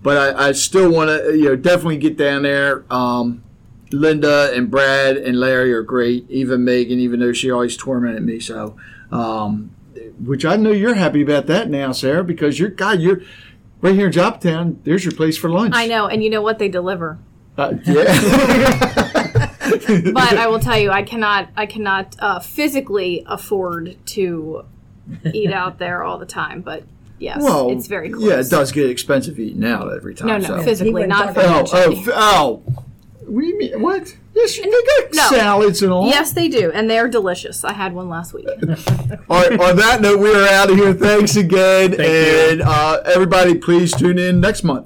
but 0.06 0.36
I, 0.36 0.50
I 0.50 0.52
still 0.52 0.92
want 0.92 1.10
to, 1.10 1.36
you 1.36 1.46
know, 1.46 1.56
definitely 1.56 1.98
get 1.98 2.16
down 2.16 2.44
there. 2.44 2.86
Um, 2.94 3.44
Linda 3.92 4.52
and 4.54 4.70
Brad 4.70 5.18
and 5.18 5.40
Larry 5.40 5.74
are 5.74 5.82
great. 5.82 6.30
Even 6.30 6.64
Megan, 6.64 7.00
even 7.00 7.20
though 7.20 7.34
she 7.34 7.50
always 7.50 7.76
tormented 7.76 8.24
me. 8.24 8.40
So, 8.40 8.78
um, 9.12 9.72
which 10.24 10.46
I 10.46 10.58
know 10.58 10.72
you're 10.72 10.94
happy 10.94 11.24
about 11.24 11.48
that 11.48 11.72
now, 11.72 11.92
Sarah, 11.92 12.24
because 12.24 12.60
you're 12.60 12.70
God, 12.70 13.00
you're 13.00 13.22
right 13.82 13.96
here 13.96 14.06
in 14.06 14.14
Joppatowne. 14.14 14.78
There's 14.84 15.04
your 15.04 15.16
place 15.16 15.38
for 15.38 15.50
lunch. 15.50 15.74
I 15.76 15.88
know, 15.88 16.06
and 16.06 16.24
you 16.24 16.30
know 16.30 16.44
what 16.44 16.60
they 16.60 16.70
deliver. 16.70 17.18
Uh, 17.58 17.74
yeah. 17.86 19.52
But 20.14 20.38
I 20.38 20.46
will 20.46 20.60
tell 20.60 20.78
you, 20.78 20.92
I 20.92 21.02
cannot, 21.02 21.50
I 21.58 21.66
cannot 21.66 22.16
uh, 22.20 22.40
physically 22.40 23.24
afford 23.26 23.98
to 24.08 24.66
eat 25.34 25.52
out 25.52 25.80
there 25.80 26.04
all 26.04 26.20
the 26.20 26.28
time. 26.28 26.62
But 26.62 26.84
yes, 27.20 27.42
well, 27.42 27.70
it's 27.72 27.88
very 27.88 28.10
close. 28.10 28.24
Yeah, 28.24 28.40
it 28.40 28.50
does 28.50 28.72
get 28.72 28.90
expensive 28.90 29.40
eating 29.40 29.64
out 29.66 29.94
every 29.94 30.16
time. 30.16 30.28
No, 30.28 30.38
no, 30.38 30.48
so. 30.48 30.62
physically, 30.64 30.94
wouldn't 30.94 31.10
not 31.10 31.34
talk 31.36 31.38
Oh, 31.38 31.62
oh, 31.62 31.66
financially. 31.66 32.14
oh. 32.16 32.64
What 33.28 33.42
do 33.42 33.48
you 33.48 33.58
mean? 33.58 33.82
What? 33.82 34.16
Yes, 34.36 34.58
they 34.58 34.64
got 34.70 35.14
No. 35.14 35.28
salads 35.38 35.82
and 35.82 35.92
all. 35.92 36.08
Yes, 36.08 36.34
they 36.34 36.48
do, 36.50 36.70
and 36.74 36.90
they're 36.90 37.08
delicious. 37.08 37.64
I 37.64 37.72
had 37.74 37.94
one 37.94 38.10
last 38.10 38.34
week. 38.34 38.46
All 39.30 39.42
right, 39.50 39.60
on 39.60 39.78
that 39.78 40.00
note, 40.02 40.20
we 40.20 40.30
are 40.36 40.46
out 40.50 40.70
of 40.70 40.76
here. 40.76 40.94
Thanks 40.94 41.36
again. 41.38 41.94
Thank 41.94 42.02
and 42.52 42.62
uh, 42.62 43.02
everybody, 43.06 43.56
please 43.56 43.94
tune 43.96 44.20
in 44.20 44.42
next 44.42 44.64
month. 44.64 44.74